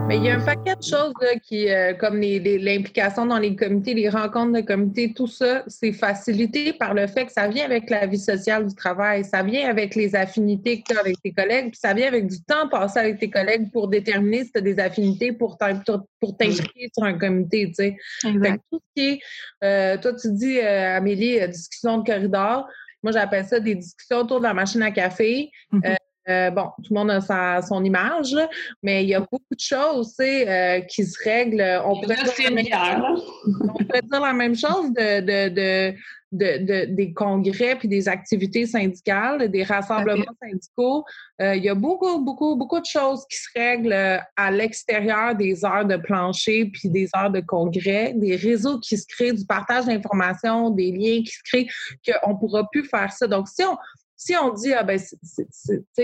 mais 0.07 0.19
il 0.19 0.25
y 0.25 0.29
a 0.29 0.37
un 0.37 0.45
paquet 0.45 0.77
de 0.77 0.83
choses 0.83 1.15
qui, 1.43 1.71
euh, 1.71 1.95
comme 1.95 2.21
l'implication 2.21 3.27
dans 3.27 3.39
les 3.39 3.57
comités, 3.57 3.95
les 3.95 4.09
rencontres 4.09 4.53
de 4.53 4.61
comités, 4.61 5.13
tout 5.15 5.27
ça, 5.27 5.63
c'est 5.67 5.93
facilité 5.93 6.73
par 6.73 6.93
le 6.93 7.07
fait 7.07 7.27
que 7.27 7.33
ça 7.33 7.49
vient 7.49 7.65
avec 7.65 7.89
la 7.89 8.07
vie 8.07 8.19
sociale 8.19 8.67
du 8.67 8.75
travail, 8.75 9.25
ça 9.25 9.43
vient 9.43 9.69
avec 9.69 9.95
les 9.95 10.15
affinités 10.15 10.81
que 10.83 10.93
tu 10.93 10.97
as 10.97 11.01
avec 11.01 11.21
tes 11.23 11.33
collègues, 11.33 11.71
puis 11.71 11.81
ça 11.81 11.95
vient 11.95 12.09
avec 12.09 12.27
du 12.27 12.43
temps 12.43 12.69
passé 12.69 12.99
avec 12.99 13.19
tes 13.19 13.31
collègues 13.31 13.71
pour 13.73 13.89
déterminer 13.89 14.45
si 14.45 14.53
tu 14.53 14.59
as 14.59 14.63
des 14.63 14.79
affinités 14.79 15.33
pour 15.33 15.57
t'inscrire 15.57 16.89
sur 16.93 17.05
un 17.05 17.19
comité. 17.19 17.69
Tu 17.69 17.75
sais. 17.75 17.97
tout 18.23 18.81
ce 18.81 18.95
qui 18.95 19.09
est, 19.09 19.21
euh, 19.63 19.97
toi, 19.99 20.13
tu 20.15 20.33
dis, 20.33 20.59
euh, 20.59 20.97
Amélie, 20.97 21.47
discussion 21.49 21.99
de 21.99 22.05
corridor. 22.05 22.69
Moi, 23.03 23.13
j'appelle 23.13 23.45
ça 23.45 23.61
des 23.61 23.75
discussions 23.75 24.19
autour 24.19 24.39
de 24.39 24.45
la 24.45 24.55
machine 24.55 24.83
à 24.83 24.91
café. 24.91 25.51
Mm-hmm. 25.73 25.97
Euh, 26.29 26.51
bon, 26.51 26.71
tout 26.83 26.95
le 26.95 26.95
monde 26.95 27.11
a 27.11 27.21
sa, 27.21 27.61
son 27.63 27.85
image, 27.85 28.35
mais 28.83 29.05
il 29.05 29.11
y 29.11 29.15
a 29.15 29.21
beaucoup 29.21 29.43
de 29.51 29.61
choses 29.61 30.15
euh, 30.21 30.81
qui 30.81 31.05
se 31.05 31.23
règlent. 31.23 31.83
On 31.85 32.01
pourrait, 32.01 32.17
dire 32.17 32.51
la, 32.51 32.51
même, 32.51 33.17
on 33.47 33.85
pourrait 33.85 34.03
dire 34.03 34.21
la 34.21 34.33
même 34.33 34.57
chose 34.57 34.91
de, 34.95 35.21
de, 35.21 35.95
de, 36.33 36.85
des 36.87 37.13
congrès 37.13 37.77
puis 37.77 37.89
des 37.89 38.09
activités 38.09 38.67
syndicales, 38.67 39.51
des 39.51 39.65
rassemblements 39.65 40.25
syndicaux. 40.43 41.05
Euh, 41.43 41.57
il 41.57 41.65
y 41.65 41.69
a 41.69 41.75
beaucoup, 41.75 42.19
beaucoup, 42.19 42.57
beaucoup 42.57 42.81
de 42.81 42.87
choses 42.87 43.27
qui 43.31 43.37
se 43.37 43.49
règlent 43.55 44.23
à 44.37 44.51
l'extérieur 44.51 45.35
des 45.35 45.63
heures 45.65 45.85
de 45.85 45.97
plancher 45.97 46.71
puis 46.73 46.89
des 46.89 47.09
heures 47.17 47.31
de 47.31 47.41
congrès, 47.41 48.15
des 48.15 48.37
réseaux 48.37 48.81
qui 48.81 48.97
se 48.97 49.07
créent, 49.07 49.33
du 49.33 49.45
partage 49.45 49.85
d'informations, 49.85 50.71
des 50.71 50.91
liens 50.91 51.23
qui 51.23 51.33
se 51.33 51.43
créent, 51.45 51.69
qu'on 52.07 52.33
ne 52.33 52.39
pourra 52.39 52.67
plus 52.71 52.85
faire 52.85 53.13
ça. 53.13 53.27
Donc, 53.27 53.49
si 53.49 53.63
on, 53.63 53.77
si 54.17 54.35
on 54.37 54.53
dit 54.53 54.73
ah 54.73 54.85
ben 54.85 54.99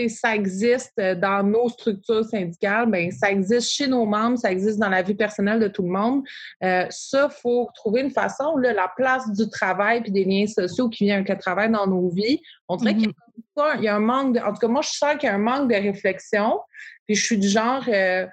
ça 0.09 0.35
existe 0.35 1.01
dans 1.01 1.43
nos 1.43 1.69
structures 1.69 2.25
syndicales, 2.25 2.91
ben 2.91 3.11
ça 3.11 3.31
existe 3.31 3.71
chez 3.71 3.87
nos 3.87 4.05
membres, 4.05 4.39
ça 4.39 4.51
existe 4.51 4.79
dans 4.79 4.89
la 4.89 5.03
vie 5.03 5.15
personnelle 5.15 5.61
de 5.61 5.69
tout 5.69 5.83
le 5.83 5.91
monde. 5.91 6.23
Euh, 6.65 6.87
ça, 6.91 7.29
faut 7.29 7.69
trouver 7.75 8.01
une 8.01 8.11
façon 8.11 8.57
là, 8.57 8.73
la 8.73 8.91
place 8.95 9.31
du 9.33 9.49
travail 9.49 10.03
puis 10.03 10.11
des 10.11 10.25
liens 10.25 10.47
sociaux 10.47 10.89
qui 10.89 11.05
viennent 11.05 11.19
avec 11.19 11.29
le 11.29 11.39
travail 11.39 11.71
dans 11.71 11.87
nos 11.87 12.09
vies. 12.09 12.41
On 12.69 12.77
dirait 12.77 12.95
qu'il 12.95 13.13
y 13.81 13.89
a, 13.89 13.97
un 13.97 14.01
manque. 14.01 14.35
De, 14.35 14.41
en 14.41 14.53
tout 14.53 14.61
cas, 14.61 14.69
moi 14.69 14.83
je 14.83 14.91
sens 14.91 15.13
qu'il 15.13 15.29
y 15.29 15.33
a 15.33 15.35
un 15.35 15.39
manque 15.39 15.71
de 15.71 15.77
réflexion. 15.77 16.61
Puis 17.07 17.17
je 17.17 17.25
suis 17.25 17.39
du 17.39 17.49
genre 17.49 17.85
euh, 17.89 18.27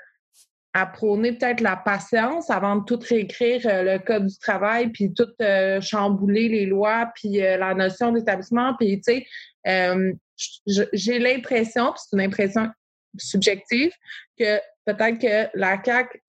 à 0.74 0.86
prôner 0.86 1.34
peut-être 1.34 1.62
la 1.62 1.76
patience 1.76 2.50
avant 2.50 2.78
de 2.78 2.84
tout 2.84 3.00
réécrire 3.08 3.62
euh, 3.66 3.84
le 3.84 4.00
code 4.00 4.28
du 4.28 4.38
travail, 4.38 4.90
puis 4.90 5.14
tout 5.14 5.28
euh, 5.42 5.82
chambouler 5.82 6.50
les 6.50 6.66
lois, 6.66 7.10
puis 7.16 7.38
la 7.38 7.74
notion 7.74 8.12
d'établissement, 8.12 8.76
puis 8.80 9.02
tu 9.02 9.14
sais, 9.14 9.26
euh, 9.68 10.14
j'ai 10.94 11.20
l'impression, 11.20 11.92
puis 11.92 12.02
c'est 12.06 12.16
une 12.16 12.24
impression 12.24 12.70
subjective, 13.18 13.92
que 14.38 14.58
peut-être 14.86 15.18
que 15.18 15.58
la 15.58 15.82
CAQ 15.84 16.20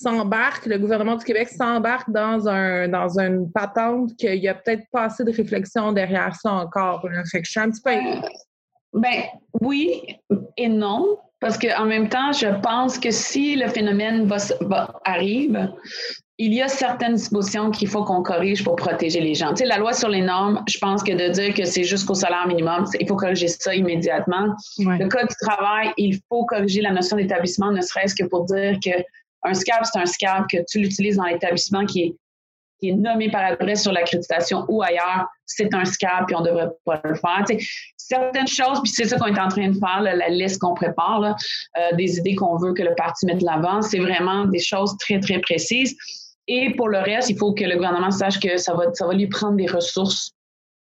s'embarque, 0.00 0.66
le 0.66 0.78
gouvernement 0.78 1.16
du 1.16 1.24
Québec 1.24 1.48
s'embarque 1.48 2.10
dans 2.10 2.48
un 2.48 2.88
dans 2.88 3.18
une 3.18 3.50
patente 3.52 4.16
qu'il 4.16 4.36
y 4.36 4.48
a 4.48 4.54
peut-être 4.54 4.84
pas 4.90 5.04
assez 5.04 5.24
de 5.24 5.32
réflexion 5.32 5.92
derrière 5.92 6.34
ça 6.34 6.52
encore. 6.52 7.06
Fait 7.30 7.40
que 7.40 7.46
je 7.46 7.50
suis 7.50 7.60
un 7.60 7.70
petit 7.70 7.82
peu. 7.82 7.90
Euh, 7.90 8.20
ben 8.94 9.24
oui 9.60 10.18
et 10.56 10.68
non. 10.68 11.18
Parce 11.40 11.58
qu'en 11.58 11.86
même 11.86 12.08
temps, 12.08 12.32
je 12.32 12.48
pense 12.60 12.98
que 12.98 13.10
si 13.10 13.56
le 13.56 13.68
phénomène 13.68 14.26
va, 14.26 15.00
arrive, 15.04 15.70
il 16.36 16.54
y 16.54 16.62
a 16.62 16.68
certaines 16.68 17.14
dispositions 17.14 17.70
qu'il 17.70 17.88
faut 17.88 18.04
qu'on 18.04 18.22
corrige 18.22 18.64
pour 18.64 18.76
protéger 18.76 19.20
les 19.20 19.34
gens. 19.34 19.50
Tu 19.50 19.56
sais, 19.56 19.64
la 19.66 19.78
loi 19.78 19.92
sur 19.92 20.08
les 20.08 20.22
normes, 20.22 20.62
je 20.68 20.78
pense 20.78 21.02
que 21.02 21.12
de 21.12 21.32
dire 21.32 21.52
que 21.54 21.64
c'est 21.64 21.84
jusqu'au 21.84 22.14
salaire 22.14 22.46
minimum, 22.46 22.86
il 22.98 23.06
faut 23.06 23.16
corriger 23.16 23.48
ça 23.48 23.74
immédiatement. 23.74 24.54
Le 24.78 25.06
code 25.08 25.28
du 25.28 25.34
travail, 25.40 25.92
il 25.98 26.18
faut 26.28 26.44
corriger 26.46 26.80
la 26.80 26.92
notion 26.92 27.16
d'établissement, 27.16 27.70
ne 27.72 27.80
serait-ce 27.82 28.14
que 28.14 28.26
pour 28.26 28.44
dire 28.44 28.78
que 28.84 28.90
un 29.42 29.54
SCAP, 29.54 29.84
c'est 29.84 29.98
un 29.98 30.06
SCAP 30.06 30.46
que 30.50 30.58
tu 30.68 30.80
l'utilises 30.80 31.16
dans 31.16 31.24
l'établissement 31.24 31.86
qui 31.86 32.02
est, 32.02 32.16
qui 32.80 32.90
est 32.90 32.94
nommé 32.94 33.30
par 33.30 33.44
adresse 33.44 33.82
sur 33.82 33.92
l'accréditation 33.92 34.64
ou 34.68 34.82
ailleurs, 34.82 35.26
c'est 35.46 35.72
un 35.74 35.84
SCAP 35.84 36.30
et 36.30 36.34
on 36.34 36.40
ne 36.40 36.46
devrait 36.46 36.70
pas 36.84 37.00
le 37.04 37.14
faire. 37.14 37.44
Certaines 37.96 38.48
choses, 38.48 38.80
puis 38.82 38.92
c'est 38.92 39.04
ça 39.04 39.16
qu'on 39.18 39.26
est 39.26 39.38
en 39.38 39.48
train 39.48 39.68
de 39.68 39.78
faire, 39.78 40.00
la 40.00 40.28
liste 40.28 40.60
qu'on 40.60 40.74
prépare, 40.74 41.22
euh, 41.22 41.96
des 41.96 42.18
idées 42.18 42.34
qu'on 42.34 42.56
veut 42.56 42.72
que 42.72 42.82
le 42.82 42.94
parti 42.96 43.26
mette 43.26 43.42
l'avant, 43.42 43.82
c'est 43.82 43.98
vraiment 43.98 44.46
des 44.46 44.58
choses 44.58 44.96
très, 44.98 45.20
très 45.20 45.38
précises. 45.40 45.96
Et 46.48 46.74
pour 46.74 46.88
le 46.88 46.98
reste, 46.98 47.30
il 47.30 47.38
faut 47.38 47.52
que 47.52 47.64
le 47.64 47.76
gouvernement 47.76 48.10
sache 48.10 48.40
que 48.40 48.56
ça 48.56 48.74
va, 48.74 48.92
ça 48.94 49.06
va 49.06 49.14
lui 49.14 49.28
prendre 49.28 49.56
des 49.56 49.66
ressources 49.66 50.32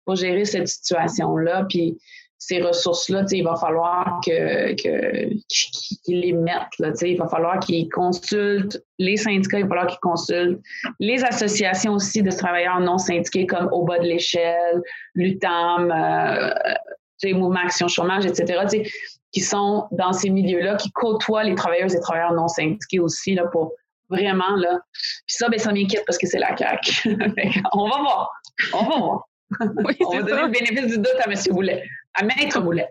pour 0.05 0.15
gérer 0.15 0.45
cette 0.45 0.67
situation-là. 0.67 1.65
Puis 1.69 1.99
ces 2.39 2.61
ressources-là, 2.61 3.25
il 3.31 3.43
va 3.43 3.55
falloir 3.57 4.21
que, 4.25 4.73
qu'il 4.73 6.19
les 6.21 6.31
mette. 6.31 6.79
Là, 6.79 6.91
il 7.01 7.17
va 7.17 7.27
falloir 7.27 7.59
qu'ils 7.59 7.89
consultent 7.89 8.81
les 8.97 9.17
syndicats, 9.17 9.59
il 9.59 9.63
va 9.63 9.69
falloir 9.69 9.87
qu'ils 9.87 9.99
consultent 9.99 10.61
les 10.99 11.23
associations 11.23 11.93
aussi 11.93 12.23
de 12.23 12.31
travailleurs 12.31 12.79
non 12.79 12.97
syndiqués 12.97 13.45
comme 13.45 13.67
au 13.73 13.83
bas 13.83 13.99
de 13.99 14.05
l'échelle, 14.05 14.81
l'UTAM, 15.15 15.91
euh, 15.91 17.33
Mouvement 17.33 17.59
Action 17.65 17.89
Chômage, 17.89 18.25
etc., 18.25 18.65
qui 19.31 19.41
sont 19.41 19.87
dans 19.91 20.13
ces 20.13 20.29
milieux-là, 20.29 20.75
qui 20.77 20.89
côtoient 20.91 21.43
les 21.43 21.55
travailleuses 21.55 21.93
et 21.93 21.99
travailleurs 21.99 22.33
non 22.33 22.47
syndiqués 22.47 22.99
aussi 22.99 23.35
là, 23.35 23.45
pour 23.51 23.73
Vraiment, 24.09 24.55
là. 24.55 24.79
Puis 24.91 25.35
ça, 25.35 25.49
ben, 25.49 25.59
ça 25.59 25.71
m'inquiète 25.71 26.03
parce 26.05 26.17
que 26.17 26.25
c'est 26.25 26.39
la 26.39 26.57
CAQ. 26.57 27.15
on 27.73 27.89
va 27.89 27.99
voir. 27.99 28.31
On 28.73 28.83
va 28.83 28.97
voir. 28.97 29.29
Oui, 29.85 29.95
on 30.05 30.17
va 30.17 30.21
donner 30.23 30.41
le 30.43 30.47
bénéfice 30.47 30.87
du 30.87 30.97
doute 30.97 31.15
à 31.23 31.29
M. 31.29 31.35
Boulet. 31.51 31.83
À 32.13 32.23
Maître 32.23 32.61
Boulet. 32.61 32.87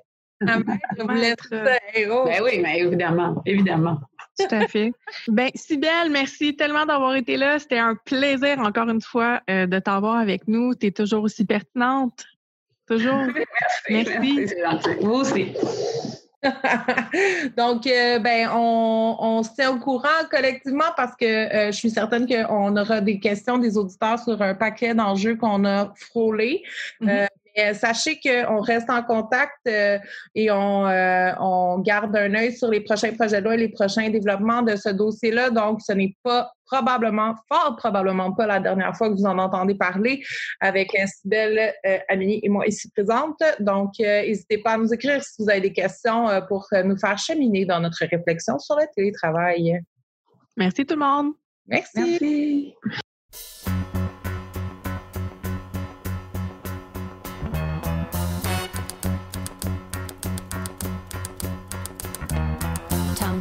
À 0.47 0.59
Maître 0.59 1.07
Boulet, 1.07 1.35
Ben 1.95 2.43
oui, 2.43 2.61
mais 2.63 2.81
évidemment, 2.81 3.43
évidemment. 3.45 4.01
Tout 4.39 4.55
à 4.55 4.69
fait. 4.69 4.93
Ben, 5.29 5.51
Sybelle, 5.55 6.11
merci 6.11 6.55
tellement 6.55 6.87
d'avoir 6.87 7.17
été 7.17 7.37
là. 7.37 7.59
C'était 7.59 7.79
un 7.79 7.97
plaisir, 7.97 8.59
encore 8.61 8.89
une 8.89 9.01
fois, 9.01 9.41
euh, 9.51 9.67
de 9.67 9.79
t'avoir 9.79 10.17
avec 10.17 10.47
nous. 10.47 10.75
Tu 10.75 10.87
es 10.87 10.91
toujours 10.93 11.25
aussi 11.25 11.45
pertinente. 11.45 12.25
Toujours. 12.87 13.27
merci. 13.91 14.47
Merci. 14.61 14.89
Vous 15.01 15.13
aussi. 15.13 15.55
Donc, 17.57 17.87
euh, 17.87 18.19
ben, 18.21 18.49
on, 18.53 19.17
on, 19.19 19.43
se 19.43 19.55
tient 19.55 19.73
au 19.73 19.79
courant 19.79 20.09
collectivement 20.31 20.93
parce 20.97 21.17
que 21.17 21.25
euh, 21.25 21.73
je 21.73 21.77
suis 21.77 21.91
certaine 21.91 22.27
qu'on 22.29 22.77
aura 22.77 23.01
des 23.01 23.19
questions 23.19 23.59
des 23.59 23.77
auditeurs 23.77 24.21
sur 24.21 24.41
un 24.41 24.55
paquet 24.55 24.95
d'enjeux 24.95 25.37
qu'on 25.37 25.65
a 25.65 25.93
frôlés. 25.97 26.63
Mm-hmm. 27.01 27.11
Euh, 27.11 27.27
euh, 27.59 27.75
sachez 27.75 28.21
qu'on 28.21 28.61
reste 28.61 28.89
en 28.91 29.03
contact 29.03 29.59
euh, 29.67 29.99
et 30.35 30.51
on, 30.51 30.87
euh, 30.87 31.33
on, 31.41 31.79
garde 31.81 32.15
un 32.17 32.35
œil 32.35 32.57
sur 32.57 32.71
les 32.71 32.81
prochains 32.81 33.13
projets 33.13 33.41
de 33.41 33.45
loi 33.45 33.55
et 33.55 33.59
les 33.59 33.69
prochains 33.69 34.11
développements 34.11 34.63
de 34.63 34.77
ce 34.77 34.91
dossier-là. 34.91 35.51
Donc, 35.51 35.81
ce 35.83 35.93
n'est 35.93 36.15
pas 36.23 36.53
probablement, 36.67 37.35
fort 37.49 37.77
probablement 37.77 38.33
pas 38.33 38.47
la 38.47 38.61
dernière 38.61 38.97
fois 38.97 39.09
que 39.09 39.15
vous 39.15 39.27
en 39.27 39.39
entendez 39.39 39.75
parler 39.75 40.23
avec 40.61 40.91
Sybelle, 41.07 41.73
Amélie 42.09 42.41
et 42.43 42.49
moi 42.49 42.67
ici 42.67 42.91
présente. 42.91 43.43
Donc, 43.59 43.93
n'hésitez 43.99 44.59
pas 44.59 44.73
à 44.73 44.77
nous 44.77 44.93
écrire 44.93 45.23
si 45.23 45.43
vous 45.43 45.49
avez 45.49 45.63
des 45.63 45.73
questions 45.73 46.27
pour 46.47 46.69
nous 46.85 46.99
faire 46.99 47.17
cheminer 47.17 47.65
dans 47.65 47.81
notre 47.81 48.05
réflexion 48.05 48.59
sur 48.59 48.77
le 48.77 48.85
télétravail. 48.95 49.81
Merci 50.59 50.85
tout 50.85 50.95
le 50.95 51.01
monde. 51.01 51.33
Merci. 51.67 52.75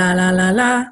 La 0.00 0.14
la 0.14 0.32
la 0.32 0.50
la. 0.50 0.89